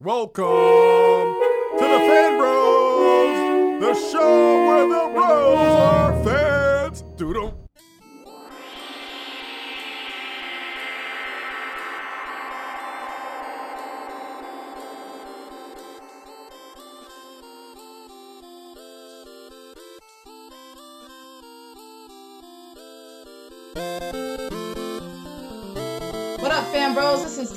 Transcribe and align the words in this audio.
Welcome 0.00 0.44
to 0.44 1.80
the 1.80 1.98
Fan 2.06 2.38
Bros, 2.38 3.80
the 3.80 3.94
show 4.12 4.64
where 4.68 4.86
the 4.86 5.12
bros 5.12 5.58
are 5.58 6.22
fans. 6.22 7.02
Doodle. 7.16 7.57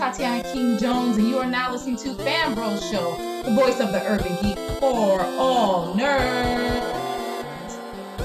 Tatiana 0.02 0.42
King 0.52 0.80
Jones, 0.80 1.18
and 1.18 1.28
you 1.28 1.38
are 1.38 1.46
now 1.46 1.72
listening 1.72 1.96
to 1.98 2.16
Fan 2.16 2.56
Bros 2.56 2.82
Show, 2.90 3.16
the 3.44 3.52
voice 3.52 3.80
of 3.80 3.92
the 3.92 4.04
urban 4.10 4.36
geek 4.42 4.58
for 4.80 5.22
all 5.38 5.94
nerds. 5.94 6.82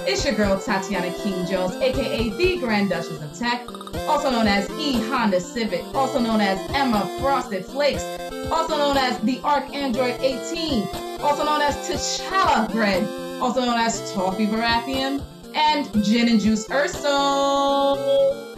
It's 0.09 0.25
your 0.25 0.33
girl 0.33 0.59
Tatiana 0.59 1.13
King 1.19 1.45
Jones, 1.45 1.75
aka 1.77 2.31
the 2.31 2.57
Grand 2.61 2.89
Duchess 2.89 3.21
of 3.21 3.39
Tech, 3.39 3.61
also 4.09 4.31
known 4.31 4.47
as 4.47 4.71
E 4.71 4.95
Honda 5.11 5.39
Civic, 5.39 5.85
also 5.95 6.19
known 6.19 6.41
as 6.41 6.59
Emma 6.71 7.15
Frosted 7.21 7.67
Flakes, 7.67 8.05
also 8.51 8.79
known 8.79 8.97
as 8.97 9.19
the 9.19 9.39
Arc 9.45 9.69
Android 9.75 10.19
18, 10.19 10.89
also 11.21 11.45
known 11.45 11.61
as 11.61 11.77
T'Challa 11.87 12.73
Bread, 12.73 13.05
also 13.43 13.61
known 13.61 13.79
as 13.79 14.01
Toffee 14.15 14.47
Baratheon, 14.47 15.23
and 15.55 16.03
Gin 16.03 16.31
and 16.31 16.41
Juice 16.41 16.71
Urso. 16.71 18.56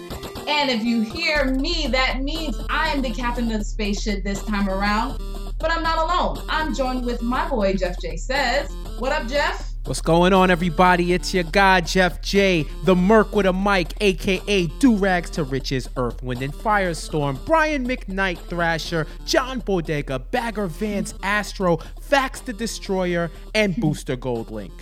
And 0.48 0.70
if 0.70 0.83
you 0.83 1.02
hear 1.02 1.45
me, 1.45 1.88
that 1.88 2.23
means 2.23 2.59
I 2.70 2.88
am 2.88 3.02
the 3.02 3.11
captain 3.11 3.52
of 3.52 3.59
the 3.59 3.65
spaceship 3.65 4.25
this 4.25 4.43
time 4.45 4.66
around. 4.71 5.21
But 5.59 5.71
I'm 5.71 5.83
not 5.83 5.98
alone. 5.98 6.43
I'm 6.48 6.74
joined 6.74 7.05
with 7.05 7.21
my 7.21 7.47
boy 7.47 7.74
Jeff 7.74 8.01
J 8.01 8.16
says. 8.16 8.71
What 8.98 9.12
up, 9.12 9.29
Jeff? 9.29 9.74
What's 9.85 10.01
going 10.01 10.32
on, 10.32 10.51
everybody? 10.51 11.13
It's 11.13 11.35
your 11.35 11.45
guy, 11.45 11.82
Jeff 11.82 12.23
J, 12.23 12.65
the 12.85 12.96
Merc 12.96 13.35
with 13.35 13.45
a 13.45 13.52
mic, 13.52 13.93
aka 14.01 14.66
Do 14.79 14.96
Rags 14.96 15.29
to 15.30 15.45
Riches, 15.45 15.91
Earth, 15.99 16.23
Wind, 16.23 16.41
and 16.41 16.54
Firestorm, 16.54 17.45
Brian 17.45 17.87
McKnight 17.87 18.38
Thrasher, 18.38 19.07
John 19.26 19.60
Bodega, 19.60 20.19
Bagger 20.19 20.66
Vance 20.66 21.13
Astro, 21.23 21.76
Fax 22.01 22.41
the 22.41 22.54
Destroyer, 22.54 23.30
and 23.54 23.76
Booster 23.76 24.16
Gold 24.16 24.51
Link. 24.51 24.73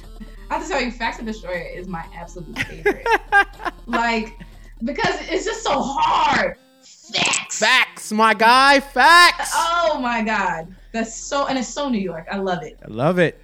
I 0.49 0.55
have 0.55 0.63
to 0.63 0.69
tell 0.69 0.81
you, 0.81 0.93
Fax 0.93 1.17
the 1.17 1.25
Destroyer 1.25 1.67
is 1.75 1.89
my 1.89 2.05
absolute 2.15 2.57
favorite. 2.61 3.07
like, 3.87 4.39
because 4.85 5.15
it's 5.29 5.45
just 5.45 5.63
so 5.63 5.81
hard. 5.83 6.57
Facts. 6.83 7.59
Facts, 7.59 8.13
my 8.13 8.35
guy, 8.35 8.81
facts. 8.81 9.53
Oh 9.55 9.99
my 10.01 10.23
god. 10.23 10.75
That's 10.93 11.15
so 11.15 11.47
and 11.47 11.59
it's 11.59 11.69
so 11.69 11.89
New 11.89 11.99
York. 11.99 12.27
I 12.31 12.39
love 12.39 12.63
it. 12.63 12.79
I 12.85 12.89
love 12.89 13.19
it. 13.19 13.41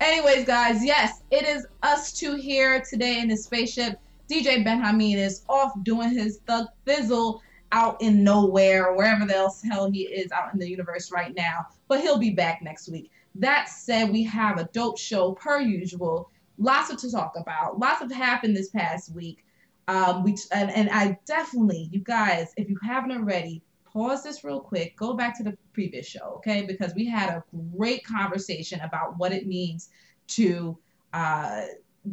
Anyways, 0.00 0.44
guys, 0.46 0.84
yes, 0.84 1.22
it 1.30 1.44
is 1.44 1.66
us 1.82 2.12
two 2.12 2.36
here 2.36 2.80
today 2.88 3.20
in 3.20 3.28
the 3.28 3.36
spaceship. 3.36 3.98
DJ 4.30 4.64
BenHaMeen 4.64 5.16
is 5.16 5.42
off 5.48 5.72
doing 5.82 6.10
his 6.10 6.38
thug 6.46 6.66
fizzle 6.84 7.42
out 7.72 8.00
in 8.00 8.22
nowhere 8.22 8.86
or 8.86 8.96
wherever 8.96 9.26
the 9.26 9.36
else 9.36 9.62
hell 9.62 9.90
he 9.90 10.02
is 10.02 10.30
out 10.32 10.52
in 10.52 10.58
the 10.58 10.68
universe 10.68 11.10
right 11.10 11.34
now. 11.34 11.66
But 11.88 12.00
he'll 12.00 12.18
be 12.18 12.30
back 12.30 12.62
next 12.62 12.88
week. 12.88 13.10
That 13.34 13.68
said, 13.68 14.10
we 14.10 14.22
have 14.24 14.58
a 14.58 14.68
dope 14.72 14.98
show 14.98 15.32
per 15.32 15.60
usual. 15.60 16.30
Lots 16.58 16.90
of 16.90 16.98
to 16.98 17.10
talk 17.10 17.34
about. 17.36 17.78
Lots 17.78 18.02
of 18.02 18.10
happened 18.10 18.56
this 18.56 18.70
past 18.70 19.14
week. 19.14 19.44
Um, 19.88 20.22
we 20.22 20.36
and, 20.52 20.70
and 20.70 20.90
I 20.90 21.18
definitely, 21.26 21.88
you 21.90 22.00
guys, 22.00 22.52
if 22.56 22.68
you 22.68 22.78
haven't 22.82 23.12
already, 23.12 23.62
pause 23.84 24.22
this 24.22 24.44
real 24.44 24.60
quick. 24.60 24.96
Go 24.96 25.14
back 25.14 25.36
to 25.38 25.42
the 25.42 25.56
previous 25.72 26.06
show, 26.06 26.34
okay? 26.36 26.66
Because 26.66 26.94
we 26.94 27.06
had 27.06 27.30
a 27.30 27.42
great 27.74 28.04
conversation 28.04 28.80
about 28.80 29.18
what 29.18 29.32
it 29.32 29.46
means 29.46 29.88
to 30.28 30.78
uh, 31.14 31.62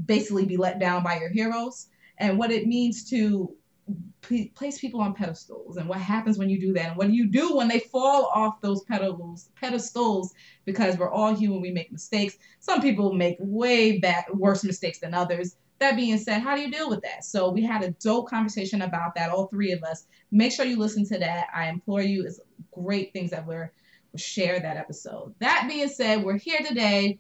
basically 0.05 0.45
be 0.45 0.57
let 0.57 0.79
down 0.79 1.03
by 1.03 1.19
your 1.19 1.29
heroes 1.29 1.87
and 2.17 2.37
what 2.37 2.50
it 2.50 2.66
means 2.66 3.09
to 3.09 3.53
p- 4.21 4.50
place 4.55 4.79
people 4.79 5.01
on 5.01 5.13
pedestals 5.13 5.77
and 5.77 5.88
what 5.88 6.00
happens 6.00 6.38
when 6.38 6.50
you 6.50 6.59
do 6.59 6.73
that 6.73 6.88
and 6.88 6.97
what 6.97 7.07
do 7.07 7.13
you 7.13 7.27
do 7.27 7.55
when 7.55 7.67
they 7.67 7.79
fall 7.79 8.31
off 8.33 8.61
those 8.61 8.83
pedestals 8.83 9.50
pedestals 9.59 10.33
because 10.63 10.97
we're 10.97 11.11
all 11.11 11.35
human 11.35 11.61
we 11.61 11.71
make 11.71 11.91
mistakes 11.91 12.38
some 12.59 12.81
people 12.81 13.13
make 13.13 13.35
way 13.39 14.00
back 14.00 14.27
worse 14.33 14.63
mistakes 14.63 15.00
than 15.00 15.13
others 15.13 15.57
that 15.80 15.96
being 15.96 16.18
said 16.18 16.41
how 16.41 16.56
do 16.56 16.62
you 16.62 16.72
deal 16.72 16.90
with 16.90 17.02
that? 17.02 17.24
So 17.24 17.50
we 17.50 17.63
had 17.63 17.84
a 17.84 17.91
dope 17.91 18.30
conversation 18.30 18.81
about 18.81 19.16
that 19.16 19.30
all 19.30 19.47
three 19.47 19.72
of 19.72 19.84
us. 19.84 20.06
Make 20.31 20.52
sure 20.52 20.66
you 20.66 20.78
listen 20.78 21.06
to 21.08 21.19
that. 21.19 21.47
I 21.53 21.68
implore 21.68 22.02
you 22.02 22.25
it's 22.25 22.40
great 22.72 23.13
things 23.13 23.31
that 23.31 23.46
we're 23.46 23.72
share 24.16 24.59
that 24.59 24.78
episode. 24.78 25.34
That 25.40 25.66
being 25.68 25.90
said 25.90 26.24
we're 26.24 26.38
here 26.38 26.59
today. 26.59 27.19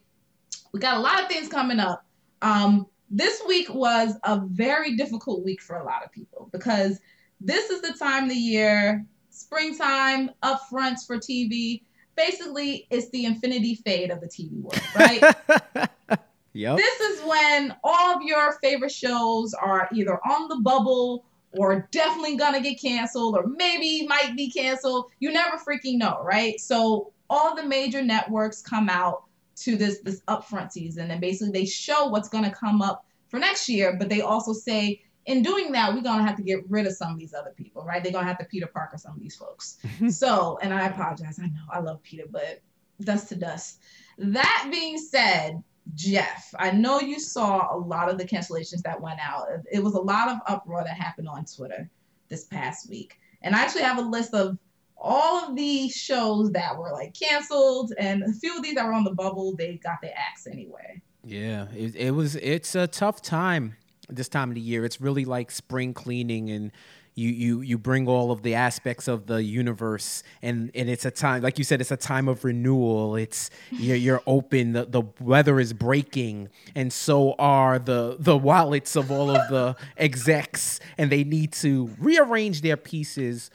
We 0.71 0.79
got 0.79 0.97
a 0.97 1.01
lot 1.01 1.21
of 1.21 1.27
things 1.27 1.49
coming 1.49 1.79
up. 1.79 2.05
Um, 2.41 2.87
this 3.09 3.41
week 3.47 3.73
was 3.73 4.15
a 4.23 4.39
very 4.39 4.95
difficult 4.95 5.43
week 5.43 5.61
for 5.61 5.77
a 5.77 5.83
lot 5.83 6.03
of 6.03 6.11
people 6.11 6.49
because 6.51 6.99
this 7.39 7.69
is 7.69 7.81
the 7.81 7.93
time 7.93 8.23
of 8.23 8.29
the 8.29 8.35
year, 8.35 9.05
springtime, 9.29 10.31
upfronts 10.43 11.05
for 11.05 11.17
TV. 11.17 11.83
Basically, 12.15 12.87
it's 12.89 13.09
the 13.09 13.25
infinity 13.25 13.75
fade 13.75 14.09
of 14.09 14.21
the 14.21 14.27
TV 14.27 14.61
world, 14.61 14.81
right? 14.95 16.19
Yep. 16.55 16.77
this 16.77 16.99
is 17.01 17.21
when 17.25 17.75
all 17.83 18.15
of 18.15 18.23
your 18.23 18.53
favorite 18.63 18.91
shows 18.91 19.53
are 19.53 19.89
either 19.93 20.17
on 20.25 20.47
the 20.47 20.55
bubble 20.61 21.25
or 21.57 21.87
definitely 21.91 22.37
gonna 22.37 22.61
get 22.61 22.79
canceled 22.81 23.35
or 23.35 23.45
maybe 23.45 24.07
might 24.07 24.35
be 24.37 24.49
canceled. 24.49 25.11
You 25.19 25.33
never 25.33 25.57
freaking 25.57 25.97
know, 25.97 26.21
right? 26.23 26.57
So 26.59 27.11
all 27.29 27.55
the 27.55 27.63
major 27.63 28.01
networks 28.01 28.61
come 28.61 28.89
out 28.89 29.23
to 29.57 29.75
this 29.75 29.99
this 29.99 30.21
upfront 30.29 30.71
season 30.71 31.11
and 31.11 31.19
basically 31.19 31.51
they 31.51 31.65
show 31.65 32.07
what's 32.07 32.29
gonna 32.29 32.53
come 32.53 32.81
up 32.81 33.05
for 33.27 33.37
next 33.37 33.67
year, 33.67 33.97
but 33.97 34.07
they 34.07 34.21
also 34.21 34.53
say 34.53 35.01
in 35.25 35.41
doing 35.41 35.73
that, 35.73 35.93
we're 35.93 36.01
gonna 36.01 36.25
have 36.25 36.37
to 36.37 36.43
get 36.43 36.59
rid 36.69 36.87
of 36.87 36.93
some 36.93 37.11
of 37.11 37.19
these 37.19 37.33
other 37.33 37.51
people, 37.57 37.83
right? 37.83 38.01
They're 38.01 38.13
gonna 38.13 38.27
have 38.27 38.37
to 38.37 38.45
Peter 38.45 38.67
Parker 38.67 38.97
some 38.97 39.13
of 39.13 39.19
these 39.19 39.35
folks. 39.35 39.77
so, 40.09 40.57
and 40.61 40.73
I 40.73 40.87
apologize, 40.87 41.37
I 41.37 41.47
know 41.47 41.65
I 41.69 41.79
love 41.79 42.01
Peter, 42.01 42.23
but 42.29 42.61
dust 43.01 43.29
to 43.29 43.35
dust. 43.35 43.81
That 44.17 44.69
being 44.71 44.97
said, 44.97 45.61
Jeff, 45.93 46.53
I 46.57 46.71
know 46.71 46.99
you 46.99 47.19
saw 47.19 47.75
a 47.75 47.77
lot 47.77 48.09
of 48.09 48.17
the 48.17 48.25
cancellations 48.25 48.81
that 48.81 48.99
went 48.99 49.19
out. 49.19 49.47
It 49.71 49.83
was 49.83 49.93
a 49.93 50.01
lot 50.01 50.29
of 50.29 50.39
uproar 50.47 50.83
that 50.83 50.97
happened 50.97 51.29
on 51.29 51.45
Twitter 51.45 51.89
this 52.27 52.45
past 52.45 52.89
week. 52.89 53.19
And 53.41 53.55
I 53.55 53.61
actually 53.61 53.83
have 53.83 53.99
a 53.99 54.01
list 54.01 54.33
of 54.33 54.57
all 54.97 55.45
of 55.45 55.55
the 55.55 55.87
shows 55.89 56.51
that 56.53 56.77
were 56.77 56.91
like 56.91 57.13
canceled, 57.13 57.93
and 57.99 58.23
a 58.23 58.33
few 58.33 58.57
of 58.57 58.63
these 58.63 58.75
that 58.75 58.85
were 58.85 58.93
on 58.93 59.03
the 59.03 59.13
bubble, 59.13 59.55
they 59.55 59.75
got 59.75 60.01
their 60.01 60.13
axe 60.15 60.47
anyway. 60.47 61.01
Yeah, 61.23 61.67
it, 61.75 61.95
it 61.95 62.11
was. 62.11 62.35
It's 62.37 62.75
a 62.75 62.87
tough 62.87 63.21
time 63.21 63.75
this 64.09 64.29
time 64.29 64.49
of 64.49 64.55
the 64.55 64.61
year. 64.61 64.85
It's 64.85 65.01
really 65.01 65.25
like 65.25 65.51
spring 65.51 65.93
cleaning, 65.93 66.49
and 66.49 66.71
you 67.15 67.29
you 67.29 67.61
you 67.61 67.77
bring 67.77 68.07
all 68.07 68.29
of 68.29 68.43
the 68.43 68.55
aspects 68.55 69.07
of 69.07 69.25
the 69.25 69.41
universe, 69.41 70.21
and 70.41 70.69
and 70.75 70.89
it's 70.89 71.05
a 71.05 71.11
time, 71.11 71.41
like 71.41 71.57
you 71.57 71.63
said, 71.63 71.79
it's 71.79 71.91
a 71.91 71.97
time 71.97 72.27
of 72.27 72.43
renewal. 72.43 73.15
It's 73.15 73.49
you're, 73.71 73.95
you're 73.95 74.21
open. 74.27 74.73
The 74.73 74.85
the 74.85 75.03
weather 75.21 75.59
is 75.59 75.71
breaking, 75.71 76.49
and 76.75 76.91
so 76.91 77.33
are 77.39 77.79
the 77.79 78.17
the 78.19 78.37
wallets 78.37 78.97
of 78.97 79.11
all 79.11 79.31
of 79.31 79.49
the 79.49 79.77
execs, 79.97 80.81
and 80.97 81.09
they 81.09 81.23
need 81.23 81.53
to 81.53 81.89
rearrange 81.99 82.61
their 82.61 82.77
pieces. 82.77 83.49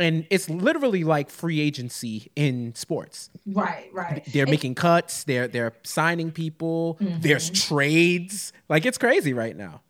And 0.00 0.26
it's 0.30 0.48
literally 0.48 1.02
like 1.02 1.28
free 1.28 1.58
agency 1.58 2.30
in 2.36 2.72
sports 2.76 3.30
Right, 3.44 3.88
right. 3.92 4.24
they're 4.32 4.46
making 4.46 4.76
cuts 4.76 5.24
they're 5.24 5.48
they're 5.48 5.72
signing 5.82 6.30
people 6.30 6.98
mm-hmm. 7.00 7.20
there's 7.20 7.50
trades 7.50 8.52
like 8.68 8.86
it's 8.86 8.96
crazy 8.96 9.32
right 9.32 9.56
now 9.56 9.80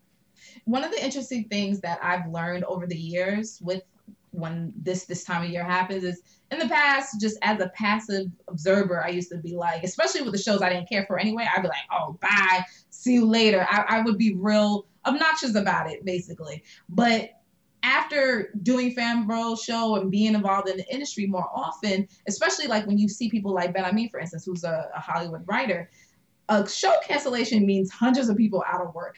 one 0.68 0.84
of 0.84 0.90
the 0.90 1.02
interesting 1.02 1.44
things 1.44 1.80
that 1.80 1.98
I've 2.02 2.28
learned 2.30 2.64
over 2.64 2.86
the 2.86 2.96
years 2.96 3.58
with 3.62 3.82
when 4.32 4.70
this 4.76 5.06
this 5.06 5.24
time 5.24 5.42
of 5.42 5.48
year 5.48 5.64
happens 5.64 6.04
is 6.04 6.20
in 6.50 6.58
the 6.58 6.68
past, 6.68 7.18
just 7.18 7.38
as 7.40 7.58
a 7.60 7.70
passive 7.70 8.26
observer, 8.48 9.02
I 9.02 9.08
used 9.08 9.30
to 9.30 9.38
be 9.38 9.56
like, 9.56 9.82
especially 9.82 10.20
with 10.20 10.32
the 10.32 10.38
shows 10.38 10.60
I 10.60 10.68
didn't 10.68 10.88
care 10.88 11.06
for 11.06 11.18
anyway, 11.18 11.48
I'd 11.50 11.62
be 11.62 11.68
like, 11.68 11.78
oh, 11.90 12.18
bye, 12.20 12.62
see 12.90 13.14
you 13.14 13.24
later. 13.24 13.66
I, 13.68 13.84
I 13.88 14.00
would 14.02 14.18
be 14.18 14.34
real 14.34 14.84
obnoxious 15.06 15.54
about 15.54 15.90
it, 15.90 16.04
basically. 16.04 16.62
But 16.90 17.30
after 17.82 18.50
doing 18.62 18.92
fan 18.92 19.26
bro 19.26 19.56
show 19.56 19.96
and 19.96 20.10
being 20.10 20.34
involved 20.34 20.68
in 20.68 20.76
the 20.76 20.92
industry 20.92 21.26
more 21.26 21.48
often, 21.54 22.06
especially 22.26 22.66
like 22.66 22.86
when 22.86 22.98
you 22.98 23.08
see 23.08 23.30
people 23.30 23.54
like 23.54 23.74
BenHaMeen, 23.74 24.10
for 24.10 24.20
instance, 24.20 24.44
who's 24.44 24.64
a, 24.64 24.90
a 24.94 25.00
Hollywood 25.00 25.44
writer, 25.46 25.90
a 26.50 26.68
show 26.68 26.92
cancellation 27.06 27.64
means 27.64 27.90
hundreds 27.90 28.28
of 28.28 28.36
people 28.36 28.62
out 28.70 28.82
of 28.82 28.94
work 28.94 29.16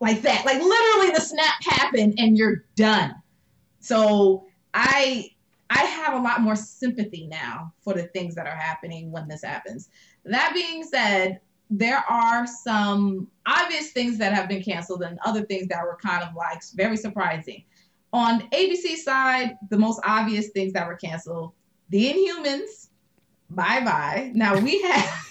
like 0.00 0.22
that. 0.22 0.44
Like 0.44 0.60
literally 0.62 1.10
the 1.14 1.20
snap 1.20 1.62
happened 1.62 2.14
and 2.18 2.36
you're 2.36 2.64
done. 2.74 3.14
So 3.80 4.46
I 4.74 5.30
I 5.70 5.80
have 5.80 6.14
a 6.14 6.22
lot 6.22 6.42
more 6.42 6.56
sympathy 6.56 7.26
now 7.26 7.72
for 7.80 7.94
the 7.94 8.04
things 8.04 8.34
that 8.36 8.46
are 8.46 8.56
happening 8.56 9.10
when 9.10 9.26
this 9.26 9.42
happens. 9.42 9.88
That 10.24 10.52
being 10.54 10.84
said, 10.84 11.40
there 11.70 12.04
are 12.08 12.46
some 12.46 13.28
obvious 13.46 13.90
things 13.90 14.18
that 14.18 14.32
have 14.32 14.48
been 14.48 14.62
canceled 14.62 15.02
and 15.02 15.18
other 15.24 15.44
things 15.44 15.66
that 15.68 15.82
were 15.82 15.98
kind 16.00 16.22
of 16.22 16.34
like 16.36 16.62
very 16.74 16.96
surprising. 16.96 17.64
On 18.12 18.40
ABC 18.50 18.96
side, 18.96 19.56
the 19.70 19.76
most 19.76 20.00
obvious 20.04 20.50
things 20.50 20.72
that 20.74 20.86
were 20.86 20.94
canceled, 20.94 21.52
The 21.88 22.12
Inhumans, 22.12 22.88
bye 23.50 23.80
bye. 23.80 24.30
Now 24.34 24.58
we 24.58 24.80
have 24.90 25.26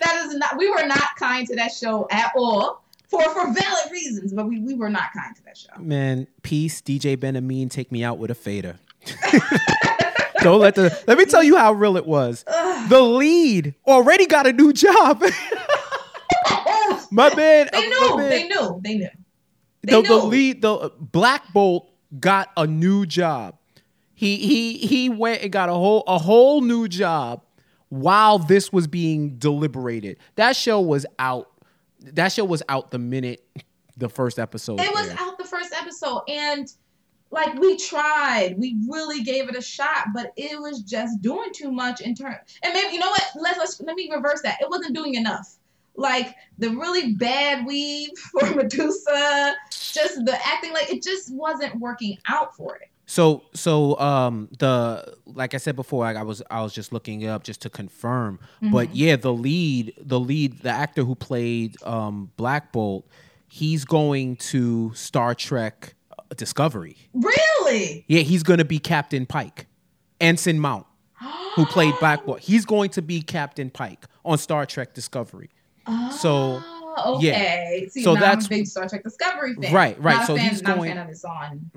that 0.00 0.24
is 0.26 0.34
not 0.34 0.56
we 0.56 0.68
were 0.68 0.86
not 0.86 1.16
kind 1.16 1.46
to 1.46 1.56
that 1.56 1.72
show 1.72 2.06
at 2.10 2.32
all 2.36 2.81
for 3.12 3.22
for 3.34 3.52
valid 3.52 3.92
reasons, 3.92 4.32
but 4.32 4.46
we, 4.46 4.58
we 4.60 4.74
were 4.74 4.88
not 4.88 5.12
kind 5.14 5.36
to 5.36 5.44
that 5.44 5.56
show. 5.56 5.70
Man, 5.78 6.26
peace, 6.42 6.80
DJ 6.80 7.16
BenHaMeen, 7.16 7.70
take 7.70 7.92
me 7.92 8.02
out 8.02 8.18
with 8.18 8.30
a 8.30 8.34
fader. 8.34 8.78
Don't 10.40 10.60
let 10.60 10.74
the 10.74 10.98
let 11.06 11.18
me 11.18 11.26
tell 11.26 11.42
you 11.42 11.56
how 11.56 11.72
real 11.72 11.96
it 11.96 12.06
was. 12.06 12.44
Ugh. 12.46 12.88
The 12.88 13.00
lead 13.02 13.74
already 13.86 14.26
got 14.26 14.46
a 14.46 14.52
new 14.52 14.72
job. 14.72 15.22
my 17.10 17.32
man, 17.34 17.68
they 17.70 17.88
knew, 17.88 18.16
man- 18.16 18.30
they 18.30 18.48
knew, 18.48 18.80
they 18.82 18.94
knew. 18.94 19.08
They 19.82 20.00
the, 20.00 20.02
the 20.02 20.16
lead, 20.16 20.62
the 20.62 20.74
uh, 20.74 20.88
Black 20.98 21.52
Bolt 21.52 21.90
got 22.18 22.50
a 22.56 22.66
new 22.66 23.04
job. 23.04 23.56
He 24.14 24.36
he 24.38 24.78
he 24.78 25.08
went 25.10 25.42
and 25.42 25.52
got 25.52 25.68
a 25.68 25.74
whole 25.74 26.02
a 26.06 26.18
whole 26.18 26.60
new 26.62 26.88
job 26.88 27.42
while 27.88 28.38
this 28.38 28.72
was 28.72 28.86
being 28.86 29.36
deliberated. 29.36 30.16
That 30.36 30.56
show 30.56 30.80
was 30.80 31.04
out. 31.18 31.51
That 32.12 32.32
show 32.32 32.44
was 32.44 32.62
out 32.68 32.90
the 32.90 32.98
minute 32.98 33.44
the 33.96 34.08
first 34.08 34.38
episode. 34.38 34.80
It 34.80 34.92
was 34.92 35.08
aired. 35.08 35.18
out 35.20 35.38
the 35.38 35.44
first 35.44 35.72
episode, 35.72 36.22
and 36.28 36.72
like 37.32 37.54
we 37.58 37.76
tried, 37.78 38.56
we 38.58 38.78
really 38.88 39.22
gave 39.22 39.48
it 39.48 39.56
a 39.56 39.62
shot, 39.62 40.08
but 40.14 40.32
it 40.36 40.60
was 40.60 40.82
just 40.82 41.22
doing 41.22 41.50
too 41.54 41.72
much 41.72 42.02
in 42.02 42.14
turn. 42.14 42.36
And 42.62 42.74
maybe 42.74 42.92
you 42.92 43.00
know 43.00 43.08
what? 43.08 43.24
Let's, 43.34 43.58
let's 43.58 43.80
let 43.80 43.96
me 43.96 44.10
reverse 44.12 44.42
that. 44.42 44.60
It 44.60 44.68
wasn't 44.68 44.94
doing 44.94 45.14
enough. 45.14 45.56
Like 45.96 46.34
the 46.58 46.70
really 46.70 47.14
bad 47.14 47.66
weave 47.66 48.10
for 48.38 48.54
Medusa, 48.54 49.54
just 49.70 50.24
the 50.24 50.38
acting, 50.44 50.72
like 50.72 50.90
it 50.90 51.02
just 51.02 51.34
wasn't 51.34 51.74
working 51.76 52.18
out 52.28 52.54
for 52.54 52.76
it. 52.76 52.88
So 53.12 53.44
so 53.52 53.98
um 53.98 54.48
the 54.58 55.16
like 55.26 55.52
I 55.52 55.58
said 55.58 55.76
before, 55.76 56.06
I, 56.06 56.14
I 56.14 56.22
was 56.22 56.42
I 56.50 56.62
was 56.62 56.72
just 56.72 56.94
looking 56.94 57.20
it 57.20 57.26
up 57.28 57.42
just 57.44 57.60
to 57.62 57.68
confirm. 57.70 58.38
But 58.62 58.88
Mhm. 58.88 58.90
yeah, 58.94 59.16
the 59.16 59.34
lead, 59.34 59.92
the 60.00 60.18
lead, 60.18 60.60
the 60.62 60.70
actor 60.70 61.04
who 61.04 61.14
played 61.14 61.76
um 61.82 62.30
Black 62.38 62.72
Bolt, 62.72 63.06
he's 63.48 63.84
going 63.84 64.36
to 64.52 64.92
Star 64.94 65.34
Trek 65.34 65.94
uh, 66.18 66.22
Discovery. 66.36 66.96
Really? 67.12 68.06
Yeah, 68.08 68.22
he's 68.22 68.42
going 68.42 68.58
to 68.60 68.64
be 68.64 68.78
Captain 68.78 69.26
Pike. 69.26 69.66
Anson 70.18 70.58
Mount, 70.58 70.86
who 71.56 71.66
played 71.66 71.92
Black 72.00 72.24
Bolt, 72.26 72.40
he's 72.40 72.64
going 72.64 72.88
to 72.90 73.02
be 73.02 73.20
Captain 73.20 73.68
Pike 73.68 74.06
on 74.24 74.38
Star 74.38 74.64
Trek 74.64 74.94
Discovery. 74.94 75.50
So, 76.22 76.62
Oh, 76.96 77.20
yeah. 77.20 77.32
okay. 77.32 77.88
See, 77.90 78.02
So 78.02 78.14
now 78.14 78.20
that's- 78.20 78.46
I'm 78.46 78.52
a 78.52 78.56
big 78.58 78.66
Star 78.66 78.88
Trek 78.88 79.02
Discovery 79.02 79.54
fan. 79.54 79.72
Right, 79.74 80.00
right. 80.02 80.16
Not 80.16 80.26
So 80.26 80.36
fan, 80.36 80.50
he's 80.50 80.62
not 80.62 80.76
going- 80.76 80.90
a 80.92 80.94
fan 80.94 81.02
of 81.02 81.08
this 81.08 81.24
on, 81.24 81.70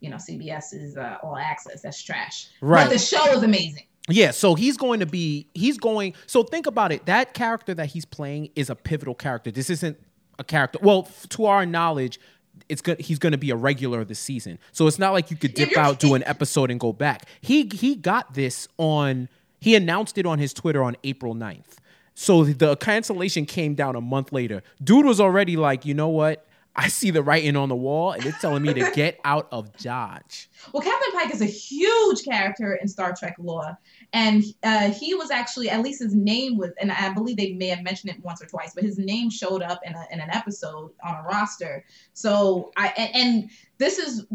you 0.00 0.10
know, 0.10 0.16
CBS's 0.18 0.96
uh, 0.96 1.18
All 1.22 1.36
Access. 1.36 1.82
That's 1.82 2.02
trash. 2.02 2.48
Right. 2.60 2.84
But 2.84 2.92
the 2.92 2.98
show 2.98 3.24
is 3.36 3.42
amazing. 3.42 3.84
Yeah, 4.08 4.32
so 4.32 4.54
he's 4.56 4.76
going 4.76 4.98
to 5.00 5.06
be 5.06 5.46
he's 5.54 5.78
going 5.78 6.14
so 6.26 6.42
think 6.42 6.66
about 6.66 6.90
it. 6.90 7.06
That 7.06 7.34
character 7.34 7.72
that 7.74 7.86
he's 7.86 8.04
playing 8.04 8.50
is 8.56 8.68
a 8.68 8.74
pivotal 8.74 9.14
character. 9.14 9.52
This 9.52 9.70
isn't 9.70 9.96
a 10.40 10.44
character. 10.44 10.80
Well, 10.82 11.04
f- 11.08 11.28
to 11.30 11.46
our 11.46 11.64
knowledge, 11.64 12.18
it's 12.68 12.82
good 12.82 13.00
he's 13.00 13.20
going 13.20 13.30
to 13.30 13.38
be 13.38 13.50
a 13.50 13.56
regular 13.56 14.04
this 14.04 14.18
season. 14.18 14.58
So 14.72 14.88
it's 14.88 14.98
not 14.98 15.12
like 15.12 15.30
you 15.30 15.36
could 15.36 15.54
dip 15.54 15.76
out 15.76 16.00
do 16.00 16.14
an 16.16 16.24
episode 16.26 16.68
and 16.72 16.80
go 16.80 16.92
back. 16.92 17.26
He 17.40 17.68
he 17.72 17.94
got 17.94 18.34
this 18.34 18.66
on 18.76 19.28
he 19.60 19.76
announced 19.76 20.18
it 20.18 20.26
on 20.26 20.40
his 20.40 20.52
Twitter 20.52 20.82
on 20.82 20.96
April 21.04 21.36
9th. 21.36 21.76
So 22.14 22.44
the 22.44 22.76
cancellation 22.76 23.46
came 23.46 23.74
down 23.74 23.96
a 23.96 24.00
month 24.00 24.32
later. 24.32 24.62
Dude 24.82 25.06
was 25.06 25.20
already 25.20 25.56
like, 25.56 25.84
"You 25.84 25.94
know 25.94 26.08
what? 26.08 26.46
I 26.74 26.88
see 26.88 27.10
the 27.10 27.22
writing 27.22 27.54
on 27.54 27.68
the 27.68 27.76
wall 27.76 28.12
and 28.12 28.24
it's 28.24 28.40
telling 28.40 28.62
me 28.62 28.72
to 28.72 28.90
get 28.94 29.18
out 29.24 29.48
of 29.50 29.76
Dodge." 29.76 30.48
Well, 30.72 30.82
Captain 30.82 31.12
Pike 31.12 31.32
is 31.32 31.42
a 31.42 31.46
huge 31.46 32.24
character 32.24 32.74
in 32.74 32.88
Star 32.88 33.14
Trek 33.18 33.36
lore, 33.38 33.78
and 34.12 34.44
uh, 34.62 34.90
he 34.90 35.14
was 35.14 35.30
actually, 35.30 35.70
at 35.70 35.82
least 35.82 36.02
his 36.02 36.14
name 36.14 36.56
was, 36.56 36.70
and 36.80 36.92
I 36.92 37.12
believe 37.12 37.36
they 37.36 37.52
may 37.52 37.68
have 37.68 37.82
mentioned 37.82 38.12
it 38.12 38.22
once 38.22 38.42
or 38.42 38.46
twice, 38.46 38.72
but 38.74 38.84
his 38.84 38.98
name 38.98 39.30
showed 39.30 39.62
up 39.62 39.80
in, 39.84 39.94
a, 39.94 40.06
in 40.12 40.20
an 40.20 40.30
episode 40.30 40.92
on 41.04 41.14
a 41.14 41.22
roster. 41.22 41.84
So 42.12 42.72
I 42.76 42.88
and, 42.96 43.14
and 43.14 43.50
this 43.78 43.98
is 43.98 44.26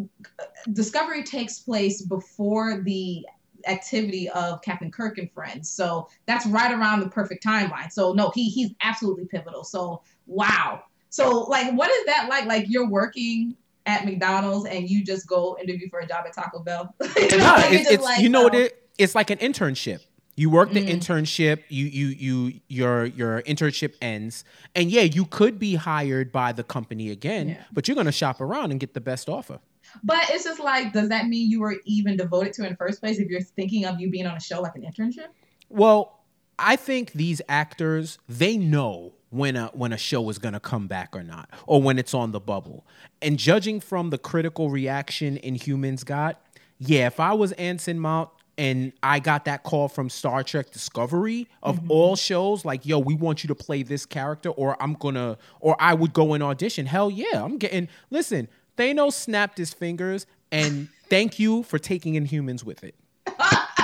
Discovery 0.74 1.24
takes 1.24 1.60
place 1.60 2.02
before 2.02 2.82
the 2.82 3.26
activity 3.68 4.30
of 4.30 4.62
Captain 4.62 4.92
Kirk 4.92 5.18
and 5.18 5.32
friends. 5.32 5.70
So 5.72 6.08
that's 6.26 6.46
right 6.46 6.72
around 6.72 7.00
the 7.00 7.10
perfect 7.10 7.44
timeline. 7.44 7.92
So 7.92 8.14
no, 8.14 8.32
he 8.36 8.50
he's 8.50 8.72
absolutely 8.82 9.26
pivotal. 9.26 9.64
So 9.64 10.02
wow. 10.26 10.84
So 11.10 11.42
like 11.44 11.72
what 11.74 11.90
is 11.90 12.06
that 12.06 12.28
like? 12.30 12.46
Like 12.46 12.66
you're 12.68 12.90
working 12.90 13.56
at 13.86 14.06
McDonald's 14.06 14.68
and 14.68 14.90
you 14.90 15.04
just 15.04 15.28
go 15.28 15.58
interview 15.62 15.90
for 15.90 16.00
a 16.00 16.08
job 16.08 16.26
at 16.28 16.34
Taco 16.34 16.60
Bell. 16.62 16.94
you 17.18 17.30
know, 17.32 17.38
Nah, 17.38 17.54
like, 17.54 17.72
it's, 17.72 17.90
it's 17.90 18.04
like, 18.04 18.20
you 18.22 18.30
know 18.30 18.44
what 18.44 18.56
it 18.56 18.90
it's 18.98 19.16
like 19.16 19.30
an 19.30 19.38
internship. 19.38 20.02
You 20.36 20.52
work 20.52 20.72
the 20.72 20.84
Mhm. 20.84 21.00
internship, 21.00 21.64
you 21.70 21.86
you 21.86 22.08
you 22.08 22.60
your 22.68 23.06
your 23.06 23.42
internship 23.44 23.96
ends, 24.02 24.44
and 24.76 24.92
yeah, 24.92 25.02
you 25.02 25.26
could 25.26 25.58
be 25.58 25.74
hired 25.76 26.32
by 26.32 26.52
the 26.52 26.64
company 26.64 27.10
again, 27.10 27.50
Yeah. 27.50 27.64
but 27.74 27.88
you're 27.88 27.96
gonna 27.96 28.12
shop 28.12 28.40
around 28.40 28.70
and 28.70 28.80
get 28.80 28.94
the 28.94 29.02
best 29.02 29.30
offer. 29.30 29.60
But 30.04 30.30
it's 30.30 30.44
just 30.44 30.60
like, 30.60 30.94
does 30.94 31.10
that 31.10 31.28
mean 31.28 31.50
you 31.50 31.60
were 31.60 31.76
even 31.86 32.18
devoted 32.18 32.54
to 32.54 32.64
it 32.64 32.66
in 32.68 32.72
the 32.74 32.78
first 32.78 33.00
place 33.00 33.20
if 33.20 33.30
you're 33.30 33.42
thinking 33.42 33.86
of 33.86 34.00
you 34.00 34.10
being 34.10 34.26
on 34.26 34.36
a 34.36 34.40
show 34.40 34.62
like 34.62 34.76
an 34.76 34.84
internship? 34.84 35.28
Well, 35.70 36.20
I 36.60 36.76
think 36.76 37.12
these 37.14 37.42
actors 37.48 38.18
they 38.28 38.58
know 38.58 39.14
when 39.30 39.56
a 39.56 39.68
when 39.74 39.94
a 39.94 39.98
show 39.98 40.30
is 40.30 40.38
gonna 40.38 40.60
come 40.60 40.88
back 40.88 41.16
or 41.16 41.24
not, 41.24 41.50
or 41.66 41.82
when 41.82 42.00
it's 42.00 42.14
on 42.14 42.32
the 42.32 42.40
bubble. 42.40 42.86
And 43.22 43.38
judging 43.38 43.80
from 43.80 44.10
the 44.10 44.18
critical 44.18 44.70
reaction 44.70 45.38
Inhumans 45.44 46.06
got, 46.06 46.42
yeah, 46.80 47.08
if 47.08 47.20
I 47.20 47.34
was 47.34 47.52
Anson 47.54 48.00
Mount 48.00 48.30
and 48.58 48.92
I 49.04 49.20
got 49.20 49.46
that 49.46 49.64
call 49.64 49.88
from 49.88 50.10
Star 50.10 50.44
Trek 50.44 50.72
Discovery 50.72 51.48
of 51.62 51.78
mm-hmm. 51.78 51.92
all 51.92 52.16
shows, 52.16 52.66
like, 52.66 52.86
yo, 52.86 52.98
we 52.98 53.14
want 53.14 53.44
you 53.44 53.48
to 53.50 53.56
play 53.56 53.84
this 53.84 54.06
character, 54.06 54.50
or 54.50 54.82
I'm 54.82 54.94
gonna, 54.94 55.38
or 55.60 55.76
I 55.80 55.94
would 55.94 56.14
go 56.14 56.34
and 56.34 56.42
audition. 56.42 56.86
Hell 56.86 57.12
yeah, 57.12 57.44
I'm 57.44 57.58
getting. 57.58 57.88
Listen, 58.10 58.48
Thanos 58.78 59.14
snapped 59.14 59.58
his 59.58 59.74
fingers, 59.74 60.26
and 60.52 60.90
thank 61.10 61.40
you 61.40 61.64
for 61.64 61.80
taking 61.80 62.14
Inhumans 62.14 62.64
with 62.64 62.84
it. 62.84 62.96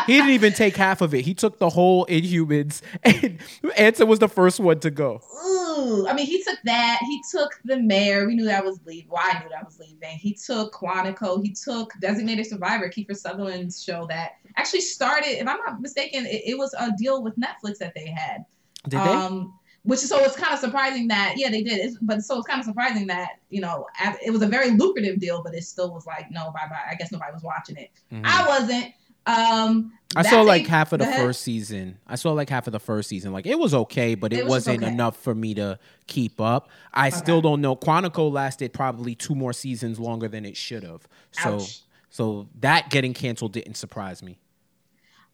He 0.06 0.18
didn't 0.18 0.32
even 0.32 0.52
take 0.52 0.76
half 0.76 1.00
of 1.00 1.14
it. 1.14 1.22
He 1.24 1.34
took 1.34 1.60
the 1.60 1.70
whole 1.70 2.06
Inhumans, 2.08 2.82
and 3.04 3.40
Anson 3.78 4.06
was 4.06 4.20
the 4.20 4.28
first 4.28 4.60
one 4.60 4.82
to 4.82 4.92
go. 4.92 5.22
Ooh, 5.46 6.06
I 6.08 6.14
mean, 6.14 6.26
he 6.26 6.44
took 6.44 6.60
that. 6.66 7.00
He 7.02 7.22
took 7.32 7.58
the 7.64 7.78
mayor. 7.78 8.28
We 8.28 8.36
knew 8.36 8.44
that 8.46 8.66
was 8.66 8.80
leaving. 8.86 9.10
Well, 9.10 9.24
I 9.24 9.40
knew 9.40 9.50
that 9.50 9.64
was 9.64 9.80
leaving. 9.80 10.18
He 10.18 10.34
took 10.34 10.74
Quantico. 10.74 11.42
He 11.42 11.54
took 11.54 11.94
Designated 12.02 12.48
Survivor, 12.48 12.90
Kiefer 12.90 13.16
Sutherland's 13.16 13.82
show 13.82 14.06
that 14.08 14.34
actually 14.58 14.82
started, 14.82 15.40
if 15.40 15.48
I'm 15.48 15.60
not 15.66 15.82
mistaken, 15.82 16.26
it, 16.26 16.42
it 16.46 16.58
was 16.58 16.76
a 16.78 16.92
deal 16.98 17.24
with 17.24 17.36
Netflix 17.38 17.78
that 17.78 17.94
they 17.96 18.08
had. 18.08 18.46
Did 18.90 19.00
um, 19.00 19.54
Which 19.86 20.00
so 20.00 20.18
it's 20.20 20.36
kind 20.38 20.54
of 20.54 20.60
surprising 20.60 21.10
that 21.10 21.36
yeah 21.38 21.50
they 21.50 21.62
did, 21.62 21.80
it's, 21.80 21.98
but 22.02 22.22
so 22.22 22.38
it's 22.38 22.48
kind 22.48 22.60
of 22.60 22.66
surprising 22.66 23.08
that 23.08 23.40
you 23.50 23.60
know 23.60 23.86
it 24.26 24.32
was 24.32 24.42
a 24.42 24.48
very 24.48 24.72
lucrative 24.72 25.20
deal, 25.20 25.44
but 25.44 25.54
it 25.54 25.64
still 25.64 25.94
was 25.94 26.06
like 26.06 26.32
no 26.32 26.52
bye 26.52 26.68
bye. 26.70 26.90
I 26.90 26.96
guess 26.96 27.12
nobody 27.12 27.34
was 27.34 27.44
watching 27.44 27.76
it. 27.78 27.92
Mhm. 28.12 28.22
I 28.24 28.48
wasn't. 28.48 28.94
Um, 29.26 29.94
I 30.18 30.24
saw 30.24 30.42
like 30.42 30.68
half 30.68 30.92
of 30.94 31.00
the 31.00 31.06
first 31.06 31.42
season. 31.42 31.98
I 32.08 32.16
saw 32.16 32.34
like 32.34 32.50
half 32.50 32.68
of 32.68 32.74
the 32.74 32.80
first 32.80 33.08
season. 33.10 33.32
Like 33.34 33.46
it 33.46 33.58
was 33.58 33.74
okay, 33.74 34.16
but 34.16 34.34
it, 34.34 34.40
It 34.40 34.44
was 34.44 34.52
wasn't 34.52 34.84
okay. 34.84 34.92
enough 34.92 35.18
for 35.18 35.34
me 35.34 35.54
to 35.56 35.80
keep 36.08 36.40
up. 36.42 36.70
I 36.94 37.10
still 37.10 37.42
don't 37.42 37.62
know. 37.62 37.76
Quantico 37.76 38.32
lasted 38.32 38.74
probably 38.74 39.16
two 39.16 39.34
more 39.36 39.54
seasons 39.54 40.00
longer 40.00 40.28
than 40.28 40.46
it 40.46 40.56
should 40.58 40.84
have. 40.84 41.08
So 41.32 41.56
Ouch. 41.56 41.82
so 42.10 42.48
that 42.60 42.90
getting 42.90 43.14
canceled 43.14 43.54
didn't 43.54 43.76
surprise 43.76 44.22
me. 44.22 44.38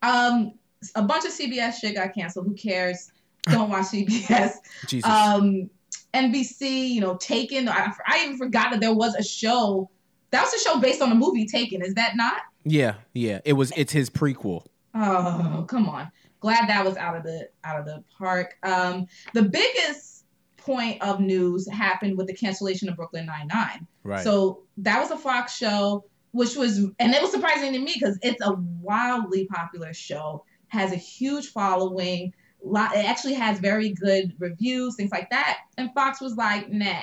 Um, 0.01 0.53
a 0.95 1.01
bunch 1.03 1.25
of 1.25 1.31
CBS 1.31 1.79
shit 1.79 1.95
got 1.95 2.13
canceled. 2.13 2.47
Who 2.47 2.53
cares? 2.53 3.11
Don't 3.47 3.69
watch 3.69 3.85
CBS. 3.85 4.53
Jesus. 4.87 5.09
Um, 5.09 5.69
NBC, 6.13 6.89
you 6.89 7.01
know, 7.01 7.15
Taken. 7.17 7.69
I, 7.69 7.91
I 8.07 8.23
even 8.25 8.37
forgot 8.37 8.71
that 8.71 8.81
there 8.81 8.93
was 8.93 9.15
a 9.15 9.23
show. 9.23 9.89
That 10.31 10.43
was 10.43 10.53
a 10.53 10.59
show 10.59 10.79
based 10.79 11.01
on 11.01 11.11
a 11.11 11.15
movie 11.15 11.45
Taken. 11.45 11.81
Is 11.81 11.93
that 11.95 12.15
not? 12.15 12.41
yeah, 12.65 12.95
yeah. 13.13 13.39
It 13.45 13.53
was 13.53 13.71
it's 13.75 13.93
his 13.93 14.09
prequel. 14.09 14.65
Oh, 14.93 15.65
come 15.67 15.87
on. 15.87 16.11
Glad 16.39 16.69
that 16.69 16.85
was 16.85 16.97
out 16.97 17.15
of 17.15 17.23
the 17.23 17.49
out 17.63 17.79
of 17.79 17.85
the 17.85 18.03
park. 18.17 18.55
Um, 18.63 19.07
the 19.33 19.43
biggest 19.43 20.25
point 20.57 21.01
of 21.01 21.19
news 21.19 21.67
happened 21.69 22.17
with 22.17 22.27
the 22.27 22.33
cancellation 22.33 22.89
of 22.89 22.95
Brooklyn 22.95 23.25
Nine 23.25 23.47
Nine. 23.47 23.87
Right. 24.03 24.23
So 24.23 24.63
that 24.77 24.99
was 24.99 25.11
a 25.11 25.17
Fox 25.17 25.55
show, 25.55 26.05
which 26.31 26.55
was, 26.55 26.77
and 26.77 27.13
it 27.13 27.21
was 27.21 27.31
surprising 27.31 27.73
to 27.73 27.79
me 27.79 27.93
because 27.93 28.17
it's 28.21 28.41
a 28.41 28.53
wildly 28.81 29.47
popular 29.47 29.93
show, 29.93 30.45
has 30.67 30.91
a 30.91 30.97
huge 30.97 31.47
following. 31.47 32.33
Lot, 32.61 32.95
it 32.95 33.05
actually 33.05 33.35
has 33.35 33.59
very 33.59 33.89
good 33.89 34.33
reviews, 34.37 34.95
things 34.95 35.11
like 35.11 35.29
that. 35.29 35.59
And 35.77 35.93
Fox 35.93 36.19
was 36.19 36.35
like, 36.35 36.69
nah. 36.69 37.01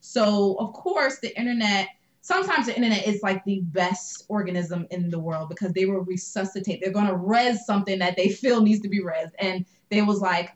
So 0.00 0.56
of 0.58 0.72
course 0.72 1.18
the 1.20 1.36
internet. 1.38 1.88
Sometimes 2.20 2.66
the 2.66 2.76
internet 2.76 3.06
is 3.06 3.22
like 3.22 3.42
the 3.44 3.60
best 3.62 4.24
organism 4.28 4.86
in 4.90 5.08
the 5.08 5.18
world 5.18 5.48
because 5.48 5.72
they 5.72 5.86
will 5.86 6.00
resuscitate. 6.00 6.80
They're 6.82 6.92
gonna 6.92 7.16
res 7.16 7.64
something 7.64 7.98
that 8.00 8.16
they 8.16 8.28
feel 8.42 8.60
needs 8.60 8.80
to 8.82 8.88
be 8.88 9.02
res, 9.02 9.30
and 9.38 9.64
they 9.88 10.02
was 10.02 10.20
like, 10.20 10.50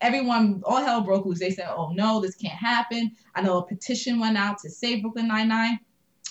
everyone, 0.00 0.62
all 0.64 0.82
hell 0.82 1.02
broke 1.02 1.26
loose. 1.26 1.40
They 1.40 1.50
said, 1.50 1.68
"Oh 1.68 1.92
no, 1.92 2.20
this 2.20 2.34
can't 2.34 2.54
happen." 2.54 3.12
I 3.34 3.42
know 3.42 3.58
a 3.58 3.66
petition 3.66 4.18
went 4.18 4.36
out 4.36 4.58
to 4.58 4.70
save 4.70 5.02
Brooklyn 5.02 5.28
Nine 5.28 5.48
Nine. 5.48 5.78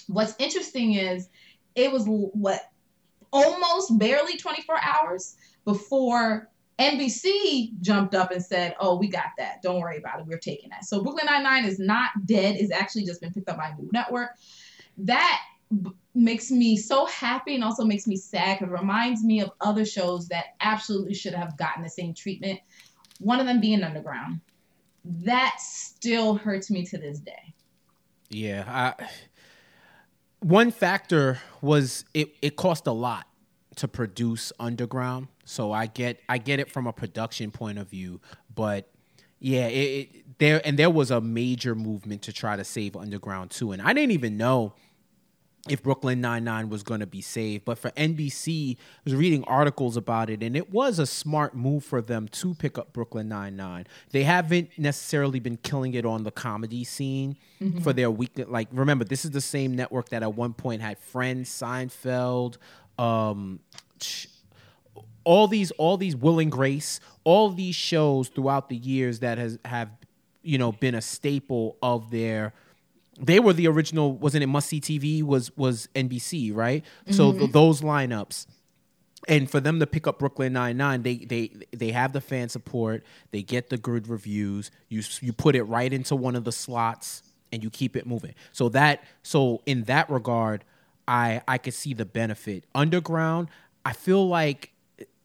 What's 0.08 0.34
interesting 0.40 0.94
is 0.94 1.30
it 1.76 1.92
was 1.92 2.06
what 2.06 2.72
almost 3.32 3.98
barely 4.00 4.38
24 4.38 4.80
hours 4.82 5.36
before 5.66 6.50
NBC 6.80 7.80
jumped 7.82 8.16
up 8.16 8.32
and 8.32 8.44
said, 8.44 8.76
"Oh, 8.80 8.98
we 8.98 9.10
got 9.10 9.32
that. 9.38 9.62
Don't 9.62 9.80
worry 9.80 9.98
about 9.98 10.20
it. 10.20 10.26
We're 10.26 10.38
taking 10.38 10.70
that." 10.70 10.86
So 10.86 11.04
Brooklyn 11.04 11.26
Nine 11.26 11.44
Nine 11.44 11.66
is 11.66 11.80
not 11.80 12.12
dead. 12.26 12.56
It's 12.56 12.72
actually 12.72 13.06
just 13.06 13.22
been 13.22 13.34
picked 13.34 13.50
up 13.50 13.58
by 13.58 13.70
a 13.70 13.76
new 13.76 13.90
network. 13.92 14.32
That 14.98 15.42
b- 15.82 15.92
makes 16.16 16.50
me 16.52 16.78
so 16.78 17.06
happy 17.06 17.56
and 17.56 17.64
also 17.64 17.84
makes 17.84 18.08
me 18.08 18.16
sad 18.16 18.60
because 18.60 18.74
it 18.74 18.80
reminds 18.80 19.24
me 19.24 19.42
of 19.42 19.52
other 19.62 19.86
shows 19.86 20.28
that 20.30 20.56
absolutely 20.62 21.14
should 21.14 21.34
have 21.34 21.58
gotten 21.58 21.84
the 21.84 21.90
same 21.90 22.14
treatment. 22.14 22.60
One 23.20 23.40
of 23.40 23.46
them 23.46 23.60
being 23.60 23.84
Underground. 23.84 24.40
That 25.04 25.56
still 25.60 26.36
hurts 26.36 26.70
me 26.70 26.86
to 26.86 26.98
this 26.98 27.20
day. 27.20 27.54
Yeah, 28.30 28.64
I, 28.68 29.10
one 30.40 30.72
factor 30.72 31.40
was 31.62 32.06
it. 32.14 32.30
It 32.42 32.56
cost 32.56 32.88
a 32.88 32.92
lot 32.92 33.28
to 33.78 33.88
produce 33.88 34.52
Underground, 34.60 35.28
so 35.50 35.72
I 35.72 35.88
get 35.88 36.22
I 36.30 36.38
get 36.38 36.60
it 36.60 36.70
from 36.70 36.86
a 36.86 36.94
production 36.94 37.50
point 37.50 37.80
of 37.80 37.90
view, 37.90 38.22
but 38.54 38.88
yeah, 39.40 39.66
it, 39.66 39.74
it 39.80 40.38
there 40.38 40.62
and 40.64 40.78
there 40.78 40.92
was 40.92 41.10
a 41.10 41.20
major 41.20 41.74
movement 41.74 42.22
to 42.24 42.34
try 42.34 42.56
to 42.56 42.64
save 42.64 42.96
Underground 42.96 43.50
too, 43.50 43.72
and 43.72 43.82
I 43.82 43.94
didn't 43.94 44.12
even 44.12 44.38
know 44.38 44.74
if 45.68 45.82
Brooklyn 45.82 46.22
Nine 46.22 46.44
Nine 46.44 46.70
was 46.70 46.84
going 46.84 47.00
to 47.00 47.08
be 47.08 47.22
saved. 47.22 47.66
But 47.66 47.80
for 47.80 47.90
NBC, 47.92 48.78
I 48.78 48.80
was 49.06 49.16
reading 49.16 49.44
articles 49.46 49.98
about 49.98 50.30
it, 50.30 50.44
and 50.44 50.56
it 50.56 50.72
was 50.72 51.00
a 51.00 51.08
smart 51.08 51.56
move 51.56 51.84
for 51.84 52.00
them 52.00 52.28
to 52.28 52.54
pick 52.54 52.78
up 52.78 52.94
Brooklyn 52.94 53.28
Nine 53.28 53.56
Nine. 53.56 53.88
They 54.12 54.26
haven't 54.26 54.70
necessarily 54.78 55.40
been 55.40 55.58
killing 55.58 55.96
it 55.96 56.06
on 56.06 56.26
the 56.26 56.32
comedy 56.32 56.84
scene 56.84 57.38
for 57.82 57.92
their 57.92 58.12
week. 58.12 58.40
Like, 58.48 58.68
remember, 58.72 59.04
this 59.04 59.26
is 59.26 59.32
the 59.32 59.42
same 59.42 59.76
network 59.76 60.10
that 60.10 60.22
at 60.22 60.36
one 60.36 60.54
point 60.54 60.84
had 60.84 61.00
Friends, 61.00 61.50
Seinfeld, 61.50 62.58
um, 63.00 63.62
all 65.30 65.48
these, 65.48 65.70
all 65.72 65.96
these 65.96 66.16
Will 66.16 66.40
and 66.40 66.52
Grace, 66.52 67.00
all 67.24 67.52
these 67.52 67.76
shows 67.76 68.30
throughout 68.30 68.68
the 68.68 68.76
years 68.76 69.20
that 69.20 69.38
has 69.38 69.60
have 69.64 69.92
you 70.42 70.58
know 70.58 70.72
been 70.72 70.96
a 70.96 71.02
staple 71.02 71.78
of 71.84 72.10
their 72.10 72.52
they 73.20 73.40
were 73.40 73.54
the 73.54 73.68
original 73.68 74.14
wasn't 74.14 74.42
it 74.42 74.48
must 74.48 74.68
see 74.68 74.82
tv 74.82 75.22
was 75.22 75.56
was 75.56 75.88
nbc 75.94 76.56
right? 76.56 76.84
So 77.12 77.30
mm-hmm. 77.30 77.40
th- 77.40 77.52
those 77.52 77.82
lineups. 77.82 78.48
And 79.28 79.52
for 79.52 79.60
them 79.60 79.80
to 79.80 79.86
pick 79.86 80.08
up 80.08 80.18
brooklyn 80.18 80.54
99 80.54 81.04
they 81.04 81.16
they 81.18 81.52
they 81.78 81.92
have 81.92 82.12
the 82.12 82.22
fan 82.22 82.50
support. 82.50 83.04
They 83.30 83.44
get 83.44 83.70
the 83.70 83.78
good 83.78 84.08
reviews. 84.08 84.72
You 84.88 85.04
you 85.22 85.32
put 85.32 85.56
it 85.56 85.64
right 85.64 85.94
into 85.94 86.16
one 86.16 86.36
of 86.36 86.44
the 86.44 86.52
slots 86.52 87.22
and 87.52 87.64
you 87.64 87.70
keep 87.70 87.96
it 87.96 88.08
moving. 88.08 88.34
So 88.52 88.68
that 88.70 89.04
so 89.22 89.62
in 89.68 89.84
that 89.84 90.10
regard 90.10 90.66
i 91.08 91.44
i 91.48 91.60
could 91.60 91.76
see 91.76 91.94
the 91.94 92.06
benefit. 92.06 92.64
Underground 92.74 93.50
i 93.86 93.94
feel 93.94 94.28
like 94.28 94.72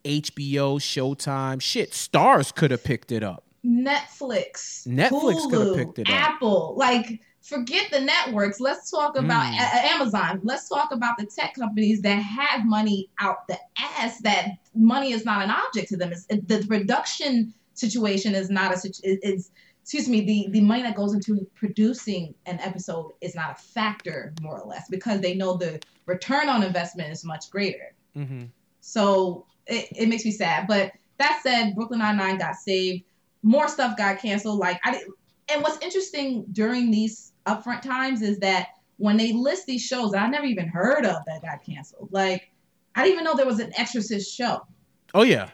hbo 0.04 0.78
showtime 0.78 1.60
shit 1.60 1.92
Starz 1.92 2.54
could 2.54 2.70
have 2.70 2.84
picked 2.84 3.10
it 3.12 3.22
up 3.22 3.44
Netflix, 3.66 4.86
Netflix 4.86 5.50
coulda 5.50 5.74
picked 5.74 5.98
it 5.98 6.08
up. 6.08 6.14
Apple, 6.14 6.74
like 6.76 7.20
forget 7.40 7.90
the 7.90 8.00
networks. 8.00 8.60
Let's 8.60 8.90
talk 8.90 9.16
about 9.16 9.44
Mm. 9.52 9.58
A- 9.58 9.92
Amazon. 9.94 10.40
Let's 10.42 10.68
talk 10.68 10.92
about 10.92 11.16
the 11.18 11.24
tech 11.26 11.54
companies 11.54 12.02
that 12.02 12.16
have 12.22 12.66
money 12.66 13.08
out 13.20 13.48
the 13.48 13.58
ass. 13.98 14.18
That 14.20 14.48
money 14.74 15.12
is 15.12 15.24
not 15.24 15.42
an 15.42 15.50
object 15.50 15.88
to 15.90 15.96
them. 15.96 16.12
It's, 16.12 16.26
it, 16.28 16.46
the 16.46 16.62
production 16.66 17.54
situation 17.74 18.34
is 18.34 18.50
not 18.50 18.74
a. 18.74 18.76
situ- 18.78 19.00
it- 19.02 19.20
It's 19.22 19.50
excuse 19.82 20.08
me. 20.10 20.20
The 20.22 20.48
the 20.50 20.60
money 20.60 20.82
that 20.82 20.94
goes 20.94 21.14
into 21.14 21.46
producing 21.54 22.34
an 22.46 22.60
episode 22.60 23.12
is 23.22 23.34
not 23.34 23.52
a 23.58 23.62
factor, 23.62 24.34
more 24.42 24.60
or 24.60 24.66
less, 24.68 24.88
because 24.90 25.20
they 25.22 25.34
know 25.34 25.56
the 25.56 25.80
return 26.06 26.50
on 26.50 26.62
investment 26.62 27.10
is 27.12 27.24
much 27.24 27.50
greater. 27.50 27.94
mm-hmm. 28.16 28.44
So 28.80 29.46
it, 29.66 29.88
it 29.96 30.08
makes 30.08 30.24
me 30.24 30.30
sad. 30.30 30.66
But 30.66 30.92
that 31.18 31.40
said, 31.42 31.74
Brooklyn 31.74 32.00
Nine 32.00 32.16
Nine 32.16 32.38
got 32.38 32.56
saved. 32.56 33.04
More 33.42 33.68
stuff 33.68 33.96
got 33.96 34.18
canceled. 34.20 34.58
Like 34.58 34.80
I 34.84 34.92
didn't. 34.92 35.14
And 35.50 35.62
what's 35.62 35.82
interesting 35.82 36.46
during 36.52 36.90
these 36.90 37.32
upfront 37.46 37.82
times 37.82 38.22
is 38.22 38.38
that 38.38 38.68
when 38.96 39.16
they 39.16 39.32
list 39.32 39.66
these 39.66 39.82
shows 39.82 40.12
that 40.12 40.22
I 40.22 40.28
never 40.28 40.46
even 40.46 40.68
heard 40.68 41.04
of 41.04 41.16
that 41.26 41.42
got 41.42 41.64
canceled. 41.64 42.08
Like 42.10 42.50
I 42.94 43.02
didn't 43.02 43.14
even 43.14 43.24
know 43.24 43.34
there 43.34 43.46
was 43.46 43.60
an 43.60 43.72
Exorcist 43.76 44.34
show. 44.34 44.66
Oh 45.12 45.22
yeah, 45.22 45.50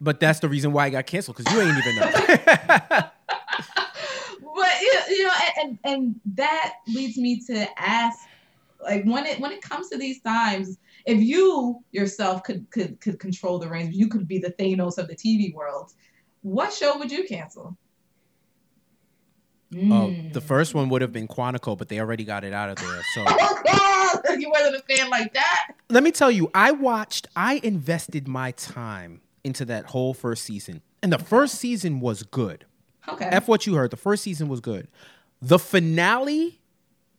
but 0.00 0.20
that's 0.20 0.40
the 0.40 0.48
reason 0.48 0.72
why 0.72 0.86
I 0.86 0.90
got 0.90 1.06
canceled 1.06 1.36
because 1.36 1.54
you 1.54 1.60
ain't 1.60 1.78
even 1.78 1.96
know. 1.96 3.02
But 4.54 4.80
you, 4.80 5.00
you 5.08 5.24
know, 5.24 5.32
and, 5.40 5.78
and 5.84 5.92
and 5.92 6.20
that 6.36 6.74
leads 6.86 7.16
me 7.16 7.40
to 7.46 7.66
ask, 7.80 8.18
like 8.82 9.04
when 9.04 9.24
it 9.26 9.40
when 9.40 9.50
it 9.50 9.62
comes 9.62 9.88
to 9.88 9.98
these 9.98 10.20
times, 10.20 10.78
if 11.06 11.20
you 11.20 11.82
yourself 11.92 12.42
could 12.44 12.70
could 12.70 13.00
could 13.00 13.18
control 13.18 13.58
the 13.58 13.68
reins, 13.68 13.94
you 13.96 14.08
could 14.08 14.26
be 14.28 14.38
the 14.38 14.52
Thanos 14.52 14.98
of 14.98 15.08
the 15.08 15.14
TV 15.16 15.52
world. 15.54 15.92
What 16.42 16.72
show 16.72 16.98
would 16.98 17.10
you 17.12 17.24
cancel? 17.24 17.76
Uh, 19.74 19.76
Mm. 19.76 20.32
the 20.34 20.40
first 20.42 20.74
one 20.74 20.90
would 20.90 21.00
have 21.00 21.12
been 21.12 21.26
Quantico, 21.26 21.78
but 21.78 21.88
they 21.88 21.98
already 21.98 22.24
got 22.24 22.44
it 22.44 22.52
out 22.52 22.68
of 22.68 22.76
there. 22.76 23.02
So 23.14 23.24
Oh 23.26 24.20
you 24.38 24.50
wasn't 24.50 24.76
a 24.76 24.82
fan 24.82 25.08
like 25.08 25.32
that. 25.32 25.68
let 25.88 26.02
me 26.02 26.10
tell 26.10 26.30
you, 26.30 26.50
I 26.54 26.72
watched, 26.72 27.26
I 27.34 27.58
invested 27.62 28.28
my 28.28 28.50
time 28.52 29.22
into 29.44 29.64
that 29.64 29.86
whole 29.86 30.12
first 30.12 30.44
season, 30.44 30.82
and 31.02 31.10
the 31.10 31.18
first 31.18 31.54
season 31.54 32.00
was 32.00 32.22
good. 32.22 32.66
Okay. 33.08 33.24
F 33.24 33.48
what 33.48 33.66
you 33.66 33.74
heard. 33.74 33.90
The 33.90 33.96
first 33.96 34.22
season 34.22 34.46
was 34.48 34.60
good. 34.60 34.88
The 35.40 35.58
finale 35.58 36.60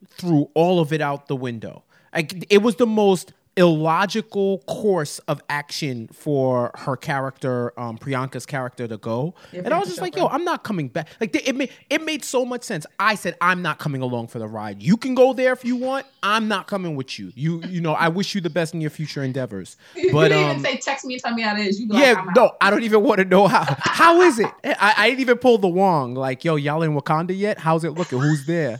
threw 0.07 0.49
all 0.53 0.79
of 0.79 0.93
it 0.93 1.01
out 1.01 1.27
the 1.27 1.35
window. 1.35 1.83
Like 2.13 2.45
it 2.51 2.59
was 2.61 2.75
the 2.75 2.85
most 2.85 3.33
illogical 3.55 4.59
course 4.59 5.19
of 5.19 5.41
action 5.49 6.07
for 6.11 6.71
her 6.75 6.95
character, 6.95 7.77
um, 7.79 7.97
Priyanka's 7.97 8.45
character, 8.45 8.87
to 8.87 8.97
go. 8.97 9.35
And 9.51 9.73
I 9.73 9.79
was 9.79 9.89
just 9.89 10.01
like. 10.01 10.15
"Yo, 10.15 10.27
I'm 10.27 10.43
not 10.43 10.63
coming 10.63 10.87
back." 10.87 11.07
Like 11.19 11.35
it 11.35 11.55
made 11.55 11.69
it 11.89 12.03
made 12.03 12.23
so 12.23 12.45
much 12.45 12.63
sense. 12.63 12.85
I 12.99 13.15
said, 13.15 13.35
"I'm 13.41 13.61
not 13.61 13.79
coming 13.79 14.01
along 14.01 14.27
for 14.27 14.39
the 14.39 14.47
ride. 14.47 14.81
You 14.81 14.97
can 14.97 15.15
go 15.15 15.33
there 15.33 15.53
if 15.53 15.63
you 15.63 15.75
want. 15.75 16.05
I'm 16.21 16.47
not 16.47 16.67
coming 16.67 16.95
with 16.95 17.19
you. 17.19 17.31
You, 17.35 17.61
you 17.63 17.81
know, 17.81 17.93
I 17.93 18.07
wish 18.07 18.35
you 18.35 18.41
the 18.41 18.49
best 18.49 18.73
in 18.73 18.81
your 18.81 18.89
future 18.89 19.23
endeavors." 19.23 19.77
you, 19.95 20.11
But 20.11 20.23
you 20.23 20.29
didn't 20.29 20.43
um, 20.43 20.49
even 20.59 20.63
say 20.63 20.77
text 20.77 21.05
me 21.05 21.15
and 21.15 21.23
tell 21.23 21.33
me 21.33 21.41
how 21.41 21.55
it 21.55 21.67
is. 21.67 21.81
Like, 21.87 22.01
yeah, 22.01 22.15
I'm 22.17 22.33
no, 22.35 22.55
I 22.61 22.69
don't 22.69 22.83
even 22.83 23.03
want 23.03 23.19
to 23.19 23.25
know 23.25 23.47
how. 23.47 23.63
How 23.79 24.21
is 24.21 24.39
it? 24.39 24.51
I, 24.63 24.93
I 24.97 25.09
didn't 25.09 25.21
even 25.21 25.37
pull 25.37 25.57
the 25.57 25.67
Wong. 25.67 26.15
Like, 26.15 26.43
yo, 26.43 26.55
y'all 26.55 26.83
in 26.83 26.95
Wakanda 26.95 27.37
yet? 27.37 27.59
How's 27.59 27.83
it 27.83 27.91
looking? 27.91 28.19
Who's 28.19 28.45
there? 28.45 28.79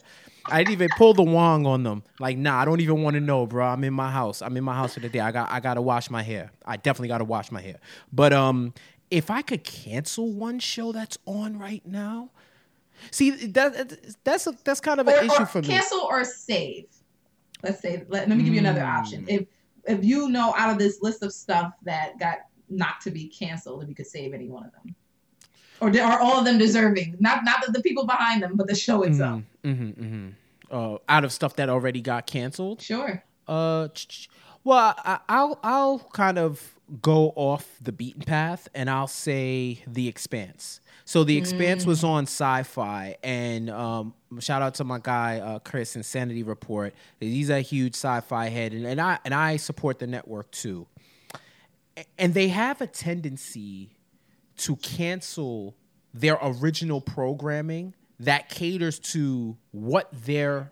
I 0.50 0.60
didn't 0.60 0.72
even 0.72 0.92
pull 0.92 1.14
the 1.14 1.24
Wong 1.24 1.66
on 1.66 1.84
them. 1.84 2.04
Like, 2.20 2.38
nah, 2.38 2.60
I 2.60 2.66
don't 2.66 2.82
even 2.82 3.02
want 3.02 3.16
to 3.16 3.22
know, 3.22 3.46
bro. 3.46 3.66
I'm 3.66 3.84
in 3.84 3.94
my 3.94 4.12
house. 4.12 4.42
I'm 4.42 4.56
in 4.58 4.64
my 4.64 4.74
house 4.76 4.94
for 4.96 5.00
the 5.00 5.10
day. 5.10 5.20
I 5.20 5.32
got, 5.32 5.50
I 5.52 5.60
gotta 5.60 5.82
wash 5.82 6.10
my 6.10 6.22
hair. 6.22 6.52
I 6.66 6.78
definitely 6.78 7.08
gotta 7.08 7.24
wash 7.24 7.52
my 7.52 7.62
hair. 7.62 7.78
But 8.12 8.34
um, 8.34 8.74
if 9.10 9.32
I 9.32 9.42
could 9.42 9.64
cancel 9.64 10.32
one 10.34 10.60
show 10.60 10.92
that's 10.92 11.18
on 11.26 11.58
right 11.58 11.86
now, 11.86 12.30
see 13.12 13.32
that 13.32 13.98
that's 14.24 14.48
a, 14.48 14.56
that's 14.64 14.80
kind 14.82 15.00
of 15.00 15.08
an 15.08 15.16
or, 15.16 15.24
issue 15.24 15.44
or 15.44 15.46
for 15.46 15.62
me. 15.62 15.68
cancel 15.70 16.02
or 16.02 16.24
save. 16.26 16.86
Let's 17.64 17.82
say. 17.82 18.06
Let, 18.10 18.28
let 18.28 18.38
me 18.38 18.44
give 18.44 18.54
you 18.54 18.60
another 18.60 18.82
Mm. 18.82 18.98
option. 18.98 19.26
If 19.28 19.46
if 19.86 20.04
you 20.04 20.30
know 20.30 20.54
out 20.58 20.70
of 20.72 20.78
this 20.78 21.02
list 21.02 21.24
of 21.24 21.34
stuff 21.34 21.74
that 21.84 22.20
got 22.20 22.40
not 22.70 23.02
to 23.02 23.12
be 23.12 23.28
canceled, 23.28 23.84
if 23.84 23.90
you 23.90 23.96
could 23.96 24.08
save 24.08 24.34
any 24.34 24.50
one 24.50 24.66
of 24.66 24.72
them, 24.72 24.96
or 25.84 26.02
are 26.02 26.20
all 26.20 26.40
of 26.40 26.46
them 26.46 26.58
deserving? 26.58 27.18
Not 27.20 27.44
not 27.44 27.66
the, 27.66 27.72
the 27.72 27.82
people 27.82 28.06
behind 28.06 28.42
them, 28.42 28.56
but 28.56 28.68
the 28.68 28.76
show 28.76 29.04
itself. 29.04 29.44
Mm-hmm, 29.64 30.04
mm-hmm. 30.04 30.30
Uh, 30.72 30.98
out 31.08 31.24
of 31.24 31.32
stuff 31.32 31.56
that 31.58 31.70
already 31.70 32.02
got 32.02 32.26
canceled. 32.26 32.82
Sure. 32.82 33.24
Uh, 33.48 33.90
well, 34.64 34.96
I, 34.98 35.20
I'll 35.28 35.60
I'll 35.64 36.00
kind 36.14 36.40
of 36.40 36.76
go 37.02 37.34
off 37.36 37.78
the 37.82 37.92
beaten 37.92 38.24
path, 38.24 38.68
and 38.74 38.90
I'll 38.90 39.08
say 39.08 39.84
The 39.88 40.08
Expanse. 40.08 40.80
So 41.06 41.24
The 41.24 41.38
Expanse 41.38 41.86
was 41.86 42.04
on 42.04 42.24
Sci-Fi, 42.24 43.18
and 43.24 43.70
um, 43.70 44.14
shout 44.40 44.62
out 44.62 44.76
to 44.76 44.84
my 44.86 45.00
guy 45.00 45.40
uh, 45.40 45.60
Chris 45.60 45.96
Insanity 45.98 46.44
Report. 46.44 46.94
He's 47.20 47.50
a 47.50 47.60
huge 47.60 47.96
Sci-Fi 47.96 48.48
head, 48.48 48.74
and, 48.74 48.86
and 48.86 49.02
I 49.02 49.20
and 49.26 49.34
I 49.34 49.58
support 49.58 50.00
the 50.00 50.08
network 50.08 50.50
too. 50.52 50.88
And 52.18 52.34
they 52.34 52.48
have 52.48 52.82
a 52.82 52.88
tendency 52.88 53.92
to 54.58 54.76
cancel 54.78 55.76
their 56.14 56.38
original 56.42 57.02
programming 57.02 57.94
that 58.20 58.50
caters 58.50 59.00
to 59.00 59.58
what 59.72 60.10
their 60.12 60.72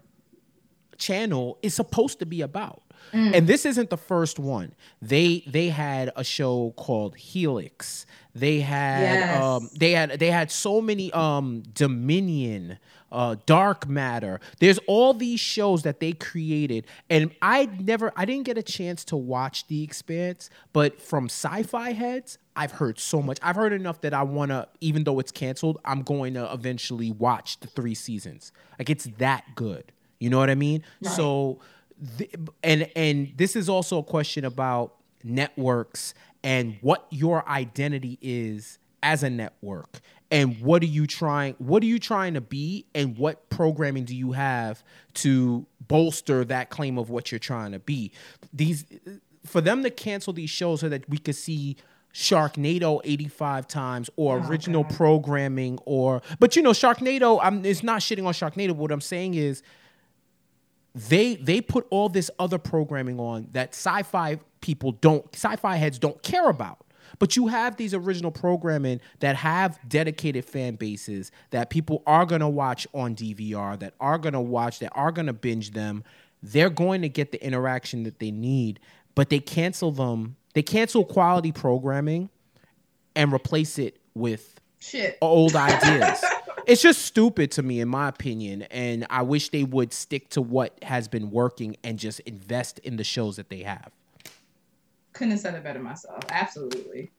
channel 0.97 1.57
is 1.61 1.73
supposed 1.73 2.19
to 2.19 2.25
be 2.25 2.41
about. 2.41 2.83
And 3.13 3.47
this 3.47 3.65
isn't 3.65 3.89
the 3.89 3.97
first 3.97 4.37
one. 4.37 4.73
They 5.01 5.43
they 5.47 5.69
had 5.69 6.11
a 6.15 6.23
show 6.23 6.71
called 6.77 7.15
Helix. 7.15 8.05
They 8.35 8.59
had 8.61 9.01
Yes. 9.01 9.43
um 9.43 9.69
they 9.75 9.91
had 9.91 10.11
they 10.19 10.29
had 10.29 10.51
so 10.51 10.79
many 10.81 11.11
um 11.11 11.63
Dominion, 11.73 12.77
uh 13.11 13.37
Dark 13.47 13.87
Matter. 13.89 14.39
There's 14.59 14.77
all 14.87 15.15
these 15.15 15.39
shows 15.39 15.81
that 15.81 15.99
they 15.99 16.13
created 16.13 16.85
and 17.09 17.31
I 17.41 17.65
never 17.65 18.13
I 18.15 18.25
didn't 18.25 18.45
get 18.45 18.57
a 18.59 18.63
chance 18.63 19.03
to 19.05 19.17
watch 19.17 19.67
The 19.67 19.83
Expanse, 19.83 20.51
but 20.71 21.01
from 21.01 21.25
sci-fi 21.25 21.93
heads, 21.93 22.37
I've 22.55 22.71
heard 22.71 22.99
so 22.99 23.21
much. 23.21 23.37
I've 23.41 23.55
heard 23.55 23.73
enough 23.73 24.01
that 24.01 24.13
I 24.13 24.23
want 24.23 24.51
to 24.51 24.67
even 24.81 25.03
though 25.03 25.19
it's 25.19 25.31
canceled, 25.31 25.79
I'm 25.85 26.01
going 26.01 26.33
to 26.33 26.51
eventually 26.51 27.11
watch 27.11 27.59
the 27.59 27.67
3 27.67 27.95
seasons. 27.95 28.51
Like 28.77 28.89
it's 28.89 29.05
that 29.17 29.45
good. 29.55 29.91
You 30.19 30.29
know 30.29 30.37
what 30.37 30.49
I 30.49 30.55
mean? 30.55 30.83
Right. 31.01 31.13
So, 31.13 31.59
th- 32.17 32.35
and 32.63 32.89
and 32.95 33.33
this 33.35 33.55
is 33.55 33.69
also 33.69 33.97
a 33.99 34.03
question 34.03 34.45
about 34.45 34.95
networks 35.23 36.13
and 36.43 36.77
what 36.81 37.07
your 37.09 37.47
identity 37.49 38.17
is 38.21 38.79
as 39.03 39.23
a 39.23 39.29
network 39.29 39.99
and 40.29 40.59
what 40.61 40.81
are 40.83 40.87
you 40.87 41.07
trying 41.07 41.55
what 41.57 41.81
are 41.83 41.87
you 41.87 41.99
trying 41.99 42.35
to 42.35 42.41
be 42.41 42.85
and 42.93 43.17
what 43.17 43.49
programming 43.49 44.05
do 44.05 44.15
you 44.15 44.31
have 44.31 44.83
to 45.13 45.65
bolster 45.87 46.45
that 46.45 46.69
claim 46.69 46.97
of 46.97 47.09
what 47.09 47.31
you're 47.31 47.39
trying 47.39 47.71
to 47.71 47.79
be 47.79 48.11
these 48.53 48.85
for 49.45 49.59
them 49.59 49.81
to 49.83 49.89
cancel 49.89 50.33
these 50.33 50.49
shows 50.49 50.81
so 50.81 50.89
that 50.89 51.07
we 51.09 51.17
could 51.17 51.35
see 51.35 51.75
Sharknado 52.13 53.01
85 53.03 53.67
times 53.67 54.09
or 54.15 54.37
Oh, 54.37 54.47
original 54.47 54.83
God. 54.83 54.95
programming 54.95 55.79
or 55.85 56.21
but 56.39 56.55
you 56.55 56.61
know 56.61 56.71
Sharknado 56.71 57.39
I'm 57.41 57.65
it's 57.65 57.83
not 57.83 58.01
shitting 58.01 58.25
on 58.25 58.33
Sharknado. 58.33 58.69
But 58.69 58.77
what 58.77 58.91
I'm 58.91 59.01
saying 59.01 59.35
is 59.35 59.63
they 60.93 61.35
they 61.35 61.61
put 61.61 61.87
all 61.89 62.09
this 62.09 62.29
other 62.37 62.57
programming 62.57 63.19
on 63.19 63.47
that 63.51 63.69
sci-fi 63.69 64.39
people 64.59 64.91
don't 64.93 65.25
sci-fi 65.33 65.75
heads 65.77 65.99
don't 65.99 66.21
care 66.21 66.49
about. 66.49 66.85
But 67.19 67.35
you 67.35 67.47
have 67.47 67.75
these 67.77 67.93
original 67.93 68.31
programming 68.31 69.01
that 69.19 69.35
have 69.35 69.79
dedicated 69.87 70.45
fan 70.45 70.75
bases 70.75 71.31
that 71.49 71.69
people 71.69 72.03
are 72.07 72.25
going 72.25 72.41
to 72.41 72.47
watch 72.47 72.87
on 72.93 73.15
DVR 73.15 73.77
that 73.79 73.93
are 73.99 74.17
going 74.17 74.33
to 74.33 74.39
watch 74.39 74.79
that 74.79 74.91
are 74.95 75.11
going 75.11 75.27
to 75.27 75.33
binge 75.33 75.71
them. 75.71 76.03
They're 76.41 76.69
going 76.69 77.01
to 77.01 77.09
get 77.09 77.31
the 77.31 77.45
interaction 77.45 78.03
that 78.03 78.19
they 78.19 78.31
need 78.31 78.79
but 79.13 79.29
they 79.29 79.39
cancel 79.39 79.91
them 79.91 80.37
they 80.53 80.61
cancel 80.63 81.05
quality 81.05 81.51
programming 81.51 82.29
and 83.15 83.33
replace 83.33 83.77
it 83.79 83.97
with 84.13 84.59
Shit. 84.79 85.17
old 85.21 85.55
ideas. 85.55 86.23
it's 86.65 86.81
just 86.81 87.03
stupid 87.03 87.51
to 87.51 87.63
me, 87.63 87.79
in 87.79 87.87
my 87.87 88.07
opinion. 88.07 88.63
And 88.63 89.05
I 89.09 89.21
wish 89.21 89.49
they 89.49 89.63
would 89.63 89.93
stick 89.93 90.29
to 90.29 90.41
what 90.41 90.77
has 90.83 91.07
been 91.07 91.31
working 91.31 91.77
and 91.83 91.97
just 91.99 92.19
invest 92.21 92.79
in 92.79 92.97
the 92.97 93.03
shows 93.03 93.37
that 93.37 93.49
they 93.49 93.63
have. 93.63 93.91
Couldn't 95.13 95.31
have 95.31 95.39
said 95.39 95.55
it 95.55 95.63
better 95.63 95.79
myself. 95.79 96.23
Absolutely. 96.29 97.11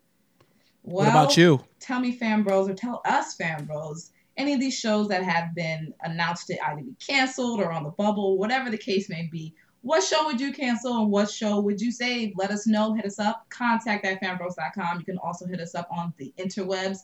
what 0.83 1.09
about 1.09 1.37
you? 1.37 1.62
Tell 1.81 2.01
me, 2.01 2.12
fan 2.12 2.43
bros, 2.43 2.69
or 2.69 2.75
tell 2.75 3.03
us, 3.05 3.35
fan 3.35 3.65
bros, 3.65 4.11
any 4.37 4.55
of 4.55 4.61
these 4.61 4.77
shows 4.77 5.09
that 5.09 5.23
have 5.23 5.55
been 5.55 5.93
announced 6.03 6.47
to 6.47 6.59
either 6.69 6.83
be 6.83 6.95
canceled 7.07 7.61
or 7.61 7.71
on 7.71 7.85
the 7.85 7.91
bubble, 7.91 8.39
whatever 8.39 8.71
the 8.71 8.79
case 8.79 9.09
may 9.09 9.29
be. 9.31 9.55
What 9.83 10.05
show 10.05 10.27
would 10.27 10.41
you 10.41 10.53
cancel 10.53 11.03
and 11.03 11.11
what 11.11 11.29
show 11.29 11.61
would 11.61 11.81
you 11.81 11.91
save? 11.91 12.35
Let 12.37 12.53
us 12.53 12.69
know. 12.69 12.95
Hit 12.95 13.05
us 13.05 13.19
up. 13.19 13.47
Contact 13.51 14.05
at 14.05 14.23
fanbros.com. 14.23 14.99
You 15.01 15.05
can 15.05 15.19
also 15.19 15.45
hit 15.45 15.59
us 15.59 15.75
up 15.75 15.89
on 15.91 16.15
the 16.19 16.33
interwebs 16.39 16.99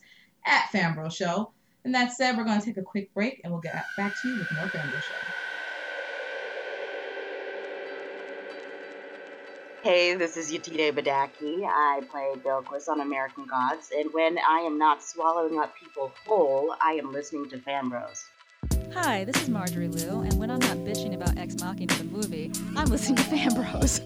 at 0.46 0.68
Fanbro 0.72 1.12
Show. 1.12 1.50
And 1.84 1.92
that 1.94 2.12
said, 2.12 2.36
we're 2.36 2.44
going 2.44 2.60
to 2.60 2.64
take 2.64 2.76
a 2.76 2.82
quick 2.82 3.12
break 3.14 3.40
and 3.42 3.52
we'll 3.52 3.60
get 3.60 3.84
back 3.96 4.14
to 4.22 4.28
you 4.28 4.38
with 4.38 4.52
more 4.52 4.66
Fanbro 4.66 5.02
Show. 5.02 5.32
Hey, 9.82 10.14
this 10.14 10.36
is 10.36 10.52
Yetide 10.52 10.92
Badaki. 10.92 11.64
I 11.64 12.02
play 12.10 12.34
Bilquis 12.44 12.88
on 12.88 13.00
American 13.00 13.46
Gods, 13.46 13.90
and 13.96 14.12
when 14.12 14.36
I 14.38 14.58
am 14.60 14.76
not 14.76 15.02
swallowing 15.02 15.58
up 15.58 15.72
people 15.76 16.12
whole, 16.26 16.74
I 16.80 16.94
am 16.94 17.12
listening 17.12 17.48
to 17.50 17.58
Fanbros. 17.58 18.24
Hi, 18.94 19.24
this 19.24 19.42
is 19.42 19.50
Marjorie 19.50 19.88
Liu, 19.88 20.20
and 20.20 20.38
when 20.38 20.50
I'm 20.50 20.60
not 20.60 20.78
bitching 20.78 21.14
about 21.14 21.36
Ex 21.36 21.54
Machina 21.56 21.94
the 21.94 22.04
movie, 22.04 22.50
I'm 22.74 22.86
listening 22.88 23.16
to 23.16 23.22
Fan 23.24 23.54
Bros. 23.54 24.00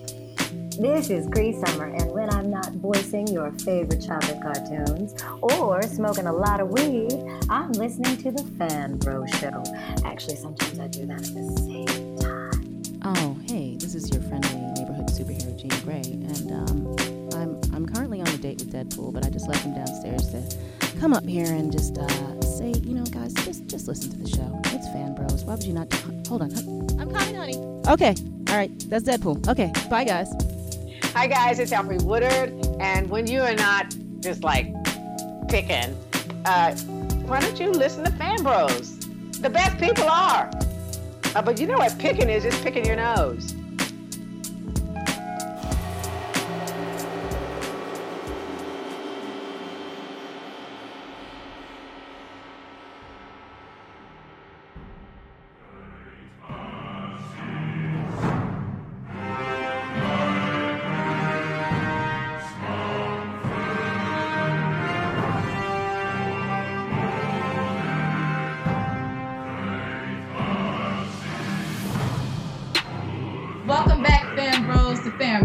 This 0.76 1.08
is 1.08 1.28
Cree 1.28 1.52
Summer, 1.52 1.84
and 1.84 2.10
when 2.10 2.28
I'm 2.30 2.50
not 2.50 2.72
voicing 2.72 3.28
your 3.28 3.52
favorite 3.52 4.04
childhood 4.04 4.42
cartoons 4.42 5.14
or 5.40 5.82
smoking 5.82 6.26
a 6.26 6.32
lot 6.32 6.60
of 6.60 6.70
weed, 6.70 7.12
I'm 7.48 7.70
listening 7.72 8.16
to 8.18 8.32
the 8.32 8.42
Fan 8.58 8.96
Bro 8.96 9.26
Show. 9.26 9.62
Actually, 10.04 10.36
sometimes 10.36 10.80
I 10.80 10.88
do 10.88 11.06
that 11.06 11.28
at 11.28 11.34
the 11.34 11.56
same 11.58 12.18
time. 12.18 12.82
Oh, 13.04 13.38
hey, 13.48 13.76
this 13.76 13.94
is 13.94 14.10
your 14.10 14.22
friendly 14.22 14.56
neighborhood 14.74 15.06
superhero, 15.06 15.56
Jean 15.56 15.80
Grey, 15.84 16.02
and 16.02 16.52
um, 16.52 17.21
I'm 17.42 17.60
I'm 17.74 17.86
currently 17.86 18.20
on 18.20 18.28
a 18.28 18.36
date 18.38 18.60
with 18.60 18.72
Deadpool, 18.72 19.12
but 19.12 19.26
I 19.26 19.30
just 19.30 19.48
left 19.48 19.64
him 19.64 19.74
downstairs 19.74 20.28
to 20.28 20.98
come 21.00 21.12
up 21.12 21.24
here 21.24 21.46
and 21.46 21.72
just 21.72 21.98
uh, 21.98 22.40
say, 22.40 22.70
you 22.84 22.94
know, 22.94 23.04
guys, 23.04 23.32
just 23.34 23.66
just 23.66 23.88
listen 23.88 24.10
to 24.12 24.16
the 24.18 24.28
show. 24.28 24.60
It's 24.66 24.86
Fan 24.88 25.14
Bros. 25.14 25.44
Why 25.44 25.54
would 25.54 25.64
you 25.64 25.72
not? 25.72 25.88
Do- 25.88 25.98
Hold 26.28 26.42
on, 26.42 26.52
I'm 27.00 27.10
coming, 27.10 27.34
honey. 27.34 27.56
Okay, 27.88 28.14
all 28.48 28.56
right, 28.56 28.70
that's 28.88 29.04
Deadpool. 29.04 29.46
Okay, 29.48 29.72
bye, 29.90 30.04
guys. 30.04 30.28
Hi 31.14 31.26
guys, 31.26 31.58
it's 31.58 31.72
Alfre 31.72 32.02
Woodard, 32.04 32.54
and 32.80 33.10
when 33.10 33.26
you 33.26 33.42
are 33.42 33.54
not 33.54 33.94
just 34.20 34.42
like 34.44 34.72
picking, 35.48 35.94
uh, 36.46 36.74
why 37.26 37.40
don't 37.40 37.58
you 37.60 37.70
listen 37.70 38.04
to 38.04 38.10
Fan 38.12 38.42
Bros? 38.42 38.98
The 39.40 39.50
best 39.50 39.78
people 39.78 40.08
are. 40.08 40.50
Uh, 41.34 41.42
but 41.42 41.58
you 41.60 41.66
know 41.66 41.76
what 41.78 41.98
picking 41.98 42.30
is? 42.30 42.44
Just 42.44 42.62
picking 42.62 42.86
your 42.86 42.96
nose. 42.96 43.54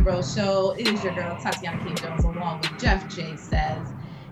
Bros, 0.07 0.33
the 0.33 0.41
Fan 0.41 0.47
Bros 0.47 0.75
Show. 0.75 0.75
It 0.79 0.87
is 0.87 1.03
your 1.03 1.13
girl, 1.13 1.37
Tatiana 1.41 1.83
King 1.83 1.95
Jones, 1.95 2.23
along 2.23 2.61
with 2.61 2.79
Jeff 2.79 3.13
J. 3.13 3.35
Says. 3.35 3.89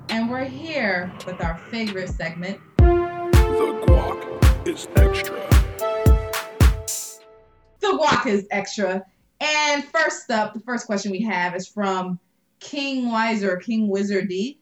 And 0.07 0.29
we're 0.29 0.45
here 0.45 1.11
with 1.25 1.43
our 1.43 1.57
favorite 1.69 2.09
segment, 2.09 2.61
The 2.77 3.83
guac 3.85 4.67
is 4.67 4.87
extra. 4.95 5.49
The 7.81 7.87
Guac 7.87 8.25
is 8.25 8.47
Extra. 8.51 9.05
And 9.41 9.83
first 9.83 10.31
up, 10.31 10.53
the 10.53 10.61
first 10.61 10.85
question 10.85 11.11
we 11.11 11.21
have 11.23 11.55
is 11.55 11.67
from 11.67 12.19
King 12.61 13.11
Wiser, 13.11 13.57
King 13.57 13.89
Wizardy. 13.89 14.59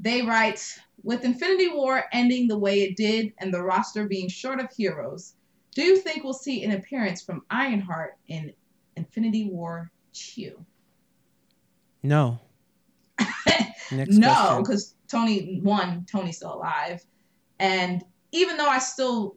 They 0.00 0.22
write, 0.22 0.64
with 1.02 1.24
Infinity 1.24 1.68
War 1.68 2.04
ending 2.12 2.48
the 2.48 2.58
way 2.58 2.82
it 2.82 2.96
did 2.96 3.34
and 3.38 3.52
the 3.52 3.62
roster 3.62 4.06
being 4.06 4.28
short 4.28 4.60
of 4.60 4.72
heroes, 4.74 5.34
do 5.74 5.82
you 5.82 5.98
think 5.98 6.24
we'll 6.24 6.32
see 6.32 6.64
an 6.64 6.72
appearance 6.72 7.22
from 7.22 7.44
Ironheart 7.50 8.16
in 8.28 8.54
Infinity 8.96 9.50
War 9.50 9.90
2? 10.34 10.64
No. 12.02 12.40
Next 13.90 14.16
no, 14.16 14.62
because 14.62 14.94
Tony 15.08 15.60
one, 15.62 16.04
Tony's 16.10 16.36
still 16.36 16.54
alive, 16.54 17.04
and 17.58 18.04
even 18.32 18.56
though 18.56 18.68
I 18.68 18.78
still 18.78 19.36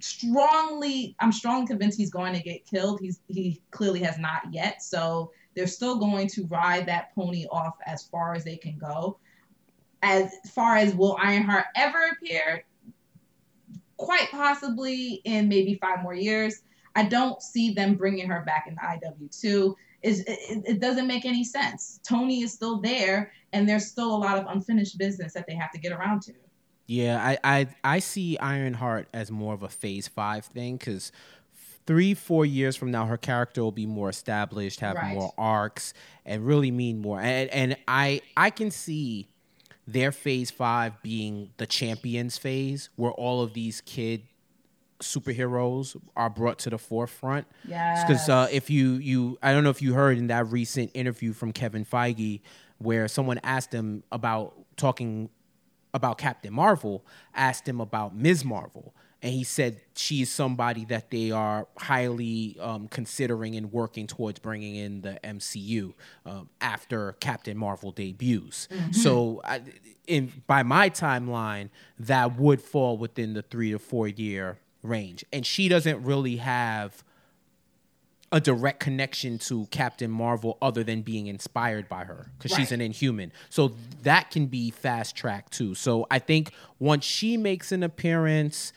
strongly, 0.00 1.16
I'm 1.20 1.32
strongly 1.32 1.66
convinced 1.66 1.96
he's 1.96 2.10
going 2.10 2.34
to 2.34 2.42
get 2.42 2.66
killed. 2.66 3.00
He's 3.00 3.20
he 3.28 3.62
clearly 3.70 4.00
has 4.00 4.18
not 4.18 4.42
yet, 4.52 4.82
so 4.82 5.30
they're 5.54 5.66
still 5.66 5.96
going 5.96 6.28
to 6.28 6.46
ride 6.46 6.86
that 6.86 7.14
pony 7.14 7.46
off 7.50 7.76
as 7.86 8.04
far 8.04 8.34
as 8.34 8.44
they 8.44 8.56
can 8.56 8.78
go. 8.78 9.18
As 10.02 10.32
far 10.54 10.76
as 10.76 10.94
will 10.94 11.16
Ironheart 11.20 11.66
ever 11.74 12.10
appear? 12.12 12.64
Quite 13.96 14.30
possibly 14.30 15.22
in 15.24 15.48
maybe 15.48 15.78
five 15.80 16.02
more 16.02 16.14
years. 16.14 16.62
I 16.96 17.04
don't 17.04 17.40
see 17.42 17.72
them 17.72 17.94
bringing 17.94 18.28
her 18.28 18.42
back 18.44 18.66
in 18.66 18.74
the 18.74 18.80
IW2 18.80 19.74
is 20.02 20.20
it, 20.20 20.62
it 20.64 20.80
doesn't 20.80 21.06
make 21.06 21.24
any 21.24 21.44
sense. 21.44 22.00
Tony 22.06 22.42
is 22.42 22.52
still 22.52 22.80
there, 22.80 23.32
and 23.52 23.68
there's 23.68 23.86
still 23.86 24.14
a 24.14 24.16
lot 24.16 24.38
of 24.38 24.46
unfinished 24.48 24.98
business 24.98 25.32
that 25.34 25.46
they 25.46 25.54
have 25.54 25.70
to 25.72 25.78
get 25.78 25.92
around 25.92 26.22
to. 26.22 26.32
Yeah, 26.86 27.20
I, 27.22 27.38
I 27.44 27.66
I 27.84 27.98
see 27.98 28.38
Ironheart 28.38 29.08
as 29.12 29.30
more 29.30 29.52
of 29.54 29.62
a 29.62 29.68
phase 29.68 30.08
five 30.08 30.44
thing 30.46 30.76
because 30.76 31.12
three, 31.86 32.14
four 32.14 32.46
years 32.46 32.76
from 32.76 32.90
now, 32.90 33.06
her 33.06 33.16
character 33.16 33.62
will 33.62 33.72
be 33.72 33.86
more 33.86 34.08
established, 34.08 34.80
have 34.80 34.96
Right. 34.96 35.14
more 35.14 35.32
arcs, 35.36 35.92
and 36.24 36.46
really 36.46 36.70
mean 36.70 36.98
more. 36.98 37.20
And 37.20 37.50
and 37.50 37.76
I 37.88 38.22
I 38.36 38.50
can 38.50 38.70
see 38.70 39.28
their 39.86 40.12
phase 40.12 40.50
five 40.50 41.02
being 41.02 41.50
the 41.56 41.66
champions 41.66 42.38
phase, 42.38 42.90
where 42.96 43.12
all 43.12 43.42
of 43.42 43.54
these 43.54 43.80
kid 43.80 44.22
superheroes 45.00 45.96
are 46.16 46.30
brought 46.30 46.58
to 46.60 46.70
the 46.70 46.78
forefront. 46.78 47.46
Yeah. 47.66 48.04
Because 48.06 48.28
uh, 48.28 48.48
if 48.50 48.70
you 48.70 48.94
you 48.94 49.38
I 49.42 49.52
don't 49.52 49.64
know 49.64 49.70
if 49.70 49.82
you 49.82 49.94
heard 49.94 50.18
in 50.18 50.28
that 50.28 50.46
recent 50.50 50.90
interview 50.94 51.32
from 51.32 51.52
Kevin 51.52 51.84
Feige 51.84 52.40
where 52.78 53.08
someone 53.08 53.40
asked 53.42 53.72
him 53.72 54.02
about 54.12 54.54
talking 54.76 55.30
about 55.94 56.18
Captain 56.18 56.52
Marvel, 56.52 57.04
asked 57.34 57.66
him 57.66 57.80
about 57.80 58.14
Ms. 58.14 58.44
Marvel, 58.44 58.94
and 59.22 59.32
he 59.32 59.44
said 59.44 59.80
she's 59.94 60.30
somebody 60.30 60.84
that 60.84 61.10
they 61.10 61.30
are 61.30 61.66
highly 61.78 62.56
um, 62.60 62.86
considering 62.86 63.56
and 63.56 63.72
working 63.72 64.06
towards 64.06 64.38
bringing 64.38 64.76
in 64.76 65.00
the 65.00 65.18
MCU 65.24 65.94
um, 66.26 66.50
after 66.60 67.12
Captain 67.14 67.56
Marvel 67.56 67.92
debuts. 67.92 68.68
So, 68.92 69.40
I, 69.42 69.62
in 70.06 70.30
by 70.46 70.62
my 70.62 70.90
timeline, 70.90 71.70
that 71.98 72.38
would 72.38 72.60
fall 72.60 72.98
within 72.98 73.32
the 73.32 73.42
three 73.42 73.72
to 73.72 73.78
four 73.78 74.06
year 74.06 74.58
range, 74.86 75.24
and 75.32 75.44
she 75.44 75.68
doesn't 75.68 76.02
really 76.04 76.36
have 76.36 77.04
a 78.32 78.40
direct 78.40 78.80
connection 78.80 79.38
to 79.38 79.66
Captain 79.66 80.10
Marvel 80.10 80.58
other 80.60 80.82
than 80.82 81.02
being 81.02 81.28
inspired 81.28 81.88
by 81.88 82.04
her 82.04 82.32
because 82.36 82.56
she's 82.56 82.72
an 82.72 82.80
Inhuman. 82.80 83.32
So 83.50 83.72
that 84.02 84.30
can 84.30 84.46
be 84.46 84.70
fast 84.70 85.14
tracked 85.14 85.52
too. 85.52 85.74
So 85.74 86.06
I 86.10 86.18
think 86.18 86.52
once 86.78 87.04
she 87.04 87.36
makes 87.36 87.70
an 87.70 87.82
appearance, 87.84 88.72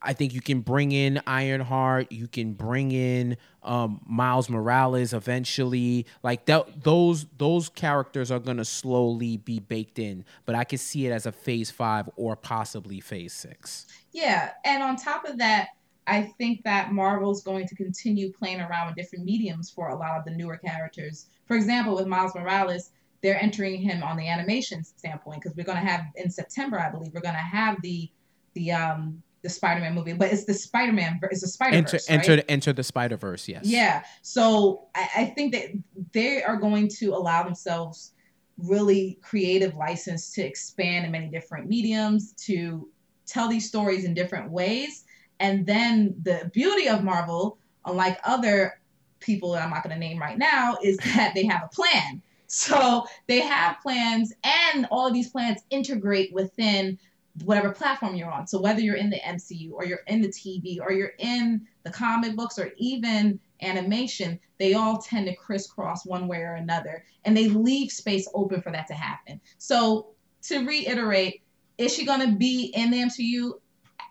I 0.00 0.12
think 0.12 0.34
you 0.34 0.40
can 0.40 0.60
bring 0.60 0.92
in 0.92 1.20
Ironheart. 1.26 2.12
You 2.12 2.28
can 2.28 2.52
bring 2.52 2.92
in 2.92 3.36
um, 3.62 4.00
Miles 4.06 4.48
Morales 4.48 5.12
eventually. 5.12 6.06
Like 6.22 6.46
that, 6.46 6.82
those 6.82 7.26
those 7.36 7.68
characters 7.68 8.30
are 8.30 8.38
gonna 8.38 8.64
slowly 8.64 9.36
be 9.36 9.58
baked 9.58 9.98
in. 9.98 10.24
But 10.44 10.54
I 10.54 10.64
can 10.64 10.78
see 10.78 11.06
it 11.06 11.10
as 11.10 11.26
a 11.26 11.32
Phase 11.32 11.70
Five 11.70 12.08
or 12.16 12.36
possibly 12.36 13.00
Phase 13.00 13.32
Six. 13.32 13.86
Yeah, 14.16 14.52
and 14.64 14.82
on 14.82 14.96
top 14.96 15.26
of 15.26 15.36
that, 15.38 15.68
I 16.06 16.22
think 16.22 16.64
that 16.64 16.90
Marvel's 16.90 17.42
going 17.42 17.68
to 17.68 17.74
continue 17.74 18.32
playing 18.32 18.62
around 18.62 18.86
with 18.86 18.96
different 18.96 19.26
mediums 19.26 19.70
for 19.70 19.88
a 19.88 19.94
lot 19.94 20.16
of 20.16 20.24
the 20.24 20.30
newer 20.30 20.56
characters. 20.56 21.26
For 21.46 21.54
example, 21.54 21.94
with 21.94 22.06
Miles 22.06 22.34
Morales, 22.34 22.92
they're 23.22 23.38
entering 23.42 23.78
him 23.78 24.02
on 24.02 24.16
the 24.16 24.26
animation 24.26 24.82
standpoint 24.84 25.42
because 25.42 25.54
we're 25.54 25.64
going 25.64 25.76
to 25.76 25.84
have 25.84 26.06
in 26.14 26.30
September, 26.30 26.80
I 26.80 26.90
believe, 26.90 27.12
we're 27.12 27.20
going 27.20 27.34
to 27.34 27.40
have 27.40 27.82
the 27.82 28.10
the 28.54 28.72
um 28.72 29.22
the 29.42 29.50
Spider-Man 29.50 29.94
movie, 29.94 30.14
but 30.14 30.32
it's 30.32 30.44
the 30.44 30.54
Spider-Man, 30.54 31.20
it's 31.30 31.42
the 31.42 31.48
Spider-Verse, 31.48 32.08
enter 32.08 32.36
right? 32.36 32.44
enter 32.48 32.72
the 32.72 32.82
Spider 32.82 33.18
Verse. 33.18 33.46
Yes. 33.46 33.66
Yeah. 33.66 34.02
So 34.22 34.86
I, 34.94 35.08
I 35.14 35.24
think 35.26 35.52
that 35.52 35.66
they 36.12 36.42
are 36.42 36.56
going 36.56 36.88
to 37.00 37.08
allow 37.08 37.42
themselves 37.42 38.12
really 38.56 39.18
creative 39.20 39.74
license 39.74 40.32
to 40.32 40.42
expand 40.42 41.04
in 41.04 41.12
many 41.12 41.28
different 41.28 41.68
mediums, 41.68 42.32
to 42.46 42.88
tell 43.26 43.48
these 43.48 43.68
stories 43.68 44.04
in 44.04 44.14
different 44.14 44.50
ways. 44.50 45.04
And 45.40 45.66
then 45.66 46.14
the 46.22 46.50
beauty 46.52 46.88
of 46.88 47.04
Marvel, 47.04 47.58
unlike 47.84 48.18
other 48.24 48.80
people 49.20 49.52
that 49.52 49.62
I'm 49.62 49.70
not 49.70 49.82
going 49.82 49.94
to 49.94 50.00
name 50.00 50.18
right 50.18 50.38
now, 50.38 50.76
is 50.82 50.96
that 51.14 51.32
they 51.34 51.44
have 51.44 51.62
a 51.64 51.74
plan. 51.74 52.22
So 52.48 53.04
they 53.26 53.40
have 53.40 53.80
plans, 53.82 54.32
and 54.44 54.86
all 54.90 55.12
these 55.12 55.30
plans 55.30 55.62
integrate 55.70 56.32
within 56.32 56.96
whatever 57.44 57.70
platform 57.70 58.14
you're 58.14 58.30
on. 58.30 58.46
So 58.46 58.60
whether 58.60 58.80
you're 58.80 58.96
in 58.96 59.10
the 59.10 59.18
MCU 59.18 59.72
or 59.72 59.84
you're 59.84 60.04
in 60.06 60.22
the 60.22 60.28
TV 60.28 60.78
or 60.80 60.92
you're 60.92 61.12
in 61.18 61.66
the 61.82 61.90
comic 61.90 62.36
books 62.36 62.58
or 62.58 62.72
even 62.78 63.38
animation, 63.62 64.38
they 64.58 64.74
all 64.74 64.98
tend 64.98 65.26
to 65.26 65.34
crisscross 65.34 66.06
one 66.06 66.28
way 66.28 66.38
or 66.38 66.54
another, 66.54 67.04
and 67.24 67.36
they 67.36 67.48
leave 67.48 67.90
space 67.90 68.28
open 68.34 68.62
for 68.62 68.72
that 68.72 68.86
to 68.86 68.94
happen. 68.94 69.40
So 69.58 70.08
to 70.42 70.64
reiterate, 70.64 71.42
is 71.78 71.94
she 71.94 72.04
going 72.04 72.20
to 72.20 72.36
be 72.36 72.72
in 72.74 72.90
the 72.90 72.98
MCU? 72.98 73.52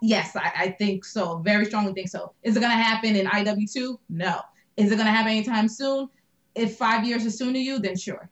Yes, 0.02 0.36
I, 0.36 0.52
I 0.56 0.70
think 0.72 1.06
so. 1.06 1.40
Very 1.40 1.66
strongly 1.66 1.94
think 1.94 2.10
so. 2.10 2.34
Is 2.44 2.56
it 2.56 2.60
going 2.60 2.72
to 2.72 2.84
happen 2.84 3.16
in 3.16 3.26
IW2? 3.26 3.98
No. 4.10 4.42
Is 4.78 4.92
it 4.92 4.96
going 4.96 5.08
to 5.08 5.12
happen 5.12 5.32
anytime 5.32 5.68
soon? 5.68 6.10
If 6.54 6.78
five 6.78 7.06
years 7.06 7.26
is 7.26 7.38
soon 7.38 7.54
to 7.54 7.60
you, 7.60 7.80
then 7.80 7.96
sure. 7.96 8.30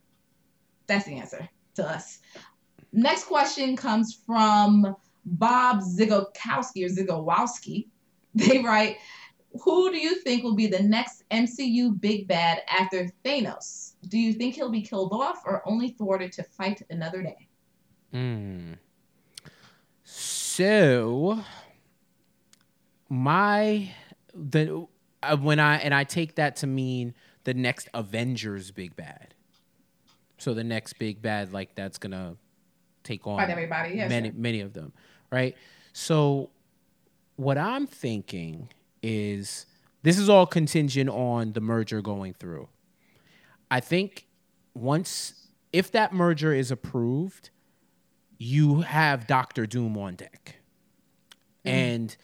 That's 0.88 1.06
the 1.06 1.16
answer 1.16 1.48
to 1.76 1.88
us. 1.88 2.20
Next 2.92 3.26
question 3.26 3.76
comes 3.76 4.22
from 4.26 4.96
Bob 5.26 5.82
Zigokowski 5.82 6.86
or 6.86 6.90
Zigowowski. 6.90 7.88
They 8.36 8.64
write, 8.64 8.98
who 9.62 9.92
do 9.92 9.98
you 10.00 10.16
think 10.16 10.44
will 10.44 10.56
be 10.56 10.66
the 10.66 10.82
next 10.82 11.24
MCU 11.30 12.02
big 12.02 12.28
bad 12.28 12.64
after 12.68 13.08
Thanos? 13.24 13.94
Do 14.08 14.18
you 14.18 14.34
think 14.34 14.56
he'll 14.56 14.72
be 14.72 14.82
killed 14.82 15.14
off 15.14 15.44
or 15.46 15.62
only 15.68 15.90
thwarted 15.90 16.32
to 16.34 16.44
fight 16.44 16.82
another 16.90 17.22
day? 17.22 17.48
Hmm. 18.12 18.74
So 20.56 21.40
my 23.10 23.90
the 24.36 24.86
uh, 25.24 25.38
when 25.38 25.60
I 25.60 25.78
and 25.78 25.96
I 25.96 26.04
take 26.04 26.36
that 26.36 26.58
to 26.58 26.68
mean 26.68 27.16
the 27.44 27.56
next 27.56 27.90
Avengers 27.96 28.70
big 28.70 28.96
bad. 28.96 29.34
So 30.38 30.54
the 30.54 30.64
next 30.64 31.00
big 31.00 31.24
bad 31.24 31.54
like 31.54 31.74
that's 31.74 31.98
gonna 31.98 32.36
take 33.04 33.26
on 33.26 33.40
Fight 33.40 33.50
everybody, 33.50 33.96
yeah, 33.96 34.08
many 34.08 34.30
sure. 34.30 34.38
many 34.38 34.62
of 34.62 34.74
them, 34.74 34.94
right? 35.32 35.58
So 35.92 36.52
what 37.36 37.58
I'm 37.58 37.88
thinking 37.88 38.70
is 39.02 39.66
this 40.04 40.20
is 40.20 40.30
all 40.30 40.46
contingent 40.46 41.10
on 41.10 41.54
the 41.54 41.62
merger 41.62 42.00
going 42.00 42.36
through. 42.36 42.70
I 43.72 43.80
think 43.80 44.28
once 44.76 45.48
if 45.72 45.92
that 45.94 46.14
merger 46.14 46.54
is 46.54 46.70
approved, 46.70 47.50
you 48.44 48.82
have 48.82 49.28
Doctor 49.28 49.66
Doom 49.66 49.98
on 49.98 50.16
deck. 50.16 50.58
Mm-hmm. 51.66 51.76
And 51.76 52.18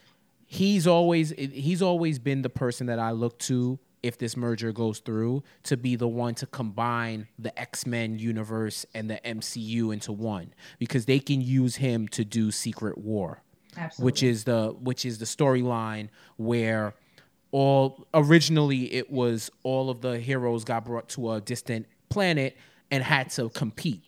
he's 0.46 0.88
always 0.88 1.32
he's 1.32 1.82
always 1.82 2.20
been 2.20 2.42
the 2.42 2.50
person 2.50 2.88
that 2.88 3.00
I 3.00 3.12
look 3.12 3.40
to 3.40 3.80
if 4.02 4.18
this 4.18 4.38
merger 4.38 4.72
goes 4.72 5.00
through 5.00 5.44
to 5.64 5.78
be 5.78 5.96
the 5.96 6.08
one 6.08 6.34
to 6.34 6.46
combine 6.46 7.28
the 7.38 7.58
X-Men 7.60 8.18
universe 8.18 8.86
and 8.94 9.10
the 9.10 9.20
MCU 9.26 9.94
into 9.94 10.12
one 10.14 10.54
because 10.78 11.06
they 11.06 11.20
can 11.20 11.42
use 11.42 11.76
him 11.76 12.08
to 12.10 12.24
do 12.24 12.50
Secret 12.50 12.98
War 12.98 13.44
Absolutely. 13.78 14.06
which 14.06 14.24
is 14.24 14.44
the 14.46 14.76
which 14.80 15.06
is 15.06 15.20
the 15.20 15.26
storyline 15.26 16.10
where 16.38 16.94
all 17.52 18.08
originally 18.14 18.94
it 18.94 19.12
was 19.12 19.52
all 19.64 19.90
of 19.90 20.02
the 20.02 20.20
heroes 20.20 20.64
got 20.64 20.86
brought 20.86 21.10
to 21.10 21.34
a 21.34 21.42
distant 21.42 21.86
planet 22.10 22.58
and 22.92 23.04
had 23.04 23.30
to 23.32 23.50
compete. 23.50 24.04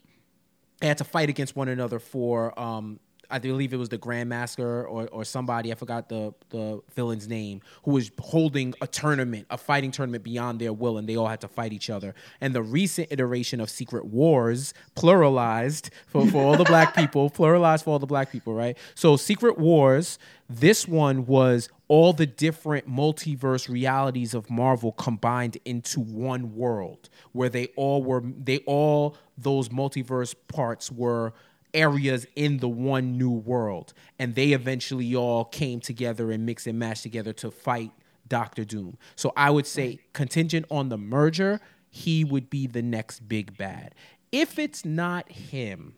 They 0.81 0.87
had 0.87 0.97
to 0.97 1.03
fight 1.03 1.29
against 1.29 1.55
one 1.55 1.69
another 1.69 1.99
for 1.99 2.59
um 2.59 2.99
I 3.31 3.39
believe 3.39 3.73
it 3.73 3.77
was 3.77 3.89
the 3.89 3.97
Grandmaster 3.97 4.59
or, 4.59 5.07
or 5.07 5.23
somebody, 5.25 5.71
I 5.71 5.75
forgot 5.75 6.09
the, 6.09 6.33
the 6.49 6.81
villain's 6.93 7.27
name, 7.27 7.61
who 7.83 7.91
was 7.91 8.11
holding 8.19 8.73
a 8.81 8.87
tournament, 8.87 9.47
a 9.49 9.57
fighting 9.57 9.91
tournament 9.91 10.23
beyond 10.23 10.59
their 10.59 10.73
will, 10.73 10.97
and 10.97 11.07
they 11.07 11.15
all 11.15 11.27
had 11.27 11.41
to 11.41 11.47
fight 11.47 11.73
each 11.73 11.89
other. 11.89 12.13
And 12.41 12.53
the 12.53 12.61
recent 12.61 13.07
iteration 13.11 13.59
of 13.61 13.69
Secret 13.69 14.05
Wars, 14.05 14.73
pluralized 14.95 15.89
for, 16.07 16.27
for 16.27 16.43
all 16.43 16.57
the 16.57 16.65
black 16.65 16.95
people, 16.95 17.29
pluralized 17.29 17.83
for 17.83 17.91
all 17.91 17.99
the 17.99 18.05
black 18.05 18.31
people, 18.31 18.53
right? 18.53 18.77
So 18.95 19.15
Secret 19.15 19.57
Wars, 19.57 20.19
this 20.49 20.87
one 20.87 21.25
was 21.25 21.69
all 21.87 22.13
the 22.13 22.25
different 22.25 22.89
multiverse 22.89 23.67
realities 23.67 24.33
of 24.33 24.49
Marvel 24.49 24.93
combined 24.93 25.57
into 25.65 25.99
one 25.99 26.55
world 26.55 27.09
where 27.33 27.49
they 27.49 27.67
all 27.75 28.01
were 28.01 28.23
they 28.23 28.59
all 28.59 29.17
those 29.37 29.67
multiverse 29.67 30.33
parts 30.47 30.89
were 30.89 31.33
areas 31.73 32.25
in 32.35 32.57
the 32.57 32.69
one 32.69 33.17
new 33.17 33.31
world 33.31 33.93
and 34.19 34.35
they 34.35 34.51
eventually 34.51 35.15
all 35.15 35.45
came 35.45 35.79
together 35.79 36.31
and 36.31 36.45
mixed 36.45 36.67
and 36.67 36.77
matched 36.77 37.03
together 37.03 37.33
to 37.33 37.51
fight 37.51 37.91
Doctor 38.27 38.63
Doom. 38.63 38.97
So 39.15 39.33
I 39.35 39.49
would 39.49 39.67
say 39.67 39.99
contingent 40.13 40.65
on 40.71 40.89
the 40.89 40.97
merger, 40.97 41.59
he 41.89 42.23
would 42.23 42.49
be 42.49 42.67
the 42.67 42.81
next 42.81 43.27
big 43.27 43.57
bad. 43.57 43.93
If 44.31 44.57
it's 44.57 44.85
not 44.85 45.29
him, 45.29 45.95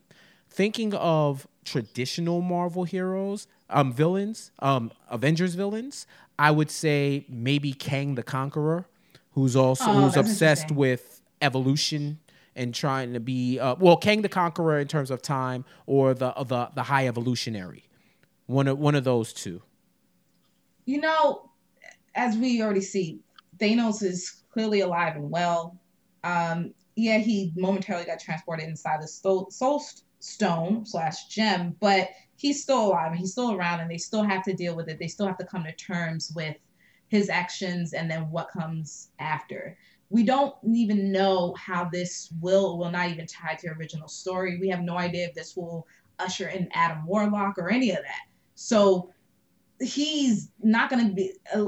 thinking 0.49 0.93
of 0.95 1.47
traditional 1.63 2.41
Marvel 2.41 2.83
heroes, 2.83 3.47
um, 3.69 3.93
villains, 3.93 4.51
um, 4.59 4.91
Avengers 5.09 5.55
villains, 5.55 6.07
I 6.39 6.51
would 6.51 6.71
say 6.71 7.25
maybe 7.29 7.73
Kang 7.73 8.15
the 8.15 8.23
Conqueror, 8.23 8.87
who's 9.33 9.55
also 9.55 9.85
Oh, 9.87 10.01
who's 10.01 10.17
obsessed 10.17 10.71
with 10.71 11.21
evolution 11.41 12.19
and 12.55 12.73
trying 12.73 13.13
to 13.13 13.19
be 13.19 13.59
uh, 13.59 13.75
well, 13.79 13.97
Kang 13.97 14.21
the 14.21 14.29
Conqueror 14.29 14.79
in 14.79 14.87
terms 14.87 15.11
of 15.11 15.21
time, 15.21 15.65
or 15.85 16.13
the 16.13 16.31
the 16.31 16.69
the 16.75 16.83
High 16.83 17.07
Evolutionary, 17.07 17.83
one 18.47 18.67
of 18.67 18.79
one 18.79 18.95
of 18.95 19.03
those 19.03 19.33
two. 19.33 19.61
You 20.85 21.01
know, 21.01 21.49
as 22.15 22.37
we 22.37 22.61
already 22.61 22.81
see, 22.81 23.19
Thanos 23.57 24.03
is 24.03 24.43
clearly 24.51 24.81
alive 24.81 25.15
and 25.15 25.29
well. 25.29 25.79
Um, 26.23 26.73
yeah, 26.95 27.17
he 27.17 27.51
momentarily 27.55 28.05
got 28.05 28.19
transported 28.19 28.67
inside 28.67 29.01
the 29.01 29.07
Soul, 29.07 29.49
soul 29.49 29.81
Stone 30.19 30.85
slash 30.85 31.25
gem, 31.27 31.75
but 31.81 32.09
he's 32.37 32.61
still 32.61 32.87
alive 32.87 33.11
and 33.11 33.19
he's 33.19 33.33
still 33.33 33.53
around, 33.53 33.81
and 33.81 33.91
they 33.91 33.97
still 33.97 34.23
have 34.23 34.43
to 34.43 34.53
deal 34.53 34.75
with 34.75 34.87
it. 34.87 34.99
They 34.99 35.07
still 35.07 35.27
have 35.27 35.37
to 35.37 35.45
come 35.45 35.63
to 35.63 35.71
terms 35.73 36.31
with 36.35 36.55
his 37.09 37.29
actions 37.29 37.93
and 37.93 38.09
then 38.09 38.31
what 38.31 38.49
comes 38.49 39.09
after. 39.19 39.77
We 40.09 40.23
don't 40.23 40.53
even 40.65 41.11
know 41.11 41.55
how 41.57 41.89
this 41.91 42.31
will 42.39 42.77
will 42.77 42.91
not 42.91 43.09
even 43.09 43.25
tie 43.25 43.55
to 43.55 43.69
original 43.69 44.07
story. 44.07 44.59
We 44.59 44.69
have 44.69 44.81
no 44.81 44.97
idea 44.97 45.27
if 45.27 45.33
this 45.33 45.55
will 45.55 45.87
usher 46.19 46.49
in 46.49 46.69
Adam 46.73 47.05
Warlock 47.05 47.57
or 47.57 47.69
any 47.71 47.91
of 47.91 47.97
that. 47.97 48.27
So 48.55 49.13
he's 49.83 50.49
not 50.61 50.89
going 50.89 51.07
to 51.07 51.13
be 51.13 51.33
uh, 51.53 51.65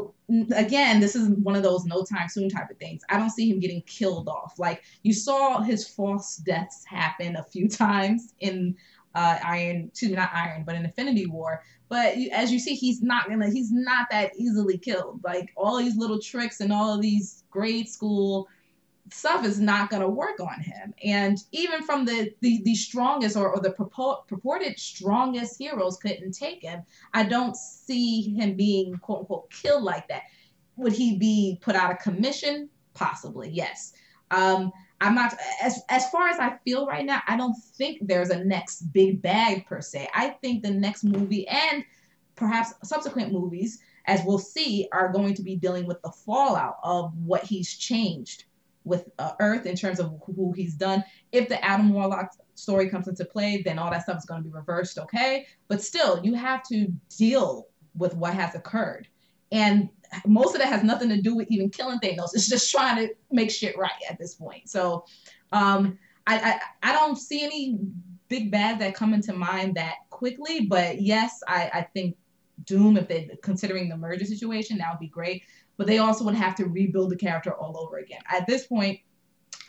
again 0.55 0.99
this 0.99 1.15
is 1.15 1.29
one 1.29 1.55
of 1.55 1.63
those 1.63 1.85
no 1.85 2.03
time 2.03 2.29
soon 2.29 2.49
type 2.49 2.69
of 2.69 2.77
things 2.77 3.01
i 3.09 3.17
don't 3.17 3.31
see 3.31 3.49
him 3.49 3.59
getting 3.59 3.81
killed 3.83 4.27
off 4.27 4.57
like 4.57 4.83
you 5.03 5.13
saw 5.13 5.61
his 5.61 5.87
false 5.87 6.37
deaths 6.37 6.83
happen 6.85 7.35
a 7.35 7.43
few 7.43 7.67
times 7.69 8.33
in 8.39 8.75
uh 9.15 9.39
iron 9.43 9.87
excuse 9.87 10.11
me 10.11 10.17
not 10.17 10.31
iron 10.33 10.63
but 10.65 10.75
in 10.75 10.85
infinity 10.85 11.25
war 11.25 11.63
but 11.89 12.15
as 12.31 12.51
you 12.51 12.59
see 12.59 12.75
he's 12.75 13.01
not 13.01 13.27
gonna 13.27 13.49
he's 13.49 13.71
not 13.71 14.07
that 14.11 14.31
easily 14.37 14.77
killed 14.77 15.19
like 15.23 15.51
all 15.55 15.77
these 15.77 15.95
little 15.97 16.19
tricks 16.19 16.59
and 16.59 16.71
all 16.71 16.93
of 16.93 17.01
these 17.01 17.43
grade 17.49 17.87
school 17.87 18.47
stuff 19.11 19.45
is 19.45 19.59
not 19.59 19.89
to 19.91 20.07
work 20.07 20.39
on 20.39 20.59
him. 20.59 20.93
And 21.03 21.37
even 21.51 21.83
from 21.83 22.05
the 22.05 22.31
the, 22.41 22.61
the 22.63 22.75
strongest 22.75 23.35
or, 23.35 23.49
or 23.53 23.59
the 23.59 23.71
purport, 23.71 24.27
purported 24.27 24.79
strongest 24.79 25.57
heroes 25.57 25.97
couldn't 25.97 26.31
take 26.31 26.61
him. 26.61 26.83
I 27.13 27.23
don't 27.23 27.55
see 27.55 28.21
him 28.35 28.55
being 28.55 28.97
quote 28.97 29.19
unquote 29.19 29.51
killed 29.51 29.83
like 29.83 30.07
that. 30.07 30.23
would 30.75 30.93
he 30.93 31.17
be 31.17 31.59
put 31.61 31.75
out 31.75 31.91
of 31.91 31.99
commission? 31.99 32.69
Possibly, 32.93 33.49
yes. 33.49 33.93
Um, 34.31 34.71
I'm 35.01 35.15
not 35.15 35.35
as 35.61 35.81
as 35.89 36.09
far 36.09 36.29
as 36.29 36.39
I 36.39 36.57
feel 36.63 36.87
right 36.87 37.05
now. 37.05 37.21
I 37.27 37.37
don't 37.37 37.55
think 37.75 37.99
there's 38.01 38.29
a 38.29 38.43
next 38.43 38.93
big 38.93 39.21
bag 39.21 39.65
per 39.65 39.81
se. 39.81 40.07
I 40.13 40.29
think 40.29 40.63
the 40.63 40.71
next 40.71 41.03
movie 41.03 41.47
and 41.47 41.83
perhaps 42.35 42.73
subsequent 42.83 43.31
movies, 43.31 43.79
as 44.05 44.21
we'll 44.25 44.39
see, 44.39 44.87
are 44.91 45.11
going 45.11 45.33
to 45.35 45.41
be 45.41 45.55
dealing 45.55 45.85
with 45.85 46.01
the 46.01 46.11
fallout 46.11 46.77
of 46.83 47.13
what 47.17 47.43
he's 47.43 47.75
changed 47.75 48.45
with 48.83 49.09
uh, 49.19 49.31
Earth 49.39 49.65
in 49.65 49.75
terms 49.75 49.99
of 49.99 50.13
who 50.25 50.53
he's 50.53 50.75
done. 50.75 51.03
If 51.31 51.49
the 51.49 51.63
Adam 51.63 51.91
Warlock 51.91 52.31
story 52.53 52.89
comes 52.89 53.07
into 53.07 53.25
play, 53.25 53.61
then 53.63 53.79
all 53.79 53.91
that 53.91 54.03
stuff 54.03 54.17
is 54.17 54.25
going 54.25 54.43
to 54.43 54.47
be 54.47 54.53
reversed, 54.53 54.97
okay? 54.99 55.47
But 55.67 55.81
still, 55.81 56.23
you 56.23 56.35
have 56.35 56.63
to 56.69 56.87
deal 57.17 57.67
with 57.95 58.15
what 58.15 58.33
has 58.33 58.55
occurred. 58.55 59.07
And 59.55 59.89
most 60.27 60.53
of 60.53 60.59
that 60.59 60.67
has 60.67 60.83
nothing 60.83 61.07
to 61.07 61.21
do 61.21 61.33
with 61.33 61.49
even 61.49 61.69
killing 61.69 61.97
Thanos. 61.99 62.31
It's 62.33 62.49
just 62.49 62.69
trying 62.69 62.97
to 62.97 63.13
make 63.31 63.49
shit 63.49 63.77
right 63.77 63.89
at 64.09 64.19
this 64.19 64.35
point. 64.35 64.69
So 64.69 65.05
um, 65.53 65.97
I, 66.27 66.59
I, 66.83 66.89
I 66.89 66.91
don't 66.91 67.15
see 67.15 67.45
any 67.45 67.79
big 68.27 68.51
bads 68.51 68.79
that 68.79 68.95
come 68.95 69.13
into 69.13 69.31
mind 69.31 69.75
that 69.75 69.95
quickly. 70.09 70.65
But 70.65 71.01
yes, 71.01 71.39
I, 71.47 71.71
I 71.73 71.81
think 71.93 72.17
Doom, 72.65 72.97
if 72.97 73.07
they're 73.07 73.27
considering 73.41 73.87
the 73.87 73.95
merger 73.95 74.25
situation, 74.25 74.77
that 74.79 74.91
would 74.91 74.99
be 74.99 75.07
great. 75.07 75.43
But 75.77 75.87
they 75.87 75.99
also 75.99 76.25
would 76.25 76.35
have 76.35 76.55
to 76.55 76.65
rebuild 76.65 77.11
the 77.11 77.17
character 77.17 77.53
all 77.53 77.77
over 77.79 77.99
again. 77.99 78.21
At 78.29 78.47
this 78.47 78.67
point, 78.67 78.99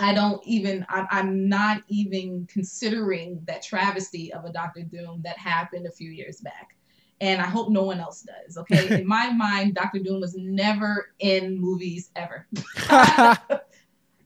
I 0.01 0.14
don't 0.14 0.44
even, 0.44 0.85
I'm, 0.88 1.07
I'm 1.12 1.49
not 1.49 1.83
even 1.87 2.44
considering 2.51 3.40
that 3.46 3.62
travesty 3.62 4.33
of 4.33 4.44
a 4.44 4.53
Doctor 4.53 4.83
Doom 4.83 5.20
that 5.22 5.38
happened 5.38 5.87
a 5.87 5.92
few 5.92 6.11
years 6.11 6.40
back 6.40 6.77
and 7.20 7.40
I 7.40 7.46
hope 7.46 7.70
no 7.70 7.83
one 7.83 8.00
else 8.00 8.22
does. 8.22 8.57
Okay, 8.57 9.00
in 9.00 9.07
my 9.07 9.33
mind, 9.33 9.74
Doctor 9.74 9.98
Doom 9.98 10.20
was 10.20 10.35
never 10.37 11.12
in 11.18 11.59
movies 11.59 12.11
ever. 12.16 12.46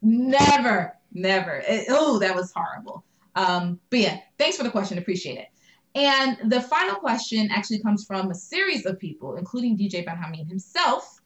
never, 0.02 0.96
never. 1.12 1.62
oh, 1.88 2.18
that 2.18 2.34
was 2.34 2.52
horrible. 2.54 3.04
Um, 3.36 3.78
but 3.90 3.98
yeah, 4.00 4.18
thanks 4.38 4.56
for 4.56 4.64
the 4.64 4.70
question. 4.70 4.98
Appreciate 4.98 5.38
it. 5.38 5.48
And 5.94 6.38
the 6.50 6.60
final 6.60 6.96
question 6.96 7.48
actually 7.50 7.80
comes 7.80 8.04
from 8.04 8.30
a 8.30 8.34
series 8.34 8.86
of 8.86 8.98
people, 8.98 9.36
including 9.36 9.76
DJ 9.76 10.04
Ben 10.04 10.46
himself. 10.46 11.20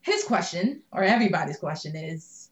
His 0.00 0.24
question, 0.24 0.82
or 0.92 1.02
everybody's 1.04 1.58
question, 1.58 1.94
is, 1.94 2.50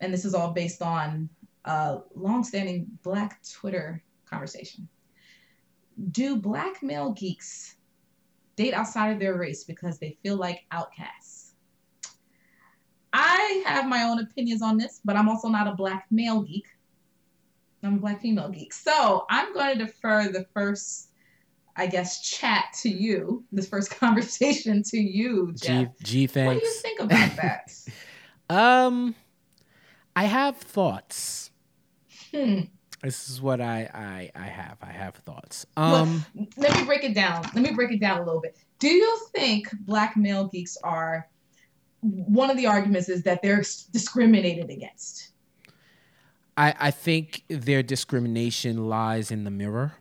and 0.00 0.12
this 0.12 0.24
is 0.24 0.34
all 0.34 0.52
based 0.52 0.82
on 0.82 1.28
a 1.64 1.98
long-standing 2.14 2.86
Black 3.02 3.40
Twitter 3.52 4.02
conversation 4.24 4.88
do 6.10 6.36
black 6.36 6.82
male 6.82 7.12
geeks 7.12 7.76
date 8.56 8.74
outside 8.74 9.10
of 9.12 9.18
their 9.18 9.36
race 9.36 9.64
because 9.64 9.98
they 9.98 10.16
feel 10.22 10.36
like 10.36 10.64
outcasts? 10.70 11.52
I 13.12 13.62
have 13.66 13.88
my 13.88 14.02
own 14.02 14.20
opinions 14.20 14.62
on 14.62 14.76
this, 14.76 15.00
but 15.04 15.16
I'm 15.16 15.28
also 15.28 15.48
not 15.48 15.66
a 15.66 15.72
black 15.72 16.06
male 16.10 16.42
geek. 16.42 16.66
I'm 17.82 17.94
a 17.94 17.98
black 17.98 18.20
female 18.20 18.48
geek. 18.48 18.72
So 18.72 19.24
I'm 19.30 19.52
going 19.54 19.78
to 19.78 19.84
defer 19.84 20.28
the 20.28 20.44
first, 20.52 21.10
I 21.76 21.86
guess, 21.86 22.20
chat 22.22 22.66
to 22.82 22.88
you, 22.88 23.44
this 23.52 23.68
first 23.68 23.90
conversation 23.98 24.82
to 24.84 24.98
you, 24.98 25.52
Jeff. 25.52 25.96
G, 25.98 26.04
G 26.04 26.26
thanks. 26.26 26.54
What 26.54 26.60
do 26.60 26.66
you 26.66 26.74
think 26.74 27.00
about 27.00 27.36
that? 27.36 27.72
um, 28.50 29.14
I 30.14 30.24
have 30.24 30.56
thoughts. 30.56 31.50
Hmm. 32.34 32.62
This 33.02 33.30
is 33.30 33.40
what 33.40 33.60
I 33.60 33.88
I, 33.94 34.30
I 34.34 34.46
have. 34.46 34.78
I 34.82 34.92
have 34.92 35.14
thoughts. 35.14 35.66
Um, 35.76 36.24
well, 36.34 36.46
let 36.56 36.76
me 36.76 36.84
break 36.84 37.04
it 37.04 37.14
down. 37.14 37.42
Let 37.54 37.62
me 37.62 37.72
break 37.72 37.92
it 37.92 38.00
down 38.00 38.20
a 38.20 38.24
little 38.24 38.40
bit. 38.40 38.56
Do 38.78 38.88
you 38.88 39.18
think 39.32 39.68
black 39.80 40.16
male 40.16 40.48
geeks 40.48 40.76
are 40.82 41.28
one 42.00 42.50
of 42.50 42.56
the 42.56 42.66
arguments 42.66 43.08
is 43.08 43.22
that 43.22 43.42
they're 43.42 43.64
discriminated 43.92 44.70
against? 44.70 45.32
I 46.56 46.74
I 46.78 46.90
think 46.90 47.44
their 47.48 47.82
discrimination 47.82 48.88
lies 48.88 49.30
in 49.30 49.44
the 49.44 49.50
mirror. 49.50 49.94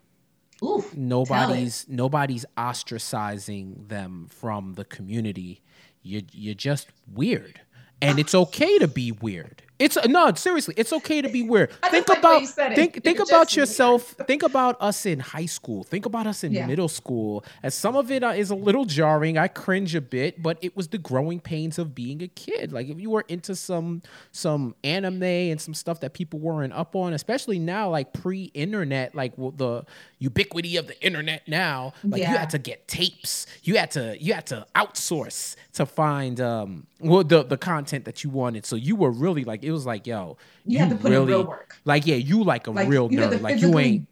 Oof, 0.64 0.96
nobody's 0.96 1.86
nobody's 1.88 2.46
ostracizing 2.58 3.90
them 3.90 4.28
from 4.30 4.74
the 4.74 4.86
community. 4.86 5.62
You 6.02 6.24
you're 6.32 6.56
just 6.56 6.88
weird, 7.14 7.62
and 8.02 8.18
it's 8.18 8.34
okay 8.34 8.80
to 8.80 8.88
be 8.88 9.12
weird. 9.12 9.62
It's 9.80 9.98
no, 10.08 10.34
seriously, 10.34 10.74
it's 10.78 10.92
okay 10.92 11.22
to 11.22 11.30
be 11.30 11.44
weird. 11.44 11.72
think 11.92 12.10
like 12.10 12.20
about 12.20 12.48
think 12.48 13.04
think 13.04 13.20
about 13.20 13.56
yourself. 13.56 14.16
think 14.26 14.42
about 14.42 14.76
us 14.82 15.06
in 15.06 15.20
high 15.20 15.46
school. 15.46 15.84
Think 15.84 16.06
about 16.06 16.26
us 16.26 16.44
in 16.44 16.52
yeah. 16.52 16.66
middle 16.66 16.88
school. 16.88 17.46
As 17.62 17.76
some 17.76 17.96
of 17.96 18.10
it 18.10 18.24
uh, 18.24 18.30
is 18.30 18.50
a 18.50 18.56
little 18.56 18.86
jarring, 18.86 19.38
I 19.38 19.48
cringe 19.48 19.94
a 19.94 20.02
bit, 20.02 20.42
but 20.42 20.58
it 20.62 20.76
was 20.76 20.88
the 20.88 20.98
growing 20.98 21.40
pains 21.40 21.78
of 21.78 21.94
being 21.94 22.24
a 22.24 22.28
kid. 22.28 22.72
Like 22.72 22.90
if 22.90 23.00
you 23.00 23.12
were 23.12 23.26
into 23.28 23.56
some 23.56 24.02
some 24.32 24.76
anime 24.84 25.24
and 25.24 25.62
some 25.62 25.76
stuff 25.76 26.00
that 26.00 26.14
people 26.14 26.40
weren't 26.40 26.74
up 26.74 26.96
on, 26.96 27.14
especially 27.14 27.60
now, 27.60 27.90
like 27.90 28.14
pre-internet, 28.14 29.14
like 29.14 29.36
the 29.36 29.86
ubiquity 30.18 30.78
of 30.78 30.88
the 30.88 31.00
internet 31.06 31.48
now, 31.48 31.94
like 32.04 32.22
yeah. 32.22 32.32
you 32.32 32.38
had 32.38 32.50
to 32.52 32.58
get 32.58 32.88
tapes. 32.88 33.46
You 33.62 33.78
had 33.78 33.92
to 33.92 34.18
you 34.20 34.34
had 34.34 34.48
to 34.48 34.66
outsource 34.76 35.56
to 35.74 35.86
find 35.86 36.42
um 36.42 36.88
well 37.00 37.24
the 37.24 37.44
the 37.44 37.58
content 37.58 38.06
that 38.06 38.24
you 38.24 38.32
wanted. 38.32 38.66
So 38.66 38.76
you 38.76 38.96
were 38.96 39.12
really 39.12 39.44
like 39.44 39.67
it 39.68 39.72
was 39.72 39.86
like, 39.86 40.08
yo, 40.08 40.38
you, 40.66 40.74
you 40.74 40.80
have 40.80 40.90
to 40.90 40.96
put 40.96 41.12
really, 41.12 41.24
in 41.24 41.28
real 41.28 41.48
work. 41.48 41.78
Like, 41.86 42.08
yeah, 42.08 42.16
you 42.16 42.44
like 42.44 42.68
a 42.68 42.72
like, 42.72 42.88
real 42.88 43.10
nerd. 43.10 43.42
Like 43.42 43.62
you 43.62 43.78
ain't 43.78 44.08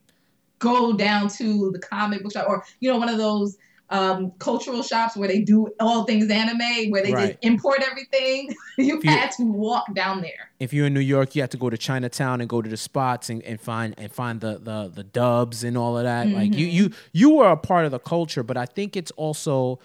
go 0.60 0.94
down 0.94 1.30
to 1.30 1.72
the 1.72 1.80
comic 1.80 2.24
book 2.24 2.34
shop 2.34 2.46
or 2.48 2.63
you 2.80 2.91
know 2.91 2.98
one 2.98 3.10
of 3.10 3.18
those 3.18 3.58
um, 3.89 4.32
cultural 4.39 4.82
shops 4.82 5.15
where 5.15 5.28
they 5.28 5.41
do 5.41 5.70
all 5.80 6.06
things 6.06 6.30
anime, 6.30 6.89
where 6.89 7.04
they 7.04 7.13
right. 7.13 7.28
just 7.34 7.46
import 7.46 7.84
everything. 7.89 8.54
you 8.78 9.00
had 9.02 9.32
to 9.34 9.44
walk 9.44 9.94
down 9.94 10.22
there. 10.22 10.50
If 10.60 10.74
you're 10.74 10.88
in 10.88 10.94
New 10.94 11.02
York, 11.02 11.36
you 11.36 11.41
have 11.44 11.52
to 11.52 11.58
go 11.58 11.70
to 11.70 11.78
Chinatown 11.78 12.41
and 12.41 12.50
go 12.50 12.62
to 12.62 12.70
the 12.70 12.78
spots 12.78 13.30
and, 13.30 13.44
and 13.44 13.62
find 13.62 13.94
and 13.98 14.12
find 14.12 14.41
the, 14.41 14.58
the 14.58 14.91
the 14.94 15.04
dubs 15.04 15.63
and 15.63 15.78
all 15.78 15.98
of 15.98 16.04
that. 16.04 16.28
Mm-hmm. 16.28 16.36
Like 16.36 16.54
you 16.56 16.65
you 16.65 16.91
you 17.13 17.30
were 17.30 17.52
a 17.52 17.58
part 17.58 17.86
of 17.86 17.91
the 17.91 18.00
culture, 18.00 18.44
but 18.44 18.58
I 18.58 18.65
think 18.65 18.98
it's 18.98 19.12
also 19.12 19.80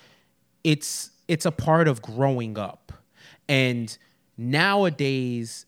it's 0.65 1.11
it's 1.29 1.45
a 1.47 1.53
part 1.53 1.87
of 1.87 2.03
growing 2.03 2.59
up. 2.59 2.93
And 3.49 3.97
nowadays, 4.41 5.67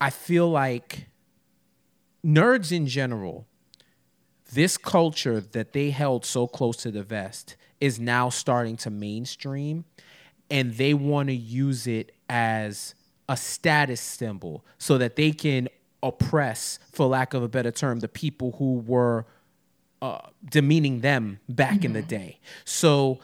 I 0.00 0.10
feel 0.10 0.48
like 0.48 1.08
nerds 2.24 2.70
in 2.70 2.86
general, 2.86 3.46
this 4.52 4.76
culture 4.76 5.40
that 5.40 5.72
they 5.72 5.90
held 5.90 6.24
so 6.24 6.46
close 6.46 6.76
to 6.78 6.90
the 6.90 7.02
vest 7.02 7.56
is 7.80 7.98
now 7.98 8.28
starting 8.28 8.76
to 8.76 8.90
mainstream 8.90 9.84
and 10.48 10.74
they 10.74 10.94
want 10.94 11.28
to 11.28 11.34
use 11.34 11.86
it 11.86 12.12
as 12.28 12.94
a 13.28 13.36
status 13.36 14.00
symbol 14.00 14.64
so 14.78 14.98
that 14.98 15.16
they 15.16 15.32
can 15.32 15.68
oppress, 16.02 16.78
for 16.92 17.06
lack 17.06 17.34
of 17.34 17.42
a 17.42 17.48
better 17.48 17.70
term, 17.70 18.00
the 18.00 18.08
people 18.08 18.52
who 18.58 18.74
were 18.74 19.26
uh, 20.02 20.18
demeaning 20.44 21.00
them 21.00 21.40
back 21.48 21.76
mm-hmm. 21.76 21.86
in 21.86 21.92
the 21.94 22.00
mm-hmm. 22.00 22.08
day. 22.08 22.40
So 22.64 23.20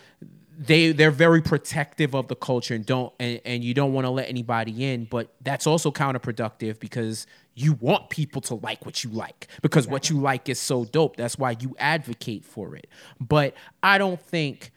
they 0.59 0.91
they're 0.91 1.13
very 1.13 1.41
protective 1.41 2.15
of 2.15 2.27
the 2.27 2.35
culture 2.35 2.75
and 2.75 2.85
don't 2.85 3.13
and, 3.21 3.41
and 3.45 3.63
you 3.63 3.73
don't 3.73 3.93
want 3.93 4.05
to 4.05 4.11
let 4.11 4.29
anybody 4.29 4.85
in 4.85 5.05
but 5.05 5.33
that's 5.41 5.67
also 5.67 5.93
counterproductive 5.93 6.81
because 6.81 7.27
you 7.55 7.75
want 7.75 8.11
people 8.11 8.41
to 8.41 8.57
like 8.57 8.85
what 8.85 9.05
you 9.05 9.11
like 9.11 9.47
because 9.63 9.85
exactly. 9.85 9.93
what 9.93 10.11
you 10.11 10.21
like 10.21 10.49
is 10.49 10.59
so 10.59 10.85
dope 10.87 11.17
that's 11.17 11.39
why 11.39 11.57
you 11.61 11.77
advocate 11.79 12.45
for 12.45 12.75
it 12.75 12.89
but 13.21 13.55
i 13.85 13.97
don't 13.97 14.21
think 14.21 14.73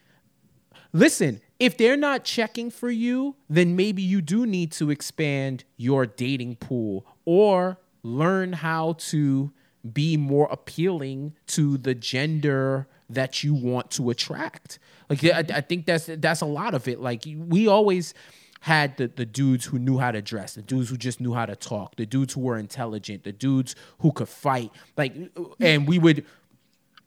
listen 0.92 1.40
if 1.58 1.76
they're 1.76 1.96
not 1.96 2.22
checking 2.22 2.70
for 2.70 2.90
you 2.90 3.34
then 3.50 3.74
maybe 3.74 4.02
you 4.02 4.22
do 4.22 4.46
need 4.46 4.70
to 4.70 4.88
expand 4.88 5.64
your 5.76 6.06
dating 6.06 6.54
pool 6.54 7.04
or 7.24 7.76
learn 8.04 8.52
how 8.52 8.92
to 8.98 9.52
be 9.92 10.16
more 10.16 10.46
appealing 10.50 11.34
to 11.46 11.76
the 11.76 11.94
gender 11.94 12.86
that 13.14 13.42
you 13.42 13.54
want 13.54 13.90
to 13.92 14.10
attract. 14.10 14.78
Like 15.08 15.24
I, 15.24 15.44
I 15.56 15.60
think 15.60 15.86
that's 15.86 16.06
that's 16.06 16.40
a 16.40 16.46
lot 16.46 16.74
of 16.74 16.88
it. 16.88 17.00
Like 17.00 17.24
we 17.26 17.68
always 17.68 18.14
had 18.60 18.96
the, 18.96 19.08
the 19.08 19.26
dudes 19.26 19.64
who 19.64 19.78
knew 19.78 19.98
how 19.98 20.12
to 20.12 20.22
dress, 20.22 20.54
the 20.54 20.62
dudes 20.62 20.88
who 20.88 20.96
just 20.96 21.20
knew 21.20 21.34
how 21.34 21.44
to 21.44 21.56
talk, 21.56 21.96
the 21.96 22.06
dudes 22.06 22.34
who 22.34 22.40
were 22.40 22.56
intelligent, 22.56 23.24
the 23.24 23.32
dudes 23.32 23.74
who 23.98 24.12
could 24.12 24.28
fight. 24.28 24.70
Like, 24.96 25.14
and 25.60 25.88
we 25.88 25.98
would 25.98 26.24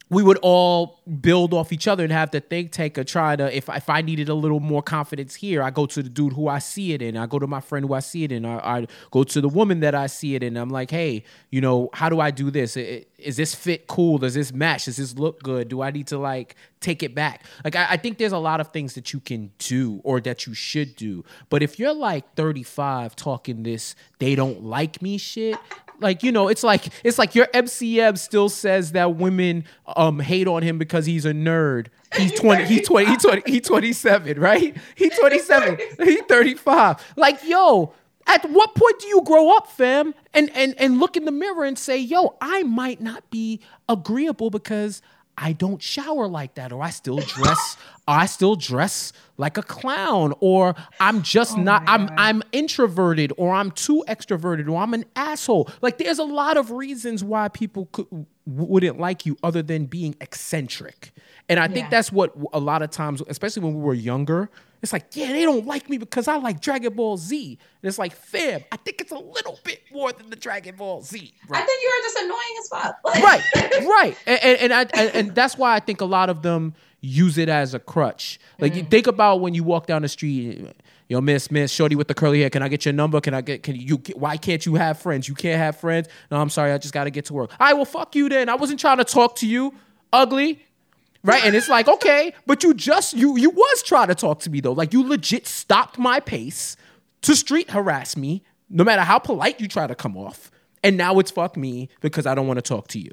we 0.10 0.22
would 0.22 0.38
all 0.41 1.00
build 1.22 1.54
off 1.54 1.72
each 1.72 1.88
other 1.88 2.04
and 2.04 2.12
have 2.12 2.32
the 2.32 2.39
think 2.39 2.72
tank 2.72 2.98
or 2.98 3.04
try 3.04 3.36
to 3.36 3.56
if 3.56 3.70
if 3.70 3.89
I 3.89 4.02
needed 4.02 4.28
a 4.28 4.34
little 4.34 4.60
more 4.60 4.82
confidence 4.82 5.36
here, 5.36 5.62
I 5.62 5.70
go 5.70 5.86
to 5.86 6.02
the 6.02 6.10
dude 6.10 6.34
who 6.34 6.48
I 6.48 6.60
see 6.60 6.94
it 6.94 7.02
in. 7.02 7.15
I 7.15 7.28
go 7.28 7.38
to 7.38 7.48
my 7.48 7.62
friend 7.62 7.86
who 7.86 7.94
I 7.94 8.00
see 8.00 8.24
it 8.24 8.32
in. 8.32 8.46
I, 8.46 8.80
I 8.80 8.88
go 9.12 9.24
to 9.24 9.41
the 9.41 9.50
woman 9.50 9.82
that 9.82 9.94
I 9.94 10.08
see 10.08 10.36
it 10.36 10.41
in. 10.41 10.58
I'm 10.58 10.70
like, 10.70 10.89
hey, 10.89 11.24
you 11.52 11.62
know, 11.62 11.89
how 11.94 12.10
do 12.10 12.20
I 12.20 12.32
do 12.32 12.50
this? 12.50 12.76
Is 12.76 13.38
this 13.38 13.54
fit 13.54 13.88
cool? 13.88 14.18
Does 14.18 14.34
this 14.34 14.52
match? 14.52 14.86
Does 14.86 14.98
this 14.98 15.15
look 15.15 15.44
good? 15.44 15.68
Do 15.68 15.82
I 15.82 15.91
need 15.91 16.08
to 16.08 16.18
like 16.18 16.56
take 16.80 17.04
it 17.04 17.13
back? 17.13 17.46
Like 17.63 17.76
I, 17.76 17.88
I 17.91 17.98
think 17.98 18.18
there's 18.18 18.32
a 18.32 18.38
lot 18.38 18.60
of 18.60 18.70
things 18.70 18.96
that 18.96 19.13
you 19.13 19.20
can 19.20 19.52
do 19.60 20.02
or 20.04 20.20
that 20.22 20.48
you 20.48 20.54
should 20.54 20.96
do. 20.96 21.24
But 21.50 21.62
if 21.62 21.78
you're 21.78 21.94
like 21.94 22.34
35 22.36 23.15
talking 23.15 23.63
this, 23.63 23.96
they 24.20 24.34
don't 24.34 24.63
like 24.63 25.02
me 25.02 25.18
shit. 25.18 25.58
Like 26.00 26.24
you 26.24 26.32
know, 26.32 26.48
it's 26.48 26.63
like 26.63 26.88
it's 27.04 27.18
like 27.18 27.36
your 27.36 27.48
MCM 27.48 28.18
still 28.18 28.50
says 28.50 28.91
that 28.94 29.15
women 29.15 29.65
um 29.96 30.20
hate 30.20 30.48
on 30.48 30.62
him 30.63 30.78
because 30.78 30.95
he's 31.04 31.26
a 31.26 31.34
nerd. 31.34 31.88
He's 32.16 32.32
20, 32.40 32.64
he's 32.66 32.88
20, 32.88 33.06
he's 33.10 33.22
20, 33.22 33.42
he's 33.46 33.62
27, 33.62 34.40
right? 34.40 34.78
He's 34.96 35.20
27, 35.20 35.80
he's 36.04 36.22
35. 36.22 37.14
Like, 37.18 37.44
yo, 37.44 37.94
at 38.28 38.50
what 38.50 38.74
point 38.76 39.00
do 39.00 39.08
you 39.08 39.22
grow 39.24 39.56
up, 39.56 39.68
fam? 39.68 40.14
And 40.34 40.50
and 40.56 40.74
and 40.80 41.00
look 41.00 41.18
in 41.18 41.26
the 41.26 41.32
mirror 41.32 41.66
and 41.66 41.78
say, 41.78 41.98
yo, 41.98 42.38
I 42.40 42.64
might 42.64 43.02
not 43.02 43.30
be 43.30 43.60
agreeable 43.90 44.50
because 44.50 45.02
I 45.38 45.54
don't 45.54 45.82
shower 45.82 46.28
like 46.28 46.56
that, 46.56 46.71
or 46.71 46.82
I 46.82 46.89
still 46.91 47.17
dress, 47.17 47.78
I 48.08 48.26
still 48.26 48.56
dress 48.56 49.12
like 49.38 49.58
a 49.58 49.63
clown, 49.63 50.34
or 50.39 50.76
I'm 51.00 51.21
just 51.24 51.58
oh 51.58 51.62
not, 51.62 51.84
I'm 51.88 52.10
I'm 52.17 52.41
introverted, 52.52 53.34
or 53.38 53.54
I'm 53.54 53.71
too 53.71 54.04
extroverted, 54.08 54.69
or 54.69 54.78
I'm 54.78 54.93
an 54.93 55.06
asshole. 55.15 55.69
Like 55.82 55.98
there's 55.98 56.19
a 56.19 56.24
lot 56.24 56.58
of 56.58 56.71
reasons 56.71 57.24
why 57.24 57.50
people 57.50 57.88
could, 57.91 58.26
wouldn't 58.45 59.00
like 59.00 59.26
you 59.26 59.38
other 59.43 59.62
than 59.62 59.86
being 59.86 60.15
eccentric. 60.21 61.12
And 61.50 61.60
I 61.60 61.67
think 61.67 61.89
that's 61.89 62.12
what 62.12 62.34
a 62.54 62.60
lot 62.60 62.82
of 62.82 62.89
times, 62.89 63.21
especially 63.28 63.63
when 63.63 63.76
we 63.76 63.82
were 63.82 63.93
younger, 63.93 64.50
it's 64.86 64.93
like, 64.93 65.15
yeah, 65.15 65.32
they 65.32 65.41
don't 65.41 65.65
like 65.65 65.89
me 65.89 65.98
because 65.98 66.28
I 66.28 66.36
like 66.36 66.62
Dragon 66.62 66.93
Ball 66.93 67.17
Z. 67.17 67.58
And 67.82 67.89
it's 67.89 67.98
like, 67.98 68.15
fam, 68.15 68.63
I 68.71 68.78
think 68.78 69.02
it's 69.02 69.12
a 69.12 69.17
little 69.17 69.58
bit 69.63 69.82
more 69.91 70.12
than 70.12 70.30
the 70.30 70.36
Dragon 70.36 70.76
Ball 70.76 71.02
Z. 71.02 71.34
I 71.50 71.62
think 71.62 71.82
you 71.82 71.89
are 71.89 72.04
just 72.04 72.17
annoying 72.19 72.56
as 72.60 72.67
fuck. 72.67 72.98
Like, 73.04 73.24
right, 73.24 73.86
right, 73.88 74.17
and 74.28 74.39
and, 74.43 74.62
and 74.62 74.74
I 74.74 75.02
and, 75.06 75.34
that's 75.34 75.58
why 75.58 75.74
I 75.74 75.80
think 75.80 76.02
a 76.02 76.06
lot 76.06 76.30
of 76.30 76.43
them 76.43 76.76
use 77.02 77.39
it 77.39 77.50
as 77.50 77.74
a 77.74 77.80
crutch. 77.80 78.39
Like 78.60 78.76
you 78.76 78.84
mm. 78.84 78.91
think 78.91 79.08
about 79.08 79.41
when 79.41 79.56
you 79.56 79.63
walk 79.63 79.88
down 79.88 80.04
the 80.04 80.08
street. 80.08 80.63
Yo, 81.10 81.19
miss, 81.19 81.50
miss, 81.50 81.71
shorty 81.71 81.95
with 81.95 82.08
the 82.08 82.13
curly 82.13 82.41
hair. 82.41 82.52
Can 82.52 82.62
I 82.62 82.67
get 82.67 82.86
your 82.86 82.93
number? 82.93 83.19
Can 83.21 83.34
I 83.34 83.41
get? 83.41 83.63
Can 83.63 83.76
you? 83.76 83.95
Why 84.13 84.38
can't 84.38 84.63
you 84.67 84.76
have 84.76 85.00
friends? 85.00 85.28
You 85.28 85.34
can't 85.34 85.58
have 85.58 85.78
friends. 85.78 86.10
No, 86.30 86.39
I'm 86.39 86.52
sorry. 86.52 86.71
I 86.71 86.78
just 86.78 86.93
got 86.93 87.06
to 87.06 87.10
get 87.10 87.26
to 87.26 87.34
work. 87.34 87.50
All 87.60 87.65
right, 87.65 87.74
well, 87.74 87.86
fuck 87.86 88.15
you 88.15 88.30
then. 88.30 88.50
I 88.50 88.56
wasn't 88.56 88.80
trying 88.80 88.98
to 88.98 89.04
talk 89.04 89.38
to 89.38 89.48
you, 89.48 89.74
ugly. 90.13 90.60
Right, 91.26 91.44
and 91.44 91.56
it's 91.56 91.68
like 91.68 91.88
okay, 91.88 92.34
but 92.46 92.64
you 92.64 92.74
just 92.76 93.14
you 93.14 93.36
you 93.38 93.50
was 93.50 93.84
trying 93.84 94.10
to 94.10 94.16
talk 94.16 94.40
to 94.42 94.50
me 94.50 94.60
though. 94.60 94.74
Like 94.74 94.94
you 94.94 95.08
legit 95.08 95.48
stopped 95.48 95.98
my 95.98 96.20
pace 96.20 96.78
to 97.24 97.36
street 97.36 97.72
harass 97.72 98.16
me, 98.16 98.44
no 98.70 98.84
matter 98.84 99.02
how 99.02 99.18
polite 99.18 99.60
you 99.60 99.68
try 99.68 99.88
to 99.88 99.96
come 99.96 100.16
off. 100.16 100.52
And 100.84 100.98
now 100.98 101.18
it's 101.18 101.32
fuck 101.32 101.58
me 101.58 101.90
because 102.00 102.28
I 102.28 102.36
don't 102.36 102.46
want 102.46 102.58
to 102.58 102.62
talk 102.62 102.88
to 102.90 103.00
you. 103.00 103.10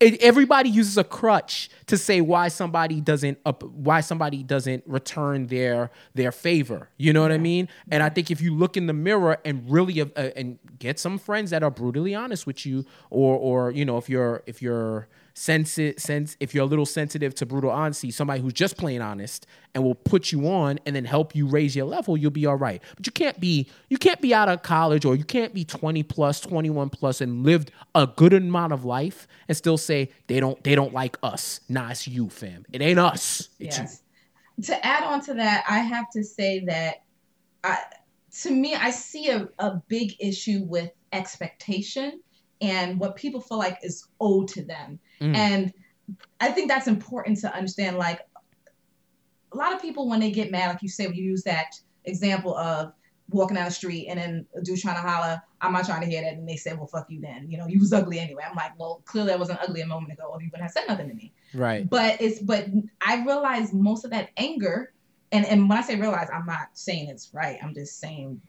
It, 0.00 0.20
everybody 0.20 0.68
uses 0.68 0.98
a 0.98 1.04
crutch 1.04 1.70
to 1.86 1.96
say 1.96 2.20
why 2.20 2.48
somebody 2.48 3.00
doesn't 3.00 3.38
up, 3.46 3.62
why 3.62 4.00
somebody 4.00 4.42
doesn't 4.42 4.82
return 4.84 5.46
their 5.46 5.92
their 6.14 6.32
favor. 6.32 6.88
You 6.96 7.12
know 7.12 7.22
what 7.22 7.30
I 7.30 7.38
mean? 7.38 7.68
And 7.92 8.02
I 8.02 8.08
think 8.08 8.32
if 8.32 8.40
you 8.40 8.52
look 8.52 8.76
in 8.76 8.88
the 8.88 8.92
mirror 8.92 9.38
and 9.44 9.70
really 9.70 10.00
uh, 10.00 10.06
and 10.16 10.58
get 10.80 10.98
some 10.98 11.16
friends 11.16 11.50
that 11.50 11.62
are 11.62 11.70
brutally 11.70 12.12
honest 12.12 12.44
with 12.44 12.66
you, 12.66 12.84
or 13.10 13.36
or 13.36 13.70
you 13.70 13.84
know 13.84 13.98
if 13.98 14.08
you're 14.08 14.42
if 14.46 14.60
you're 14.60 15.06
sensi- 15.34 15.94
sense 15.98 16.36
if 16.40 16.54
you're 16.54 16.64
a 16.64 16.66
little 16.66 16.86
sensitive 16.86 17.34
to 17.36 17.46
brutal 17.46 17.70
honesty, 17.70 18.10
somebody 18.10 18.40
who's 18.40 18.52
just 18.52 18.76
plain 18.76 19.00
honest 19.00 19.46
and 19.74 19.82
will 19.82 19.94
put 19.94 20.32
you 20.32 20.48
on 20.48 20.78
and 20.86 20.94
then 20.94 21.04
help 21.04 21.34
you 21.34 21.46
raise 21.46 21.74
your 21.74 21.86
level, 21.86 22.16
you'll 22.16 22.30
be 22.30 22.46
all 22.46 22.56
right. 22.56 22.82
But 22.96 23.06
you 23.06 23.12
can't 23.12 23.38
be 23.40 23.68
you 23.88 23.98
can't 23.98 24.20
be 24.20 24.34
out 24.34 24.48
of 24.48 24.62
college 24.62 25.04
or 25.04 25.14
you 25.14 25.24
can't 25.24 25.54
be 25.54 25.64
20 25.64 26.02
plus, 26.02 26.40
21 26.40 26.90
plus 26.90 27.20
and 27.20 27.44
lived 27.44 27.70
a 27.94 28.06
good 28.06 28.32
amount 28.32 28.72
of 28.72 28.84
life 28.84 29.26
and 29.48 29.56
still 29.56 29.78
say 29.78 30.10
they 30.26 30.40
don't 30.40 30.62
they 30.64 30.74
don't 30.74 30.92
like 30.92 31.16
us. 31.22 31.60
Nah, 31.68 31.90
it's 31.90 32.06
you, 32.06 32.28
fam. 32.28 32.64
It 32.72 32.82
ain't 32.82 32.98
us. 32.98 33.48
It's 33.58 33.78
Yes. 33.78 34.02
To 34.64 34.86
add 34.86 35.04
on 35.04 35.22
to 35.22 35.34
that, 35.34 35.64
I 35.68 35.78
have 35.78 36.10
to 36.10 36.22
say 36.22 36.64
that 36.66 37.02
I, 37.64 37.78
to 38.42 38.50
me, 38.50 38.74
I 38.74 38.90
see 38.90 39.30
a, 39.30 39.48
a 39.58 39.76
big 39.88 40.14
issue 40.20 40.64
with 40.64 40.90
expectation 41.12 42.20
and 42.60 42.98
what 42.98 43.16
people 43.16 43.40
feel 43.40 43.58
like 43.58 43.78
is 43.82 44.06
owed 44.20 44.48
to 44.48 44.62
them. 44.62 44.98
Mm. 45.22 45.36
And 45.36 45.72
I 46.40 46.50
think 46.50 46.68
that's 46.68 46.88
important 46.88 47.38
to 47.40 47.54
understand. 47.54 47.96
Like, 47.96 48.20
a 49.52 49.56
lot 49.56 49.72
of 49.72 49.80
people, 49.80 50.08
when 50.08 50.20
they 50.20 50.30
get 50.30 50.50
mad, 50.50 50.68
like 50.68 50.82
you 50.82 50.88
say, 50.88 51.04
you 51.04 51.22
use 51.22 51.42
that 51.44 51.74
example 52.04 52.56
of 52.56 52.92
walking 53.30 53.54
down 53.54 53.64
the 53.64 53.70
street 53.70 54.08
and 54.08 54.18
then 54.18 54.46
a 54.56 54.60
dude 54.60 54.78
trying 54.80 54.96
to 54.96 55.08
holler, 55.08 55.40
I'm 55.60 55.72
not 55.72 55.86
trying 55.86 56.00
to 56.02 56.06
hear 56.06 56.22
that. 56.22 56.34
And 56.34 56.48
they 56.48 56.56
say, 56.56 56.74
well, 56.74 56.86
fuck 56.86 57.06
you 57.08 57.20
then. 57.20 57.50
You 57.50 57.58
know, 57.58 57.66
you 57.66 57.78
was 57.78 57.92
ugly 57.92 58.18
anyway. 58.18 58.42
I'm 58.48 58.56
like, 58.56 58.78
well, 58.78 59.02
clearly 59.04 59.32
I 59.32 59.36
wasn't 59.36 59.60
ugly 59.60 59.80
a 59.80 59.86
moment 59.86 60.12
ago 60.12 60.24
or 60.32 60.40
you 60.42 60.48
wouldn't 60.48 60.62
have 60.62 60.72
said 60.72 60.84
nothing 60.88 61.08
to 61.08 61.14
me. 61.14 61.32
Right. 61.54 61.88
but 61.88 62.20
it's 62.20 62.40
but 62.40 62.66
I 63.00 63.24
realize 63.24 63.72
most 63.72 64.04
of 64.04 64.10
that 64.10 64.30
anger, 64.36 64.92
and 65.32 65.44
and 65.46 65.68
when 65.68 65.78
I 65.78 65.82
say 65.82 65.96
realize, 65.96 66.28
I'm 66.32 66.46
not 66.46 66.68
saying 66.72 67.08
it's 67.08 67.30
right. 67.32 67.58
I'm 67.62 67.74
just 67.74 68.00
saying 68.00 68.40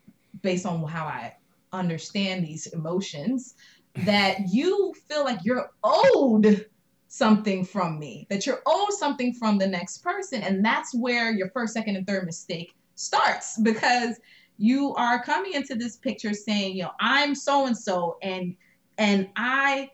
based 0.42 0.66
on 0.66 0.84
how 0.88 1.06
I 1.06 1.36
understand 1.74 2.46
these 2.46 2.68
emotions, 2.68 3.56
that 3.96 4.50
you 4.52 4.94
feel 5.08 5.24
like 5.24 5.40
you're 5.44 5.72
owed 5.84 6.68
something 7.08 7.64
from 7.64 8.00
me, 8.00 8.26
that 8.30 8.46
you're 8.46 8.62
owed 8.66 8.94
something 8.94 9.34
from 9.34 9.58
the 9.58 9.68
next 9.68 10.00
person, 10.00 10.42
and 10.42 10.66
that's 10.66 10.96
where 10.96 11.32
your 11.32 11.50
first, 11.50 11.74
second, 11.74 11.96
and 11.96 12.08
third 12.08 12.26
mistake 12.26 12.74
starts 12.96 13.58
because 13.60 14.20
you 14.58 14.94
are 14.96 15.24
coming 15.24 15.54
into 15.54 15.76
this 15.76 15.98
picture 15.98 16.34
saying, 16.34 16.76
you 16.76 16.84
know, 16.84 16.92
I'm 17.00 17.36
so 17.36 17.66
and 17.66 17.78
so, 17.78 18.18
and 18.22 18.56
and 18.98 19.28
I 19.36 19.90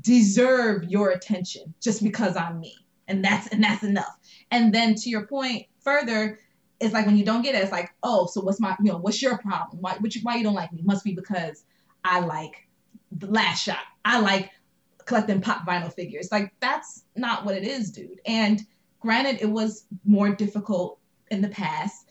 deserve 0.00 0.84
your 0.84 1.10
attention 1.10 1.74
just 1.80 2.02
because 2.02 2.36
I'm 2.36 2.60
me. 2.60 2.74
And 3.06 3.24
that's 3.24 3.48
and 3.48 3.62
that's 3.62 3.82
enough. 3.82 4.18
And 4.50 4.72
then 4.74 4.94
to 4.94 5.10
your 5.10 5.26
point 5.26 5.66
further, 5.80 6.40
it's 6.80 6.94
like 6.94 7.06
when 7.06 7.16
you 7.16 7.24
don't 7.24 7.42
get 7.42 7.54
it, 7.54 7.62
it's 7.62 7.72
like, 7.72 7.90
oh, 8.02 8.26
so 8.26 8.40
what's 8.40 8.60
my 8.60 8.76
you 8.82 8.90
know, 8.90 8.98
what's 8.98 9.20
your 9.20 9.38
problem? 9.38 9.82
Why 9.82 9.98
why 10.22 10.36
you 10.36 10.42
don't 10.42 10.54
like 10.54 10.72
me? 10.72 10.80
Must 10.82 11.04
be 11.04 11.14
because 11.14 11.64
I 12.04 12.20
like 12.20 12.63
the 13.14 13.26
last 13.26 13.64
shot. 13.64 13.78
I 14.04 14.20
like 14.20 14.50
collecting 15.04 15.40
pop 15.40 15.66
vinyl 15.66 15.92
figures. 15.92 16.28
Like 16.32 16.52
that's 16.60 17.04
not 17.16 17.44
what 17.44 17.54
it 17.54 17.64
is, 17.64 17.90
dude. 17.90 18.20
And 18.26 18.60
granted 19.00 19.40
it 19.40 19.50
was 19.50 19.86
more 20.04 20.34
difficult 20.34 20.98
in 21.30 21.40
the 21.40 21.48
past. 21.48 22.06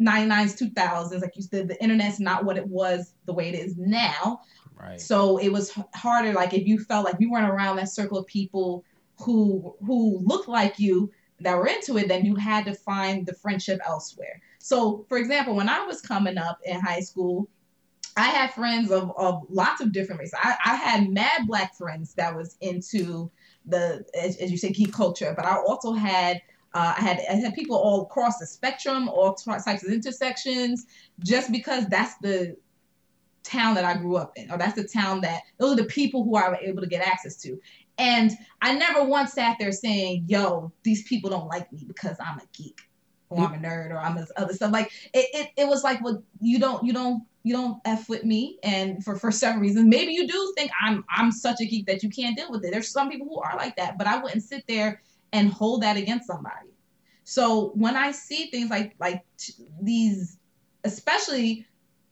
99s, 0.00 0.60
2000s, 0.60 1.22
like 1.22 1.36
you 1.36 1.42
said, 1.42 1.68
the 1.68 1.82
internet's 1.82 2.20
not 2.20 2.44
what 2.44 2.58
it 2.58 2.66
was 2.66 3.14
the 3.24 3.32
way 3.32 3.48
it 3.48 3.54
is 3.54 3.76
now. 3.78 4.40
Right. 4.78 5.00
So 5.00 5.38
it 5.38 5.48
was 5.50 5.72
harder. 5.94 6.32
Like 6.34 6.52
if 6.52 6.66
you 6.66 6.78
felt 6.78 7.06
like 7.06 7.16
you 7.18 7.30
weren't 7.30 7.48
around 7.48 7.76
that 7.76 7.88
circle 7.88 8.18
of 8.18 8.26
people 8.26 8.84
who 9.18 9.74
who 9.84 10.18
looked 10.18 10.48
like 10.48 10.78
you 10.78 11.10
that 11.40 11.56
were 11.56 11.66
into 11.66 11.96
it, 11.96 12.08
then 12.08 12.24
you 12.24 12.34
had 12.34 12.64
to 12.66 12.74
find 12.74 13.26
the 13.26 13.34
friendship 13.34 13.80
elsewhere. 13.86 14.40
So, 14.58 15.04
for 15.08 15.18
example, 15.18 15.54
when 15.54 15.68
I 15.68 15.84
was 15.84 16.00
coming 16.00 16.38
up 16.38 16.58
in 16.64 16.80
high 16.80 17.00
school, 17.00 17.48
I 18.16 18.28
had 18.28 18.52
friends 18.54 18.90
of, 18.90 19.12
of 19.16 19.44
lots 19.50 19.80
of 19.80 19.92
different 19.92 20.20
races. 20.20 20.38
I, 20.42 20.56
I 20.64 20.76
had 20.76 21.10
mad 21.10 21.46
black 21.46 21.76
friends 21.76 22.14
that 22.14 22.34
was 22.34 22.56
into 22.60 23.30
the 23.66 24.04
as, 24.18 24.36
as 24.38 24.50
you 24.50 24.56
say 24.56 24.70
geek 24.70 24.92
culture, 24.92 25.34
but 25.36 25.44
I 25.44 25.56
also 25.56 25.92
had 25.92 26.40
uh, 26.72 26.94
I 26.96 27.00
had 27.00 27.20
I 27.30 27.34
had 27.34 27.54
people 27.54 27.76
all 27.76 28.02
across 28.02 28.38
the 28.38 28.46
spectrum, 28.46 29.08
all 29.08 29.34
types 29.34 29.84
of 29.84 29.92
intersections, 29.92 30.86
just 31.20 31.52
because 31.52 31.86
that's 31.88 32.14
the 32.18 32.56
town 33.42 33.74
that 33.74 33.84
I 33.84 33.96
grew 33.96 34.16
up 34.16 34.32
in, 34.36 34.50
or 34.50 34.58
that's 34.58 34.74
the 34.74 34.88
town 34.88 35.20
that 35.20 35.42
those 35.58 35.72
are 35.72 35.82
the 35.82 35.84
people 35.84 36.24
who 36.24 36.36
I 36.36 36.48
was 36.48 36.58
able 36.62 36.82
to 36.82 36.88
get 36.88 37.06
access 37.06 37.36
to. 37.42 37.60
And 37.98 38.32
I 38.60 38.74
never 38.74 39.04
once 39.04 39.32
sat 39.32 39.56
there 39.58 39.72
saying, 39.72 40.24
"Yo, 40.26 40.72
these 40.82 41.02
people 41.04 41.30
don't 41.30 41.48
like 41.48 41.70
me 41.72 41.84
because 41.86 42.16
I'm 42.20 42.38
a 42.38 42.46
geek, 42.52 42.80
or 43.28 43.44
I'm 43.44 43.54
a 43.54 43.58
nerd, 43.58 43.90
or 43.90 43.98
I'm 43.98 44.16
this 44.16 44.30
other 44.36 44.54
stuff." 44.54 44.72
Like 44.72 44.90
it, 45.12 45.28
it, 45.32 45.50
it 45.56 45.68
was 45.68 45.82
like, 45.84 46.02
well, 46.02 46.22
you 46.40 46.58
don't, 46.58 46.84
you 46.84 46.92
don't, 46.92 47.22
you 47.42 47.54
don't 47.54 47.80
f 47.84 48.08
with 48.08 48.24
me, 48.24 48.58
and 48.62 49.04
for 49.04 49.16
for 49.16 49.30
several 49.30 49.62
reasons. 49.62 49.86
Maybe 49.86 50.12
you 50.12 50.26
do 50.26 50.54
think 50.56 50.70
I'm 50.82 51.04
I'm 51.08 51.32
such 51.32 51.60
a 51.60 51.66
geek 51.66 51.86
that 51.86 52.02
you 52.02 52.10
can't 52.10 52.36
deal 52.36 52.50
with 52.50 52.64
it. 52.64 52.72
There's 52.72 52.90
some 52.90 53.10
people 53.10 53.28
who 53.28 53.40
are 53.40 53.56
like 53.56 53.76
that, 53.76 53.98
but 53.98 54.06
I 54.06 54.18
wouldn't 54.18 54.42
sit 54.42 54.64
there 54.66 55.00
and 55.32 55.52
hold 55.52 55.82
that 55.82 55.96
against 55.96 56.26
somebody. 56.26 56.70
So 57.24 57.72
when 57.74 57.96
I 57.96 58.12
see 58.12 58.46
things 58.50 58.70
like 58.70 58.94
like 59.00 59.24
t- 59.36 59.54
these, 59.82 60.38
especially 60.84 61.66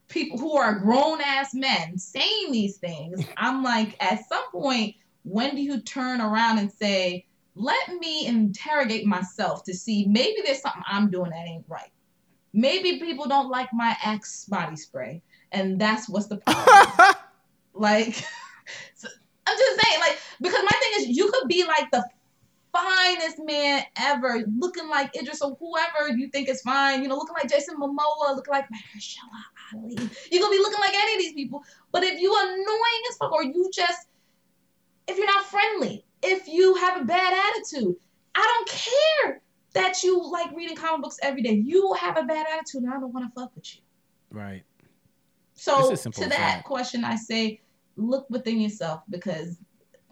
people 0.09 0.39
who 0.39 0.57
are 0.57 0.79
grown 0.79 1.21
ass 1.21 1.55
men 1.55 1.99
saying 1.99 2.53
these 2.53 2.77
things, 2.77 3.25
I'm 3.37 3.63
like, 3.63 3.97
at 4.03 4.29
some 4.29 4.51
point, 4.51 4.97
when 5.23 5.55
do 5.55 5.63
you 5.63 5.81
turn 5.81 6.21
around 6.21 6.59
and 6.59 6.71
say, 6.71 7.27
let 7.55 7.89
me 7.99 8.27
interrogate 8.27 9.07
myself 9.07 9.63
to 9.65 9.75
see 9.75 10.07
maybe 10.07 10.43
there's 10.45 10.61
something 10.61 10.83
I'm 10.87 11.11
doing 11.11 11.31
that 11.31 11.47
ain't 11.47 11.65
right. 11.69 11.91
Maybe 12.53 12.99
people 12.99 13.27
don't 13.27 13.51
like 13.51 13.69
my 13.73 13.97
Axe 14.03 14.45
body 14.47 14.77
spray, 14.77 15.23
and 15.53 15.81
that's 15.81 16.09
what's 16.09 16.27
the 16.27 16.37
problem. 16.39 17.15
like, 17.75 18.15
so 18.95 19.09
I'm 19.47 19.59
just 19.59 19.81
saying, 19.83 20.01
like, 20.01 20.19
because 20.41 20.63
my 20.63 20.79
thing 20.79 20.91
is, 21.01 21.17
you 21.17 21.31
could 21.31 21.49
be 21.49 21.65
like 21.65 21.91
the 21.91 22.05
finest 22.73 23.39
man 23.45 23.83
ever, 23.97 24.45
looking 24.59 24.89
like 24.89 25.17
Idris 25.17 25.43
or 25.43 25.57
whoever 25.61 26.17
you 26.17 26.29
think 26.29 26.49
is 26.49 26.61
fine, 26.63 27.03
you 27.03 27.09
know, 27.09 27.17
looking 27.17 27.35
like 27.35 27.49
Jason 27.49 27.77
Momoa, 27.77 28.35
looking 28.35 28.53
like 28.53 28.67
Mahershala 28.67 29.75
Ali. 29.75 29.97
You're 30.31 30.43
gonna 30.43 30.55
be 30.55 30.63
looking 30.63 30.81
like 30.81 30.95
any 30.95 31.15
of 31.15 31.19
these 31.19 31.35
people. 31.35 31.63
But 31.93 32.03
if 32.03 32.21
you 32.21 32.35
annoying 32.37 33.03
as 33.11 33.17
fuck, 33.17 33.33
or 33.33 33.45
you 33.45 33.71
just 33.73 34.09
if 35.07 35.17
you're 35.17 35.27
not 35.27 35.45
friendly, 35.45 36.05
if 36.25 36.49
you 36.49 36.75
have 36.77 37.01
a 37.03 37.05
bad 37.05 37.53
attitude. 37.55 37.97
I 38.35 38.43
don't 38.43 38.69
care 38.69 39.41
that 39.75 40.03
you 40.03 40.21
like 40.31 40.51
reading 40.57 40.77
comic 40.77 41.03
books 41.03 41.19
every 41.23 41.43
day. 41.43 41.53
You 41.53 41.93
have 42.01 42.17
a 42.17 42.25
bad 42.25 42.47
attitude 42.53 42.83
and 42.83 42.93
I 42.93 42.99
don't 42.99 43.13
want 43.13 43.33
to 43.33 43.41
fuck 43.41 43.55
with 43.55 43.75
you. 43.75 43.81
Right. 44.31 44.65
So 45.55 45.83
It's 45.83 45.93
as 45.93 46.03
simple 46.03 46.23
to 46.25 46.29
that, 46.31 46.39
that. 46.39 46.65
question, 46.65 47.05
I 47.05 47.17
say 47.17 47.61
look 47.97 48.29
within 48.29 48.61
yourself 48.61 49.03
because 49.09 49.59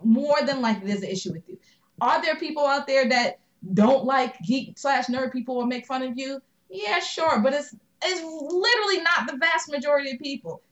more 0.05 0.41
than 0.45 0.61
likely 0.61 0.89
there's 0.89 1.03
an 1.03 1.09
issue 1.11 1.33
with 1.33 1.49
you. 1.49 1.59
Are 2.01 2.23
there 2.23 2.37
people 2.37 2.65
out 2.67 2.87
there 2.87 3.09
that 3.09 3.41
don't 3.75 4.05
like 4.05 4.41
geek 4.43 4.79
slash 4.79 5.07
nerd 5.07 5.33
people 5.33 5.57
or 5.57 5.67
make 5.67 5.87
fun 5.87 6.03
of 6.03 6.17
you? 6.17 6.41
Yeah, 6.71 7.01
sure, 7.01 7.41
but 7.41 7.53
it's 7.53 7.75
it's 8.05 8.21
literally 8.21 9.03
not 9.03 9.29
the 9.31 9.37
vast 9.37 9.71
majority 9.71 10.13
of 10.13 10.19
people. 10.19 10.63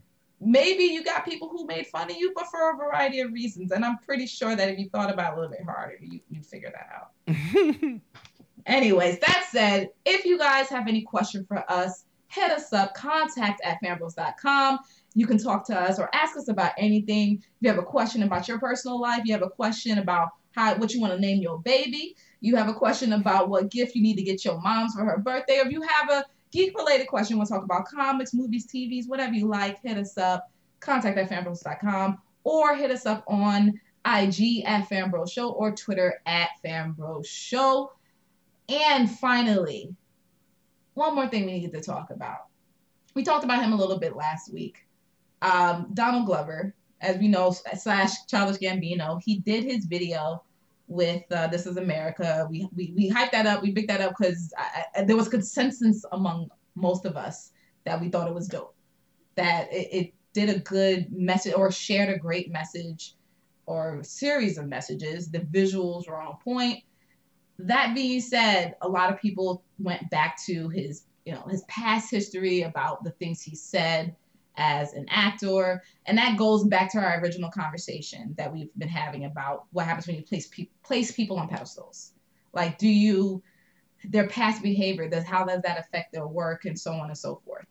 Maybe 0.40 0.84
you 0.84 1.04
got 1.04 1.24
people 1.26 1.48
who 1.48 1.66
made 1.66 1.86
fun 1.86 2.10
of 2.10 2.16
you, 2.16 2.32
but 2.34 2.46
for 2.46 2.70
a 2.70 2.76
variety 2.76 3.20
of 3.20 3.32
reasons. 3.32 3.72
And 3.72 3.84
I'm 3.84 3.98
pretty 3.98 4.26
sure 4.26 4.56
that 4.56 4.68
if 4.70 4.78
you 4.78 4.88
thought 4.88 5.12
about 5.12 5.32
it 5.32 5.36
a 5.36 5.40
little 5.40 5.50
bit 5.52 5.64
harder, 5.64 5.98
you 6.00 6.20
you'd 6.30 6.46
figure 6.46 6.72
that 6.72 6.88
out. 6.94 8.00
Anyways, 8.66 9.18
that 9.20 9.48
said, 9.50 9.90
if 10.04 10.24
you 10.24 10.38
guys 10.38 10.68
have 10.68 10.88
any 10.88 11.02
question 11.02 11.44
for 11.44 11.64
us, 11.70 12.04
hit 12.28 12.50
us 12.50 12.72
up, 12.72 12.94
contact 12.94 13.60
at 13.64 13.78
fanbros.com. 13.82 14.78
You 15.14 15.26
can 15.26 15.38
talk 15.38 15.66
to 15.66 15.78
us 15.78 15.98
or 15.98 16.08
ask 16.14 16.36
us 16.36 16.48
about 16.48 16.72
anything. 16.78 17.38
If 17.42 17.42
you 17.60 17.68
have 17.68 17.78
a 17.78 17.82
question 17.82 18.22
about 18.22 18.48
your 18.48 18.58
personal 18.58 19.00
life, 19.00 19.22
you 19.24 19.32
have 19.32 19.42
a 19.42 19.50
question 19.50 19.98
about 19.98 20.30
how 20.52 20.74
what 20.76 20.92
you 20.92 21.00
want 21.00 21.12
to 21.12 21.20
name 21.20 21.40
your 21.40 21.60
baby, 21.60 22.16
you 22.40 22.56
have 22.56 22.68
a 22.68 22.74
question 22.74 23.12
about 23.12 23.48
what 23.48 23.70
gift 23.70 23.94
you 23.94 24.02
need 24.02 24.16
to 24.16 24.22
get 24.22 24.44
your 24.44 24.60
mom's 24.60 24.94
for 24.94 25.04
her 25.04 25.18
birthday, 25.18 25.58
or 25.58 25.66
if 25.66 25.72
you 25.72 25.82
have 25.82 26.10
a 26.10 26.24
geek 26.50 26.76
related 26.76 27.06
question, 27.06 27.36
we'll 27.36 27.46
talk 27.46 27.64
about 27.64 27.86
comics, 27.86 28.34
movies, 28.34 28.66
TVs, 28.66 29.08
whatever 29.08 29.34
you 29.34 29.46
like, 29.46 29.80
hit 29.82 29.96
us 29.96 30.18
up, 30.18 30.50
contact 30.80 31.18
at 31.18 31.30
fanbros.com, 31.30 32.18
or 32.44 32.74
hit 32.74 32.90
us 32.90 33.06
up 33.06 33.24
on 33.28 33.80
IG 34.04 34.64
at 34.64 34.88
fanbros 34.88 35.30
show 35.30 35.50
or 35.50 35.72
Twitter 35.72 36.20
at 36.26 36.48
fanbros 36.64 37.26
show. 37.26 37.92
And 38.68 39.10
finally, 39.10 39.94
one 40.94 41.14
more 41.14 41.28
thing 41.28 41.46
we 41.46 41.60
need 41.60 41.72
to 41.72 41.80
talk 41.80 42.10
about. 42.10 42.46
We 43.14 43.24
talked 43.24 43.44
about 43.44 43.62
him 43.62 43.72
a 43.72 43.76
little 43.76 43.98
bit 43.98 44.16
last 44.16 44.52
week. 44.52 44.86
Um, 45.42 45.88
Donald 45.94 46.26
Glover, 46.26 46.74
as 47.00 47.18
we 47.18 47.28
know, 47.28 47.50
slash 47.50 48.26
Childish 48.26 48.58
Gambino, 48.58 49.20
he 49.24 49.38
did 49.38 49.64
his 49.64 49.86
video 49.86 50.42
with 50.90 51.22
uh, 51.30 51.46
This 51.46 51.66
Is 51.66 51.76
America. 51.76 52.46
We, 52.50 52.68
we 52.74 52.92
we 52.96 53.10
hyped 53.10 53.30
that 53.30 53.46
up. 53.46 53.62
We 53.62 53.72
picked 53.72 53.88
that 53.88 54.00
up 54.00 54.14
because 54.18 54.52
there 55.06 55.16
was 55.16 55.28
consensus 55.28 56.04
among 56.12 56.50
most 56.74 57.06
of 57.06 57.16
us 57.16 57.52
that 57.84 58.00
we 58.00 58.08
thought 58.10 58.28
it 58.28 58.34
was 58.34 58.48
dope. 58.48 58.74
That 59.36 59.72
it, 59.72 59.88
it 59.92 60.14
did 60.34 60.50
a 60.50 60.58
good 60.58 61.12
message 61.12 61.54
or 61.54 61.70
shared 61.70 62.14
a 62.14 62.18
great 62.18 62.50
message 62.50 63.14
or 63.66 64.02
series 64.02 64.58
of 64.58 64.66
messages. 64.66 65.30
The 65.30 65.40
visuals 65.40 66.08
were 66.08 66.20
on 66.20 66.36
point 66.44 66.82
that 67.66 67.94
being 67.94 68.20
said, 68.20 68.74
a 68.80 68.88
lot 68.88 69.12
of 69.12 69.20
people 69.20 69.62
went 69.78 70.08
back 70.10 70.38
to 70.46 70.68
his, 70.70 71.04
you 71.24 71.32
know, 71.32 71.44
his 71.48 71.62
past 71.64 72.10
history 72.10 72.62
about 72.62 73.04
the 73.04 73.10
things 73.12 73.42
he 73.42 73.54
said 73.54 74.16
as 74.56 74.92
an 74.92 75.06
actor, 75.08 75.82
and 76.06 76.18
that 76.18 76.38
goes 76.38 76.64
back 76.64 76.92
to 76.92 76.98
our 76.98 77.20
original 77.20 77.50
conversation 77.50 78.34
that 78.36 78.52
we've 78.52 78.68
been 78.76 78.88
having 78.88 79.24
about 79.24 79.64
what 79.72 79.86
happens 79.86 80.06
when 80.06 80.16
you 80.16 80.22
place 80.22 80.48
pe- 80.48 80.68
place 80.84 81.12
people 81.12 81.38
on 81.38 81.48
pedestals. 81.48 82.12
Like, 82.52 82.78
do 82.78 82.88
you 82.88 83.42
their 84.04 84.28
past 84.28 84.62
behavior? 84.62 85.08
Does 85.08 85.24
how 85.24 85.44
does 85.44 85.62
that 85.62 85.78
affect 85.78 86.12
their 86.12 86.26
work 86.26 86.64
and 86.64 86.78
so 86.78 86.92
on 86.92 87.08
and 87.08 87.18
so 87.18 87.40
forth? 87.44 87.66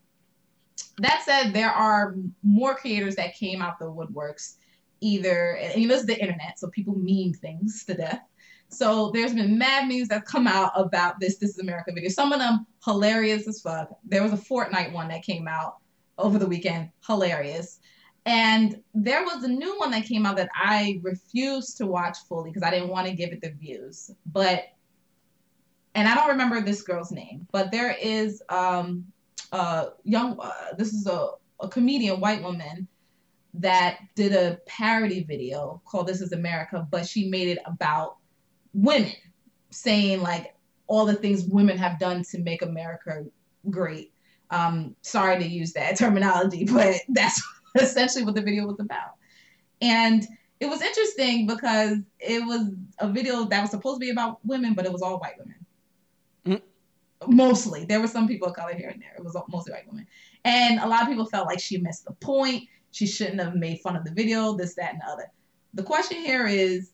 That 0.99 1.23
said, 1.25 1.53
there 1.53 1.71
are 1.71 2.15
more 2.43 2.75
creators 2.75 3.15
that 3.15 3.35
came 3.35 3.61
out 3.61 3.79
the 3.79 3.85
woodworks, 3.85 4.55
either 5.01 5.57
and 5.57 5.81
you 5.81 5.87
know, 5.87 5.93
this 5.93 6.01
is 6.01 6.07
the 6.07 6.19
internet, 6.19 6.59
so 6.59 6.69
people 6.69 6.95
meme 6.97 7.33
things 7.33 7.83
to 7.85 7.93
death. 7.93 8.21
So 8.69 9.11
there's 9.11 9.33
been 9.33 9.57
mad 9.57 9.87
memes 9.87 10.09
that 10.09 10.25
come 10.25 10.45
out 10.45 10.71
about 10.75 11.19
this 11.19 11.37
This 11.37 11.51
Is 11.51 11.59
America 11.59 11.91
video. 11.91 12.09
Some 12.09 12.31
of 12.31 12.39
them 12.39 12.67
hilarious 12.85 13.47
as 13.47 13.61
fuck. 13.61 13.89
There 14.05 14.21
was 14.21 14.31
a 14.31 14.37
Fortnite 14.37 14.93
one 14.93 15.07
that 15.07 15.23
came 15.23 15.47
out 15.47 15.77
over 16.19 16.37
the 16.37 16.47
weekend, 16.47 16.89
hilarious. 17.05 17.79
And 18.25 18.83
there 18.93 19.23
was 19.23 19.43
a 19.43 19.47
new 19.47 19.79
one 19.79 19.91
that 19.91 20.05
came 20.05 20.25
out 20.25 20.35
that 20.35 20.49
I 20.53 20.99
refused 21.01 21.77
to 21.77 21.87
watch 21.87 22.17
fully 22.27 22.51
because 22.51 22.63
I 22.63 22.69
didn't 22.69 22.89
want 22.89 23.07
to 23.07 23.13
give 23.13 23.31
it 23.31 23.41
the 23.41 23.51
views. 23.51 24.11
But 24.25 24.65
and 25.95 26.07
I 26.07 26.13
don't 26.13 26.29
remember 26.29 26.61
this 26.61 26.83
girl's 26.83 27.11
name, 27.11 27.47
but 27.51 27.71
there 27.71 27.95
is 27.99 28.43
um 28.49 29.05
a 29.51 29.87
young 30.03 30.37
uh, 30.39 30.75
this 30.77 30.93
is 30.93 31.07
a, 31.07 31.29
a 31.59 31.67
comedian, 31.67 32.19
white 32.19 32.43
woman 32.43 32.87
that 33.55 33.99
did 34.15 34.33
a 34.33 34.59
parody 34.67 35.23
video 35.23 35.81
called 35.85 36.07
This 36.07 36.21
Is 36.21 36.33
America, 36.33 36.87
but 36.91 37.07
she 37.07 37.29
made 37.29 37.47
it 37.47 37.57
about 37.65 38.17
women 38.73 39.11
saying 39.71 40.21
like 40.21 40.53
all 40.87 41.05
the 41.05 41.15
things 41.15 41.45
women 41.45 41.77
have 41.77 41.99
done 41.99 42.23
to 42.23 42.39
make 42.39 42.61
America 42.61 43.25
great. 43.69 44.13
Um, 44.51 44.95
sorry 45.01 45.39
to 45.39 45.47
use 45.47 45.73
that 45.73 45.95
terminology, 45.97 46.65
but 46.65 46.95
that's 47.09 47.41
essentially 47.79 48.23
what 48.23 48.35
the 48.35 48.41
video 48.41 48.65
was 48.65 48.79
about. 48.79 49.15
And 49.81 50.25
it 50.59 50.67
was 50.67 50.81
interesting 50.81 51.47
because 51.47 51.97
it 52.19 52.45
was 52.45 52.71
a 52.99 53.09
video 53.09 53.45
that 53.45 53.61
was 53.61 53.71
supposed 53.71 53.95
to 53.95 54.05
be 54.05 54.09
about 54.09 54.45
women, 54.45 54.73
but 54.73 54.85
it 54.85 54.91
was 54.91 55.01
all 55.01 55.19
white 55.19 55.37
women. 55.37 55.55
Mostly. 57.27 57.83
There 57.85 57.99
were 57.99 58.07
some 58.07 58.27
people 58.27 58.47
of 58.47 58.55
color 58.55 58.73
here 58.73 58.89
and 58.89 59.01
there. 59.01 59.13
It 59.17 59.23
was 59.23 59.35
mostly 59.49 59.73
white 59.73 59.87
women. 59.87 60.07
And 60.45 60.79
a 60.79 60.87
lot 60.87 61.01
of 61.01 61.09
people 61.09 61.25
felt 61.25 61.47
like 61.47 61.59
she 61.59 61.77
missed 61.77 62.05
the 62.05 62.13
point. 62.13 62.63
She 62.91 63.05
shouldn't 63.05 63.41
have 63.41 63.55
made 63.55 63.81
fun 63.81 63.95
of 63.95 64.05
the 64.05 64.11
video, 64.11 64.53
this, 64.53 64.73
that, 64.75 64.93
and 64.93 65.01
the 65.01 65.11
other. 65.11 65.31
The 65.73 65.83
question 65.83 66.17
here 66.17 66.47
is 66.47 66.91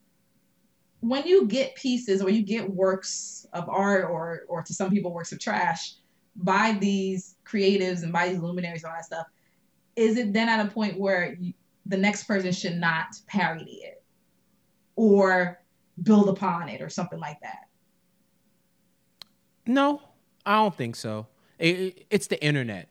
when 1.01 1.25
you 1.27 1.45
get 1.45 1.75
pieces 1.75 2.21
or 2.21 2.29
you 2.29 2.41
get 2.41 2.69
works 2.69 3.45
of 3.53 3.69
art 3.69 4.05
or 4.05 4.45
or 4.49 4.63
to 4.63 4.73
some 4.73 4.89
people 4.89 5.13
works 5.13 5.31
of 5.31 5.39
trash 5.39 5.93
by 6.36 6.77
these 6.79 7.36
creatives 7.45 8.03
and 8.03 8.11
by 8.11 8.29
these 8.29 8.39
luminaries 8.39 8.83
and 8.83 8.91
all 8.91 8.97
that 8.97 9.05
stuff 9.05 9.27
is 9.95 10.17
it 10.17 10.33
then 10.33 10.49
at 10.49 10.65
a 10.65 10.69
point 10.69 10.99
where 10.99 11.36
you, 11.39 11.53
the 11.86 11.95
next 11.97 12.23
person 12.25 12.51
should 12.51 12.75
not 12.77 13.07
parody 13.27 13.81
it 13.83 14.03
or 14.95 15.61
build 16.03 16.27
upon 16.29 16.67
it 16.67 16.81
or 16.81 16.89
something 16.89 17.19
like 17.19 17.39
that 17.41 17.67
No, 19.67 20.01
I 20.45 20.57
don't 20.57 20.75
think 20.75 20.95
so. 20.95 21.27
It, 21.57 21.79
it- 21.79 22.05
it's 22.09 22.27
the 22.27 22.43
internet. 22.43 22.89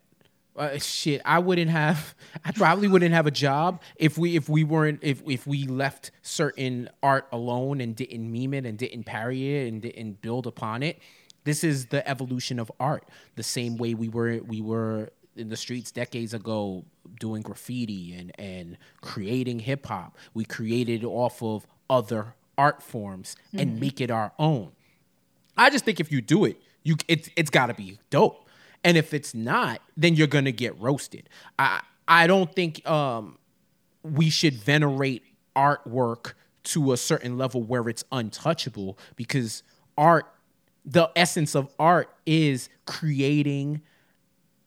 Uh, 0.57 0.79
shit, 0.79 1.21
I 1.25 1.39
wouldn't 1.41 1.71
have. 1.71 2.15
I 2.45 2.53
probably 2.53 2.87
wouldn't 2.89 3.13
have 3.15 3.27
a 3.27 3.31
job 3.33 3.83
if 3.97 4.17
we 4.19 4.37
if 4.37 4.49
we 4.49 4.63
weren't 4.65 5.01
if 5.03 5.21
if 5.27 5.47
we 5.49 5.67
left 5.67 6.13
certain 6.23 6.89
art 7.03 7.27
alone 7.33 7.81
and 7.81 7.95
didn't 7.97 8.31
meme 8.31 8.55
it 8.55 8.65
and 8.65 8.79
didn't 8.79 9.03
parry 9.05 9.57
it 9.57 9.69
and 9.73 9.83
didn't 9.83 10.21
build 10.23 10.47
upon 10.47 10.83
it. 10.85 11.01
This 11.45 11.63
is 11.63 11.87
the 11.87 12.07
evolution 12.09 12.59
of 12.59 12.71
art. 12.81 13.07
The 13.37 13.43
same 13.43 13.77
way 13.77 13.95
we 13.95 14.09
were 14.09 14.39
we 14.47 14.61
were 14.61 15.11
in 15.37 15.49
the 15.49 15.57
streets 15.57 15.91
decades 15.91 16.33
ago 16.35 16.85
doing 17.21 17.43
graffiti 17.43 18.15
and 18.15 18.33
and 18.39 18.79
creating 19.01 19.61
hip 19.61 19.87
hop. 19.87 20.17
We 20.33 20.45
created 20.45 21.05
off 21.05 21.43
of 21.43 21.67
other 21.91 22.35
art 22.57 22.83
forms 22.83 23.37
and 23.53 23.77
Mhm. 23.77 23.81
make 23.81 24.01
it 24.01 24.11
our 24.11 24.33
own. 24.39 24.73
I 25.57 25.71
just 25.71 25.85
think 25.85 26.01
if 26.01 26.11
you 26.11 26.21
do 26.21 26.45
it, 26.45 26.57
you 26.83 26.97
it's 27.09 27.29
it's 27.37 27.51
got 27.51 27.67
to 27.67 27.75
be 27.75 27.99
dope. 28.11 28.49
And 28.83 28.97
if 28.97 29.15
it's 29.15 29.35
not, 29.35 29.81
then 29.97 30.15
you're 30.15 30.27
gonna 30.27 30.53
get 30.53 30.79
roasted. 30.81 31.29
I 31.59 31.83
I 32.09 32.27
don't 32.27 32.55
think 32.55 32.87
um, 32.89 33.39
we 34.03 34.29
should 34.31 34.55
venerate 34.55 35.23
artwork 35.57 36.35
to 36.65 36.93
a 36.93 36.97
certain 36.97 37.37
level 37.39 37.63
where 37.63 37.89
it's 37.89 38.05
untouchable 38.13 38.99
because 39.17 39.63
art, 39.97 40.27
the 40.85 41.11
essence 41.17 41.55
of 41.55 41.69
art 41.79 42.11
is 42.27 42.69
creating, 42.87 43.81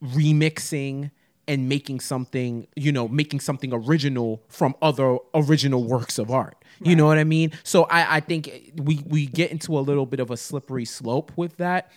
remixing, 0.03 1.11
and 1.47 1.69
making 1.69 1.99
something, 1.99 2.67
you 2.75 2.91
know, 2.91 3.07
making 3.07 3.39
something 3.39 3.71
original 3.73 4.43
from 4.49 4.75
other 4.81 5.17
original 5.33 5.83
works 5.83 6.17
of 6.19 6.29
art. 6.29 6.57
You 6.81 6.95
know 6.95 7.05
what 7.05 7.17
I 7.17 7.23
mean? 7.23 7.53
So 7.63 7.83
I, 7.85 8.17
I 8.17 8.19
think 8.19 8.73
we 8.75 9.03
we 9.07 9.25
get 9.25 9.51
into 9.51 9.77
a 9.77 9.81
little 9.81 10.05
bit 10.05 10.19
of 10.19 10.29
a 10.29 10.37
slippery 10.37 10.85
slope 10.85 11.31
with 11.35 11.57
that 11.57 11.91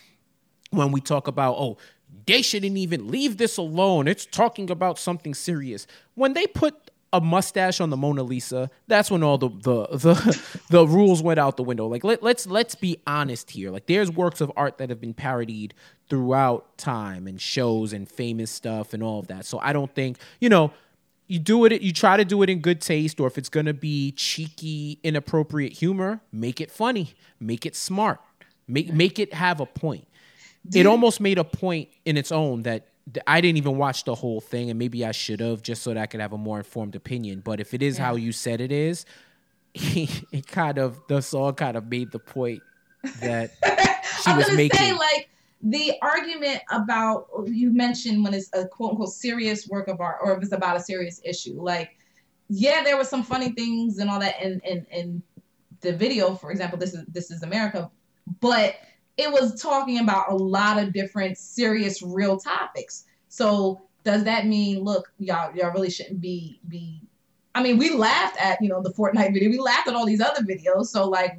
when 0.70 0.92
we 0.92 1.00
talk 1.00 1.26
about 1.26 1.56
oh 1.58 1.76
they 2.26 2.42
shouldn't 2.42 2.76
even 2.76 3.08
leave 3.08 3.36
this 3.36 3.56
alone 3.56 4.06
it's 4.08 4.26
talking 4.26 4.70
about 4.70 4.98
something 4.98 5.34
serious 5.34 5.86
when 6.14 6.32
they 6.32 6.46
put 6.46 6.89
a 7.12 7.20
mustache 7.20 7.80
on 7.80 7.90
the 7.90 7.96
mona 7.96 8.22
lisa 8.22 8.70
that's 8.86 9.10
when 9.10 9.22
all 9.22 9.36
the 9.36 9.48
the 9.48 9.86
the, 9.96 10.60
the 10.70 10.86
rules 10.86 11.22
went 11.22 11.38
out 11.38 11.56
the 11.56 11.62
window. 11.62 11.86
Like 11.86 12.04
let, 12.04 12.22
let's 12.22 12.46
let's 12.46 12.74
be 12.74 12.98
honest 13.06 13.50
here. 13.50 13.70
Like 13.70 13.86
there's 13.86 14.10
works 14.10 14.40
of 14.40 14.52
art 14.56 14.78
that 14.78 14.90
have 14.90 15.00
been 15.00 15.14
parodied 15.14 15.74
throughout 16.08 16.76
time 16.78 17.26
and 17.26 17.40
shows 17.40 17.92
and 17.92 18.08
famous 18.08 18.50
stuff 18.50 18.94
and 18.94 19.02
all 19.02 19.20
of 19.20 19.28
that. 19.28 19.44
So 19.44 19.58
i 19.60 19.72
don't 19.72 19.94
think 19.94 20.18
you 20.40 20.48
know 20.48 20.72
you 21.26 21.38
do 21.38 21.64
it 21.64 21.80
you 21.80 21.92
try 21.92 22.16
to 22.16 22.24
do 22.24 22.42
it 22.42 22.50
in 22.50 22.60
good 22.60 22.80
taste 22.80 23.20
or 23.20 23.26
if 23.26 23.38
it's 23.38 23.48
going 23.48 23.66
to 23.66 23.74
be 23.74 24.12
cheeky 24.12 24.98
inappropriate 25.04 25.72
humor 25.74 26.20
make 26.32 26.60
it 26.60 26.70
funny 26.72 27.14
make 27.38 27.64
it 27.64 27.76
smart 27.76 28.18
make 28.70 28.92
make 28.92 29.18
it 29.18 29.34
have 29.34 29.60
a 29.60 29.66
point. 29.66 30.06
It 30.74 30.86
almost 30.86 31.20
made 31.20 31.38
a 31.38 31.44
point 31.44 31.88
in 32.04 32.16
its 32.16 32.30
own 32.30 32.62
that 32.62 32.86
th- 32.86 32.89
I 33.26 33.40
didn't 33.40 33.58
even 33.58 33.76
watch 33.76 34.04
the 34.04 34.14
whole 34.14 34.40
thing, 34.40 34.70
and 34.70 34.78
maybe 34.78 35.04
I 35.04 35.12
should 35.12 35.40
have 35.40 35.62
just 35.62 35.82
so 35.82 35.94
that 35.94 36.00
I 36.00 36.06
could 36.06 36.20
have 36.20 36.32
a 36.32 36.38
more 36.38 36.58
informed 36.58 36.94
opinion. 36.94 37.40
But 37.40 37.60
if 37.60 37.74
it 37.74 37.82
is 37.82 37.98
how 37.98 38.16
you 38.16 38.32
said 38.32 38.60
it 38.60 38.72
is, 38.72 39.04
he, 39.74 40.08
it 40.32 40.46
kind 40.46 40.78
of 40.78 41.00
the 41.08 41.20
song 41.22 41.54
kind 41.54 41.76
of 41.76 41.86
made 41.86 42.10
the 42.10 42.18
point 42.18 42.62
that 43.20 43.50
she 44.24 44.32
was 44.32 44.46
gonna 44.46 44.56
making. 44.56 44.78
say 44.78 44.92
like 44.92 45.28
the 45.62 45.94
argument 46.02 46.60
about 46.70 47.28
you 47.46 47.70
mentioned 47.70 48.24
when 48.24 48.34
it's 48.34 48.50
a 48.52 48.66
quote 48.66 48.92
unquote 48.92 49.10
serious 49.10 49.68
work 49.68 49.88
of 49.88 50.00
art 50.00 50.18
or 50.22 50.36
if 50.36 50.42
it's 50.42 50.52
about 50.52 50.76
a 50.76 50.80
serious 50.80 51.20
issue. 51.24 51.60
Like, 51.60 51.96
yeah, 52.48 52.82
there 52.82 52.96
was 52.96 53.08
some 53.08 53.22
funny 53.22 53.50
things 53.50 53.98
and 53.98 54.10
all 54.10 54.20
that 54.20 54.42
in 54.42 54.60
in, 54.64 54.86
in 54.90 55.22
the 55.80 55.92
video, 55.92 56.34
for 56.34 56.50
example, 56.50 56.78
this 56.78 56.94
is 56.94 57.04
this 57.06 57.30
is 57.30 57.42
America, 57.42 57.90
but 58.40 58.76
it 59.20 59.30
was 59.30 59.60
talking 59.60 59.98
about 59.98 60.30
a 60.30 60.34
lot 60.34 60.82
of 60.82 60.92
different 60.92 61.36
serious 61.36 62.02
real 62.02 62.38
topics. 62.38 63.04
So 63.28 63.82
does 64.02 64.24
that 64.24 64.46
mean 64.46 64.80
look, 64.80 65.12
y'all 65.18 65.54
y'all 65.54 65.72
really 65.72 65.90
shouldn't 65.90 66.20
be 66.20 66.60
be 66.68 67.02
I 67.54 67.62
mean, 67.62 67.78
we 67.78 67.90
laughed 67.90 68.36
at, 68.40 68.62
you 68.62 68.68
know, 68.68 68.80
the 68.80 68.92
Fortnite 68.92 69.34
video. 69.34 69.50
We 69.50 69.58
laughed 69.58 69.88
at 69.88 69.94
all 69.94 70.06
these 70.06 70.20
other 70.20 70.42
videos. 70.42 70.86
So 70.86 71.08
like 71.08 71.38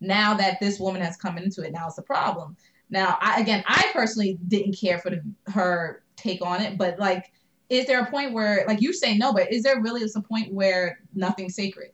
now 0.00 0.34
that 0.34 0.58
this 0.60 0.80
woman 0.80 1.02
has 1.02 1.16
come 1.16 1.38
into 1.38 1.62
it, 1.62 1.72
now 1.72 1.86
it's 1.86 1.98
a 1.98 2.02
problem. 2.02 2.56
Now, 2.90 3.16
I 3.20 3.40
again, 3.40 3.62
I 3.66 3.90
personally 3.92 4.38
didn't 4.48 4.76
care 4.76 4.98
for 4.98 5.10
the, 5.10 5.22
her 5.50 6.02
take 6.16 6.42
on 6.42 6.60
it, 6.60 6.76
but 6.76 6.98
like, 6.98 7.32
is 7.70 7.86
there 7.86 8.02
a 8.02 8.10
point 8.10 8.32
where, 8.32 8.64
like, 8.68 8.82
you 8.82 8.92
say 8.92 9.16
no, 9.16 9.32
but 9.32 9.50
is 9.50 9.62
there 9.62 9.80
really 9.80 10.02
a 10.02 10.20
point 10.20 10.52
where 10.52 11.00
nothing's 11.14 11.54
sacred? 11.54 11.90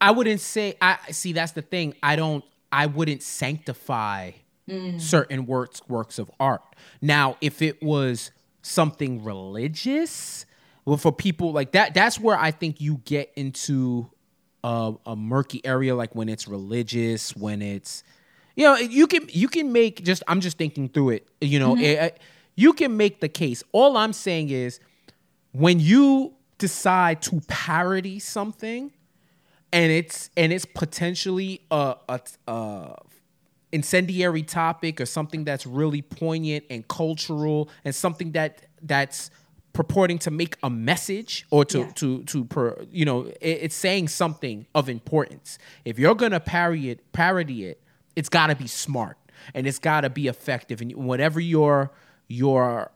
I 0.00 0.10
wouldn't 0.10 0.40
say 0.40 0.76
I 0.80 0.98
see 1.10 1.32
that's 1.32 1.52
the 1.52 1.62
thing. 1.62 1.94
I 2.02 2.16
don't 2.16 2.44
I 2.72 2.86
wouldn't 2.86 3.22
sanctify 3.22 4.32
Mm. 4.68 5.00
certain 5.00 5.46
works 5.46 5.80
works 5.88 6.18
of 6.18 6.30
art. 6.38 6.60
Now, 7.00 7.38
if 7.40 7.62
it 7.62 7.82
was 7.82 8.32
something 8.60 9.24
religious, 9.24 10.44
well 10.84 10.98
for 10.98 11.10
people 11.10 11.52
like 11.52 11.72
that 11.72 11.94
that's 11.94 12.20
where 12.20 12.36
I 12.38 12.50
think 12.50 12.78
you 12.80 13.00
get 13.06 13.32
into 13.34 14.10
a, 14.62 14.92
a 15.06 15.16
murky 15.16 15.64
area 15.64 15.94
like 15.94 16.14
when 16.14 16.28
it's 16.28 16.46
religious, 16.46 17.34
when 17.34 17.62
it's 17.62 18.02
you 18.56 18.64
know, 18.64 18.76
you 18.76 19.06
can 19.06 19.22
you 19.30 19.48
can 19.48 19.72
make 19.72 20.04
just 20.04 20.22
I'm 20.28 20.40
just 20.40 20.58
thinking 20.58 20.88
through 20.90 21.10
it, 21.10 21.28
you 21.40 21.58
know, 21.58 21.74
Mhm. 21.74 21.82
eh, 21.84 22.10
you 22.54 22.74
can 22.74 22.94
make 22.96 23.20
the 23.20 23.28
case. 23.30 23.62
All 23.72 23.96
I'm 23.96 24.12
saying 24.12 24.50
is 24.50 24.80
when 25.52 25.80
you 25.80 26.34
decide 26.58 27.22
to 27.22 27.40
parody 27.48 28.18
something 28.18 28.92
and 29.72 29.92
it's 29.92 30.30
and 30.36 30.52
it's 30.52 30.64
potentially 30.64 31.60
a, 31.70 31.96
a, 32.08 32.20
a 32.46 32.94
incendiary 33.72 34.42
topic 34.42 35.00
or 35.00 35.06
something 35.06 35.44
that's 35.44 35.66
really 35.66 36.02
poignant 36.02 36.64
and 36.70 36.86
cultural 36.88 37.68
and 37.84 37.94
something 37.94 38.32
that 38.32 38.62
that's 38.82 39.30
purporting 39.74 40.18
to 40.18 40.30
make 40.30 40.56
a 40.62 40.70
message 40.70 41.46
or 41.50 41.64
to 41.66 41.80
Yeah. 41.80 41.90
to 41.96 42.22
to 42.24 42.44
per, 42.46 42.84
you 42.90 43.04
know 43.04 43.26
it, 43.26 43.58
it's 43.62 43.74
saying 43.76 44.08
something 44.08 44.66
of 44.74 44.88
importance 44.88 45.58
if 45.84 45.98
you're 45.98 46.14
gonna 46.14 46.40
parody 46.40 46.90
it 46.90 47.12
parody 47.12 47.66
it 47.66 47.80
it's 48.16 48.28
got 48.30 48.48
to 48.48 48.56
be 48.56 48.66
smart 48.66 49.16
and 49.54 49.66
it's 49.66 49.78
got 49.78 50.00
to 50.00 50.10
be 50.10 50.26
effective 50.26 50.80
and 50.80 50.92
whatever 50.96 51.38
your 51.38 51.92
your 52.26 52.90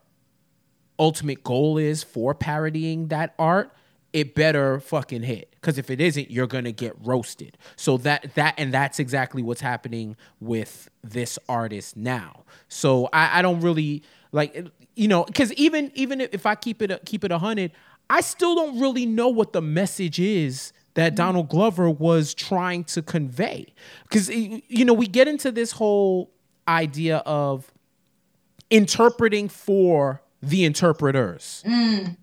ultimate 0.99 1.43
goal 1.43 1.77
is 1.77 2.03
for 2.03 2.33
parodying 2.35 3.07
that 3.07 3.33
art, 3.39 3.71
it 4.13 4.35
better 4.35 4.79
fucking 4.79 5.23
hit. 5.23 5.49
Because 5.55 5.77
if 5.77 5.89
it 5.89 5.99
isn't, 5.99 6.29
you're 6.31 6.47
gonna 6.47 6.71
get 6.71 6.95
roasted. 7.03 7.57
So 7.75 7.97
that 7.97 8.33
that 8.35 8.53
and 8.57 8.73
that's 8.73 8.99
exactly 8.99 9.41
what's 9.43 9.61
happening 9.61 10.15
with 10.39 10.89
this 11.03 11.37
artist 11.49 11.97
now. 11.97 12.43
So 12.69 13.09
I, 13.11 13.39
I 13.39 13.41
don't 13.41 13.61
really 13.61 14.03
like 14.31 14.67
you 14.95 15.07
know 15.07 15.23
because 15.23 15.51
even 15.53 15.91
even 15.95 16.21
if 16.21 16.45
I 16.45 16.55
keep 16.55 16.81
it 16.81 17.05
keep 17.05 17.23
it 17.23 17.31
a 17.31 17.39
hundred, 17.39 17.71
I 18.09 18.21
still 18.21 18.55
don't 18.55 18.79
really 18.79 19.05
know 19.05 19.29
what 19.29 19.53
the 19.53 19.61
message 19.61 20.19
is 20.19 20.71
that 20.93 21.15
Donald 21.15 21.49
Glover 21.49 21.89
was 21.89 22.33
trying 22.35 22.83
to 22.85 23.01
convey. 23.01 23.73
Because 24.03 24.29
you 24.29 24.85
know 24.85 24.93
we 24.93 25.07
get 25.07 25.27
into 25.27 25.51
this 25.51 25.71
whole 25.71 26.31
idea 26.67 27.17
of 27.25 27.71
interpreting 28.69 29.49
for 29.49 30.21
the 30.41 30.65
interpreters 30.65 31.63
Mm. 31.65 32.17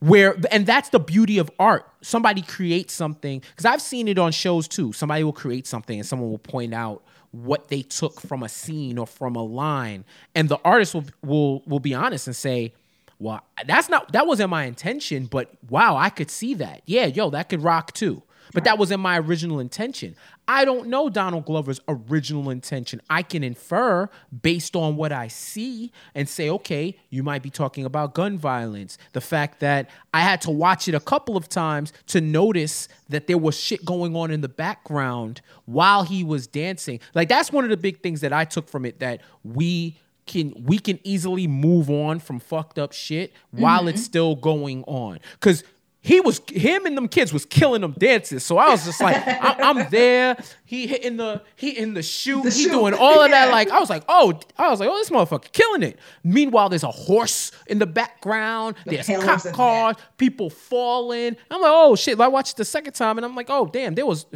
Where 0.00 0.36
and 0.50 0.66
that's 0.66 0.90
the 0.90 1.00
beauty 1.00 1.38
of 1.38 1.50
art. 1.58 1.88
Somebody 2.02 2.42
creates 2.42 2.92
something 2.92 3.40
because 3.40 3.64
i've 3.64 3.82
seen 3.82 4.08
it 4.08 4.18
on 4.18 4.32
shows 4.32 4.68
too. 4.68 4.92
Somebody 4.92 5.24
will 5.24 5.32
create 5.32 5.66
something 5.66 5.98
and 5.98 6.06
someone 6.06 6.30
will 6.30 6.38
point 6.38 6.74
out 6.74 7.02
what 7.32 7.68
they 7.68 7.82
took 7.82 8.20
from 8.20 8.42
a 8.42 8.48
scene 8.48 8.98
or 8.98 9.06
from 9.06 9.36
a 9.36 9.42
line. 9.42 10.04
And 10.34 10.48
the 10.48 10.58
artist 10.64 10.94
will 10.94 11.04
will 11.22 11.62
will 11.66 11.80
be 11.80 11.94
honest 11.94 12.26
and 12.26 12.36
say 12.36 12.74
well 13.18 13.42
that's 13.66 13.88
not 13.88 14.12
that 14.12 14.26
wasn't 14.26 14.50
my 14.50 14.64
intention 14.64 15.24
but 15.26 15.50
wow 15.70 15.96
i 15.96 16.10
could 16.10 16.30
see 16.30 16.54
that. 16.54 16.82
Yeah 16.86 17.06
yo 17.06 17.30
that 17.30 17.48
could 17.48 17.62
rock 17.62 17.92
too 17.92 18.22
but 18.52 18.64
that 18.64 18.78
wasn't 18.78 19.00
my 19.00 19.18
original 19.18 19.60
intention. 19.60 20.16
I 20.48 20.64
don't 20.64 20.88
know 20.88 21.08
Donald 21.08 21.44
Glover's 21.44 21.80
original 21.88 22.50
intention. 22.50 23.00
I 23.10 23.22
can 23.22 23.42
infer 23.42 24.08
based 24.42 24.76
on 24.76 24.96
what 24.96 25.10
I 25.12 25.28
see 25.28 25.90
and 26.14 26.28
say, 26.28 26.48
okay, 26.50 26.96
you 27.10 27.22
might 27.22 27.42
be 27.42 27.50
talking 27.50 27.84
about 27.84 28.14
gun 28.14 28.38
violence. 28.38 28.96
The 29.12 29.20
fact 29.20 29.60
that 29.60 29.90
I 30.14 30.20
had 30.20 30.40
to 30.42 30.50
watch 30.50 30.86
it 30.88 30.94
a 30.94 31.00
couple 31.00 31.36
of 31.36 31.48
times 31.48 31.92
to 32.08 32.20
notice 32.20 32.88
that 33.08 33.26
there 33.26 33.38
was 33.38 33.58
shit 33.58 33.84
going 33.84 34.14
on 34.14 34.30
in 34.30 34.40
the 34.40 34.48
background 34.48 35.40
while 35.64 36.04
he 36.04 36.22
was 36.22 36.46
dancing. 36.46 37.00
Like 37.14 37.28
that's 37.28 37.50
one 37.52 37.64
of 37.64 37.70
the 37.70 37.76
big 37.76 38.00
things 38.02 38.20
that 38.20 38.32
I 38.32 38.44
took 38.44 38.68
from 38.68 38.84
it 38.84 39.00
that 39.00 39.20
we 39.42 39.96
can 40.26 40.52
we 40.64 40.78
can 40.80 40.98
easily 41.04 41.46
move 41.46 41.88
on 41.88 42.18
from 42.18 42.40
fucked 42.40 42.80
up 42.80 42.92
shit 42.92 43.32
while 43.52 43.84
Mhm. 43.84 43.90
it's 43.90 44.02
still 44.02 44.34
going 44.34 44.82
on. 44.84 45.20
Cause 45.38 45.62
he 46.06 46.20
was 46.20 46.40
him 46.52 46.86
and 46.86 46.96
them 46.96 47.08
kids 47.08 47.32
was 47.32 47.44
killing 47.44 47.80
them 47.80 47.90
dances. 47.98 48.44
So 48.44 48.58
I 48.58 48.70
was 48.70 48.84
just 48.84 49.00
like, 49.00 49.20
I'm, 49.26 49.78
I'm 49.78 49.90
there. 49.90 50.36
He 50.64 50.86
hitting 50.86 51.16
the 51.16 51.42
he 51.56 51.70
in 51.70 51.94
the 51.94 52.02
shoot. 52.02 52.44
The 52.44 52.50
he 52.50 52.62
shoot. 52.62 52.70
doing 52.70 52.94
all 52.94 53.24
of 53.24 53.30
that. 53.32 53.50
Like 53.50 53.70
I 53.70 53.80
was 53.80 53.90
like, 53.90 54.04
oh, 54.08 54.38
I 54.56 54.68
was 54.68 54.78
like, 54.78 54.88
oh, 54.88 54.96
this 54.98 55.10
motherfucker 55.10 55.50
killing 55.50 55.82
it. 55.82 55.98
Meanwhile, 56.22 56.68
there's 56.68 56.84
a 56.84 56.92
horse 56.92 57.50
in 57.66 57.80
the 57.80 57.88
background. 57.88 58.76
The 58.84 58.98
There's 58.98 59.24
cop 59.24 59.52
cars, 59.52 59.96
people 60.16 60.48
falling. 60.48 61.36
I'm 61.50 61.60
like, 61.60 61.72
oh 61.74 61.96
shit. 61.96 62.20
I 62.20 62.28
watched 62.28 62.52
it 62.52 62.58
the 62.58 62.64
second 62.64 62.92
time 62.92 63.18
and 63.18 63.24
I'm 63.24 63.34
like, 63.34 63.50
oh 63.50 63.66
damn, 63.66 63.96
there 63.96 64.06
was 64.06 64.26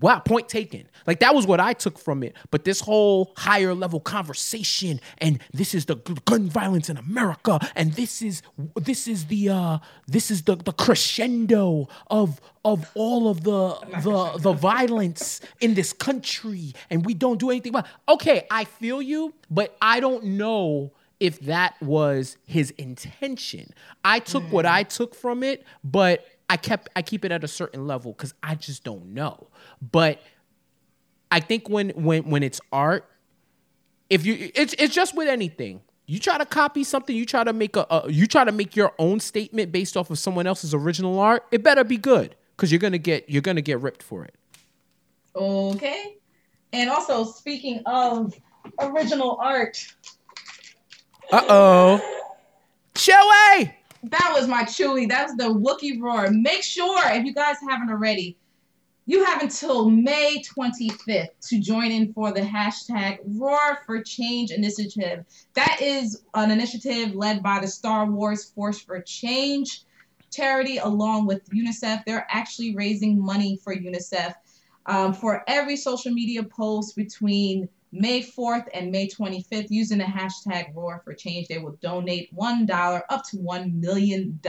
wow, 0.00 0.18
point 0.18 0.48
taken. 0.48 0.88
Like 1.06 1.20
that 1.20 1.36
was 1.36 1.46
what 1.46 1.60
I 1.60 1.72
took 1.72 2.00
from 2.00 2.24
it. 2.24 2.34
But 2.50 2.64
this 2.64 2.80
whole 2.80 3.32
higher 3.36 3.74
level 3.74 4.00
conversation 4.00 5.00
and 5.18 5.38
this 5.52 5.72
is 5.72 5.84
the 5.84 5.96
gun 6.24 6.48
violence 6.48 6.90
in 6.90 6.96
America 6.96 7.60
and 7.76 7.92
this 7.92 8.22
is 8.22 8.42
this 8.74 9.06
is 9.06 9.26
the 9.26 9.50
uh 9.50 9.78
this 10.08 10.32
is 10.32 10.42
the 10.42 10.56
the 10.56 10.72
crescendo 11.12 11.88
of 12.10 12.40
of 12.64 12.90
all 12.94 13.28
of 13.28 13.42
the 13.44 13.74
the 14.02 14.38
the 14.38 14.52
violence 14.52 15.40
in 15.60 15.74
this 15.74 15.92
country 15.92 16.72
and 16.90 17.04
we 17.04 17.14
don't 17.14 17.38
do 17.38 17.50
anything 17.50 17.70
about 17.70 17.86
okay 18.08 18.46
i 18.50 18.64
feel 18.64 19.02
you 19.02 19.34
but 19.50 19.76
i 19.80 20.00
don't 20.00 20.24
know 20.24 20.92
if 21.20 21.38
that 21.42 21.80
was 21.80 22.36
his 22.46 22.72
intention. 22.72 23.72
I 24.04 24.18
took 24.18 24.42
what 24.50 24.66
i 24.66 24.82
took 24.82 25.14
from 25.14 25.42
it 25.42 25.64
but 25.84 26.26
i 26.50 26.56
kept 26.56 26.88
i 26.96 27.02
keep 27.02 27.24
it 27.24 27.32
at 27.32 27.44
a 27.44 27.48
certain 27.48 27.86
level 27.86 28.12
because 28.12 28.34
i 28.42 28.54
just 28.54 28.84
don't 28.84 29.14
know. 29.14 29.48
But 29.80 30.20
i 31.30 31.40
think 31.40 31.68
when 31.68 31.90
when 31.90 32.28
when 32.28 32.42
it's 32.42 32.60
art 32.72 33.08
if 34.10 34.26
you 34.26 34.50
it's 34.54 34.74
it's 34.78 34.94
just 34.94 35.16
with 35.16 35.28
anything 35.28 35.80
you 36.12 36.18
try 36.18 36.36
to 36.36 36.44
copy 36.44 36.84
something 36.84 37.16
you 37.16 37.24
try 37.24 37.42
to 37.42 37.52
make 37.52 37.74
a, 37.76 37.86
a 37.88 38.10
you 38.10 38.26
try 38.26 38.44
to 38.44 38.52
make 38.52 38.76
your 38.76 38.92
own 38.98 39.18
statement 39.18 39.72
based 39.72 39.96
off 39.96 40.10
of 40.10 40.18
someone 40.18 40.46
else's 40.46 40.74
original 40.74 41.18
art 41.18 41.44
it 41.50 41.62
better 41.62 41.84
be 41.84 41.96
good 41.96 42.36
because 42.56 42.70
you're 42.70 42.78
gonna 42.78 42.98
get 42.98 43.28
you're 43.28 43.42
gonna 43.42 43.62
get 43.62 43.80
ripped 43.80 44.02
for 44.02 44.24
it 44.24 44.34
Okay. 45.34 46.16
And 46.74 46.90
also, 46.90 47.24
speaking 47.24 47.82
of 47.86 48.34
original 48.80 49.38
art, 49.40 49.84
uh-oh 51.30 52.00
Chewy! 52.94 53.72
that 54.04 54.32
was 54.34 54.48
my 54.48 54.64
Chewy. 54.64 55.08
That's 55.08 55.34
the 55.36 55.44
Wookiee 55.44 56.00
roar. 56.00 56.30
Make 56.30 56.62
sure, 56.62 57.00
if 57.12 57.24
you 57.24 57.32
guys 57.32 57.56
haven't 57.68 57.90
already, 57.90 58.36
you 59.06 59.24
have 59.24 59.42
until 59.42 59.90
May 59.90 60.42
25th 60.42 61.30
to 61.48 61.60
join 61.60 61.90
in 61.90 62.12
for 62.12 62.32
the 62.32 62.40
hashtag 62.40 63.18
Roar 63.24 63.80
for 63.84 64.02
Change 64.02 64.52
initiative. 64.52 65.24
That 65.54 65.78
is 65.80 66.22
an 66.34 66.50
initiative 66.50 67.14
led 67.14 67.42
by 67.42 67.60
the 67.60 67.66
Star 67.66 68.06
Wars 68.06 68.44
Force 68.44 68.80
for 68.80 69.00
Change 69.00 69.82
charity 70.30 70.78
along 70.78 71.26
with 71.26 71.48
UNICEF. 71.50 72.04
They're 72.04 72.26
actually 72.30 72.74
raising 72.74 73.20
money 73.20 73.58
for 73.62 73.74
UNICEF. 73.74 74.34
Um, 74.86 75.12
for 75.12 75.44
every 75.46 75.76
social 75.76 76.12
media 76.12 76.42
post 76.42 76.96
between 76.96 77.68
May 77.92 78.22
4th 78.22 78.66
and 78.72 78.90
May 78.90 79.06
25th, 79.06 79.66
using 79.68 79.98
the 79.98 80.04
hashtag 80.04 80.74
Roar 80.74 81.02
for 81.04 81.12
Change, 81.12 81.48
they 81.48 81.58
will 81.58 81.76
donate 81.82 82.34
$1 82.34 83.02
up 83.10 83.24
to 83.30 83.36
$1 83.36 83.74
million. 83.74 84.40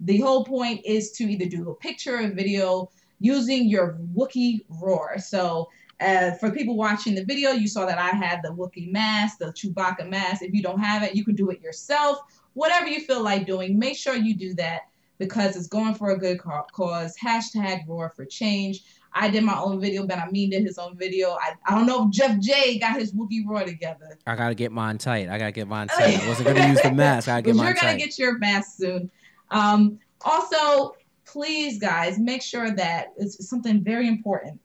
The 0.00 0.20
whole 0.20 0.44
point 0.44 0.82
is 0.84 1.12
to 1.12 1.24
either 1.24 1.46
do 1.46 1.70
a 1.70 1.74
picture 1.74 2.18
or 2.18 2.28
video 2.28 2.90
using 3.24 3.68
your 3.68 3.98
Wookiee 4.14 4.64
roar. 4.68 5.18
So, 5.18 5.68
uh, 6.00 6.32
for 6.40 6.50
people 6.50 6.76
watching 6.76 7.14
the 7.14 7.24
video, 7.24 7.50
you 7.52 7.68
saw 7.68 7.86
that 7.86 7.98
I 7.98 8.10
had 8.10 8.40
the 8.42 8.50
Wookiee 8.50 8.92
mask, 8.92 9.38
the 9.38 9.46
Chewbacca 9.46 10.08
mask. 10.08 10.42
If 10.42 10.52
you 10.52 10.62
don't 10.62 10.80
have 10.80 11.02
it, 11.02 11.14
you 11.14 11.24
can 11.24 11.34
do 11.34 11.50
it 11.50 11.60
yourself. 11.62 12.18
Whatever 12.54 12.88
you 12.88 13.00
feel 13.00 13.22
like 13.22 13.46
doing, 13.46 13.78
make 13.78 13.96
sure 13.96 14.14
you 14.14 14.34
do 14.36 14.54
that. 14.54 14.82
because 15.18 15.54
it's 15.56 15.68
going 15.68 15.94
for 15.94 16.10
a 16.10 16.18
good 16.18 16.38
cause. 16.72 17.16
Hashtag 17.16 17.86
roar 17.86 18.12
for 18.16 18.24
change. 18.24 18.82
I 19.12 19.30
did 19.30 19.44
my 19.44 19.56
own 19.56 19.80
video, 19.80 20.04
BenHaMeen 20.06 20.50
did 20.50 20.64
his 20.64 20.76
own 20.76 20.96
video. 20.96 21.30
I, 21.40 21.52
I 21.66 21.74
don't 21.76 21.86
know 21.86 22.06
if 22.06 22.10
Jeff 22.10 22.36
J 22.40 22.78
got 22.80 22.98
his 22.98 23.12
Wookiee 23.12 23.46
Roar 23.46 23.62
together. 23.64 24.18
I 24.26 24.34
gotta 24.34 24.56
get 24.56 24.72
mine 24.72 24.98
tight. 24.98 25.28
I 25.28 25.38
gotta 25.38 25.52
get 25.52 25.68
mine 25.68 25.86
tight. 25.96 26.20
I 26.20 26.28
wasn't 26.28 26.48
gonna 26.48 26.66
use 26.68 26.82
the 26.82 26.90
mask. 26.90 27.28
I 27.28 27.32
gotta 27.32 27.42
get 27.42 27.50
But 27.52 27.56
mine 27.58 27.66
you're 27.66 27.74
gonna 27.80 27.96
get 27.96 28.18
your 28.18 28.38
mask 28.38 28.76
soon. 28.76 29.08
Um, 29.52 30.00
also, 30.22 30.96
please, 31.24 31.78
guys, 31.78 32.18
make 32.18 32.42
sure 32.42 32.70
that 32.70 33.12
it's 33.16 33.48
something 33.48 33.82
very 33.82 34.08
important 34.08 34.60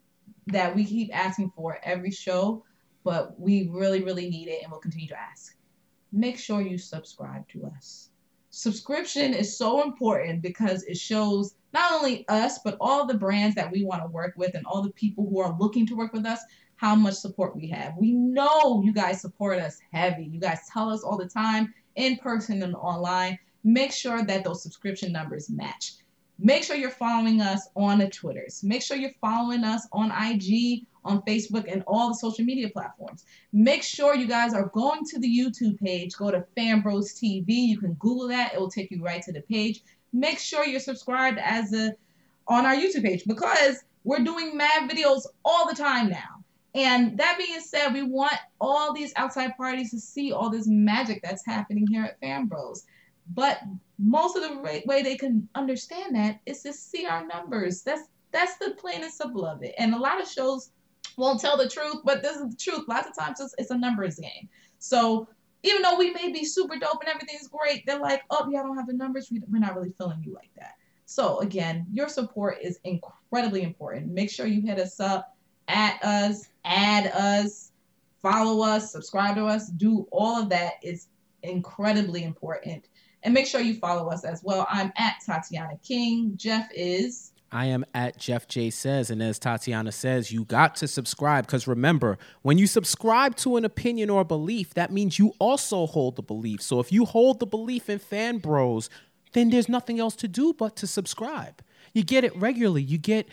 that 0.47 0.75
we 0.75 0.85
keep 0.85 1.15
asking 1.15 1.51
for 1.55 1.79
every 1.83 2.11
show, 2.11 2.63
but 3.03 3.39
we 3.39 3.69
really, 3.71 4.03
really 4.03 4.29
need 4.29 4.47
it, 4.47 4.61
and 4.63 4.71
we'll 4.71 4.81
continue 4.81 5.07
to 5.07 5.19
ask. 5.19 5.55
Make 6.11 6.37
sure 6.37 6.61
you 6.61 6.77
subscribe 6.77 7.47
to 7.49 7.65
us. 7.65 8.09
Subscription 8.49 9.33
is 9.33 9.57
so 9.57 9.83
important 9.83 10.41
because 10.41 10.83
it 10.83 10.97
shows 10.97 11.55
not 11.71 11.91
only 11.91 12.27
us, 12.29 12.59
but 12.63 12.77
all 12.81 13.05
the 13.05 13.13
brands 13.13 13.55
that 13.55 13.71
we 13.71 13.83
want 13.83 14.01
to 14.01 14.07
work 14.07 14.33
with 14.37 14.55
and 14.55 14.65
all 14.65 14.81
the 14.81 14.91
people 14.93 15.27
who 15.29 15.39
are 15.39 15.55
looking 15.59 15.85
to 15.85 15.95
work 15.95 16.13
with 16.13 16.25
us 16.25 16.39
how 16.77 16.95
much 16.95 17.15
support 17.15 17.55
we 17.55 17.67
have. 17.67 17.95
We 17.97 18.13
know 18.13 18.81
you 18.83 18.93
guys 18.93 19.21
support 19.21 19.59
us 19.59 19.79
heavy. 19.91 20.23
You 20.23 20.39
guys 20.39 20.61
tell 20.71 20.89
us 20.89 21.03
all 21.03 21.17
the 21.17 21.27
time 21.27 21.73
in 21.95 22.15
person 22.17 22.63
and 22.63 22.73
online. 22.73 23.37
Make 23.65 23.91
sure 23.91 24.23
that 24.23 24.45
those 24.45 24.63
subscription 24.63 25.11
numbers 25.11 25.49
match. 25.49 25.95
Make 26.41 26.63
sure 26.63 26.77
you're 26.77 26.89
following 26.89 27.41
us 27.41 27.67
on 27.75 27.99
the 27.99 28.09
Twitters. 28.09 28.63
Make 28.63 28.81
sure 28.81 28.95
you're 28.95 29.11
following 29.19 29.65
us 29.65 29.85
on 29.91 30.09
IG, 30.09 30.85
on 31.03 31.21
Facebook, 31.23 31.69
and 31.69 31.83
all 31.85 32.07
the 32.07 32.15
social 32.15 32.45
media 32.45 32.69
platforms. 32.69 33.25
Make 33.51 33.83
sure 33.83 34.15
you 34.15 34.25
guys 34.25 34.53
are 34.53 34.67
going 34.67 35.03
to 35.05 35.19
the 35.19 35.27
YouTube 35.27 35.77
page. 35.79 36.15
Go 36.15 36.31
to 36.31 36.45
Fanbros 36.55 37.13
TV. 37.21 37.47
You 37.47 37.77
can 37.77 37.93
Google 37.95 38.29
that. 38.29 38.53
It 38.53 38.59
will 38.59 38.71
take 38.71 38.89
you 38.89 39.03
right 39.03 39.21
to 39.23 39.33
the 39.33 39.41
page. 39.41 39.81
Make 40.13 40.39
sure 40.39 40.65
you're 40.65 40.79
subscribed 40.79 41.39
as 41.39 41.73
a 41.73 41.93
on 42.47 42.65
our 42.65 42.75
YouTube 42.75 43.03
page 43.03 43.25
because 43.27 43.83
we're 44.05 44.23
doing 44.23 44.55
mad 44.55 44.89
videos 44.89 45.23
all 45.43 45.67
the 45.67 45.75
time 45.75 46.09
now. 46.09 46.43
And 46.73 47.17
that 47.17 47.37
being 47.37 47.59
said, 47.59 47.93
we 47.93 48.03
want 48.03 48.37
all 48.61 48.93
these 48.93 49.11
outside 49.17 49.57
parties 49.57 49.91
to 49.91 49.99
see 49.99 50.31
all 50.31 50.49
this 50.49 50.67
magic 50.67 51.21
that's 51.21 51.45
happening 51.45 51.85
here 51.87 52.05
at 52.05 52.19
Fan 52.19 52.45
Bros. 52.45 52.85
But 53.33 53.61
most 53.97 54.35
of 54.35 54.43
the 54.43 54.81
way, 54.85 55.01
they 55.01 55.15
can 55.15 55.47
understand 55.55 56.15
that 56.15 56.39
is 56.45 56.63
to 56.63 56.73
see 56.73 57.05
our 57.05 57.25
numbers. 57.25 57.83
That's 57.83 58.07
that's 58.31 58.57
the 58.57 58.71
plain 58.71 59.03
and 59.03 59.11
simple 59.11 59.45
of 59.45 59.63
it. 59.63 59.73
And 59.77 59.93
a 59.93 59.99
lot 59.99 60.21
of 60.21 60.27
shows 60.27 60.71
won't 61.17 61.41
tell 61.41 61.57
the 61.57 61.67
truth, 61.67 61.97
but 62.03 62.21
this 62.21 62.37
is 62.37 62.49
the 62.51 62.55
truth. 62.55 62.85
Lots 62.87 63.07
of 63.07 63.15
times 63.17 63.39
it's, 63.39 63.55
it's 63.57 63.71
a 63.71 63.77
numbers 63.77 64.19
game. 64.19 64.47
So 64.77 65.27
even 65.63 65.81
though 65.81 65.97
we 65.97 66.11
may 66.11 66.31
be 66.31 66.45
super 66.45 66.77
dope 66.77 67.01
and 67.01 67.09
everything's 67.09 67.47
great, 67.47 67.85
they're 67.85 67.99
like, 67.99 68.21
oh, 68.29 68.47
yeah, 68.51 68.59
I 68.59 68.63
don't 68.63 68.77
have 68.77 68.87
the 68.87 68.93
numbers. 68.93 69.29
We- 69.31 69.41
We're 69.49 69.59
not 69.59 69.75
really 69.75 69.93
feeling 69.97 70.23
you 70.23 70.33
like 70.33 70.51
that. 70.57 70.73
So 71.05 71.39
again, 71.39 71.87
your 71.91 72.07
support 72.07 72.59
is 72.61 72.79
incredibly 72.83 73.63
important. 73.63 74.11
Make 74.13 74.29
sure 74.29 74.45
you 74.45 74.61
hit 74.61 74.79
us 74.79 74.99
up, 74.99 75.35
at 75.67 76.01
us, 76.03 76.49
add 76.65 77.07
us, 77.07 77.71
follow 78.21 78.63
us, 78.63 78.91
subscribe 78.91 79.35
to 79.35 79.45
us, 79.45 79.69
do 79.69 80.07
all 80.11 80.41
of 80.41 80.49
that 80.49 80.73
is 80.83 81.07
incredibly 81.43 82.23
important. 82.23 82.85
And 83.23 83.33
make 83.33 83.47
sure 83.47 83.61
you 83.61 83.75
follow 83.75 84.09
us 84.09 84.23
as 84.23 84.41
well. 84.43 84.65
I'm 84.69 84.91
at 84.97 85.15
Tatiana 85.25 85.77
King. 85.83 86.33
Jeff 86.37 86.69
is 86.73 87.29
I 87.51 87.65
am 87.65 87.83
at 87.93 88.17
Jeff 88.17 88.47
J 88.47 88.69
Says, 88.69 89.09
and 89.09 89.23
as 89.23 89.39
Tatiana 89.39 89.91
says, 89.91 90.31
you 90.31 90.45
got 90.45 90.75
to 90.77 90.87
subscribe 90.87 91.47
because 91.47 91.67
remember, 91.67 92.17
when 92.43 92.57
you 92.57 92.67
subscribe 92.67 93.35
to 93.37 93.57
an 93.57 93.65
opinion 93.65 94.09
or 94.09 94.23
belief, 94.23 94.73
that 94.75 94.91
means 94.91 95.17
you 95.17 95.33
also 95.39 95.87
hold 95.87 96.15
the 96.15 96.21
belief. 96.21 96.61
So 96.61 96.79
if 96.79 96.91
you 96.91 97.05
hold 97.05 97.39
the 97.39 97.47
belief 97.47 97.89
in 97.89 97.97
Fan 97.97 98.37
Bros, 98.37 98.89
then 99.33 99.49
there's 99.49 99.69
nothing 99.69 99.99
else 99.99 100.15
to 100.17 100.27
do 100.27 100.53
but 100.53 100.75
to 100.77 100.87
subscribe. 100.87 101.63
You 101.93 102.03
get 102.03 102.23
it 102.23 102.35
regularly. 102.35 102.83
You 102.83 102.99
get 102.99 103.27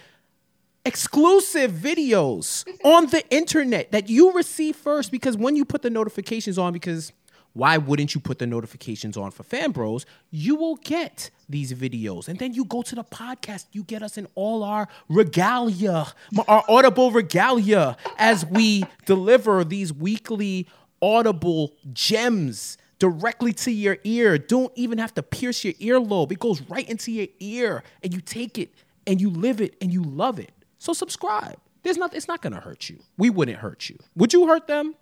exclusive 0.87 1.73
videos 1.73 2.67
on 2.85 3.07
the 3.07 3.29
internet 3.29 3.93
that 3.93 4.09
you 4.09 4.33
receive 4.33 4.77
first 4.77 5.11
because 5.11 5.37
when 5.37 5.57
you 5.57 5.65
put 5.65 5.83
the 5.83 5.91
notifications 5.91 6.57
on 6.57 6.73
because 6.73 7.13
why 7.57 7.79
wouldn't 7.79 8.15
you 8.15 8.21
put 8.21 8.39
the 8.39 8.47
notifications 8.47 9.17
on 9.17 9.31
for 9.31 9.43
fan 9.43 9.71
bros? 9.71 10.05
You 10.31 10.57
will 10.57 10.77
get 10.77 11.31
these 11.49 11.73
videos. 11.73 12.29
And 12.29 12.39
then 12.39 12.53
you 12.53 12.67
go 12.67 12.83
to 12.83 12.95
the 12.95 13.03
podcast. 13.03 13.65
You 13.73 13.83
get 13.83 14.03
us 14.03 14.19
in 14.19 14.29
all 14.35 14.63
our 14.63 14.89
regalia 15.09 16.07
our 16.49 16.65
audible 16.69 17.11
regalia 17.13 17.97
as 18.19 18.45
we 18.45 18.85
deliver 19.07 19.65
these 19.65 19.91
weekly 19.91 20.69
audible 21.01 21.73
gems 21.95 22.77
directly 22.99 23.55
to 23.55 23.71
your 23.71 23.97
ear. 24.05 24.37
Don't 24.37 24.73
even 24.75 24.99
have 24.99 25.15
to 25.15 25.23
pierce 25.23 25.65
your 25.65 25.73
earlobe. 25.75 26.33
It 26.33 26.39
goes 26.39 26.61
right 26.63 26.87
into 26.87 27.11
your 27.11 27.29
ear 27.41 27.83
and 28.03 28.13
you 28.13 28.21
take 28.21 28.59
it 28.59 28.75
and 29.07 29.19
you 29.19 29.31
live 29.31 29.63
it 29.63 29.77
and 29.81 29.91
you 29.91 30.03
love 30.03 30.39
it. 30.39 30.53
So 30.79 30.93
subscribe. 30.93 31.57
There's 31.85 31.97
not 31.97 32.15
it's 32.15 32.29
not 32.29 32.43
gonna 32.43 32.61
hurt 32.61 32.91
you. 32.91 32.99
We 33.17 33.31
wouldn't 33.31 33.59
hurt 33.59 33.89
you. 33.89 33.99
Would 34.15 34.35
you 34.35 34.47
hurt 34.47 34.67
them 34.67 34.95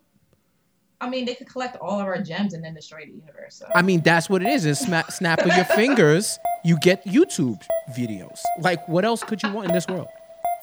I 1.01 1.09
mean, 1.09 1.24
they 1.24 1.34
could 1.34 1.49
collect 1.49 1.76
all 1.76 2.01
of 2.01 2.07
our 2.07 2.20
gems 2.22 2.55
and 2.55 2.64
then 2.64 2.74
destroy 2.74 3.05
the 3.05 3.12
universe. 3.12 3.57
So. 3.57 3.66
I 3.74 3.82
mean, 3.82 4.01
that's 4.01 4.30
what 4.30 4.42
it 4.42 4.49
is. 4.49 4.64
It's 4.64 4.80
sma- 4.80 5.11
snap 5.11 5.40
of 5.40 5.55
your 5.55 5.64
fingers, 5.64 6.38
you 6.64 6.78
get 6.78 7.05
YouTube 7.05 7.62
videos. 7.97 8.40
Like, 8.61 8.86
what 8.88 9.05
else 9.05 9.22
could 9.22 9.42
you 9.42 9.53
want 9.53 9.68
in 9.68 9.74
this 9.74 9.86
world? 9.86 10.09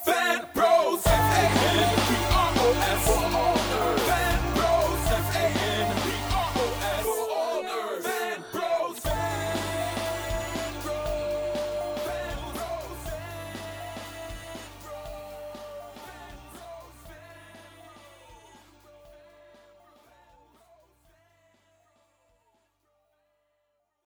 Fan 0.03 0.45
Bros. 0.53 2.00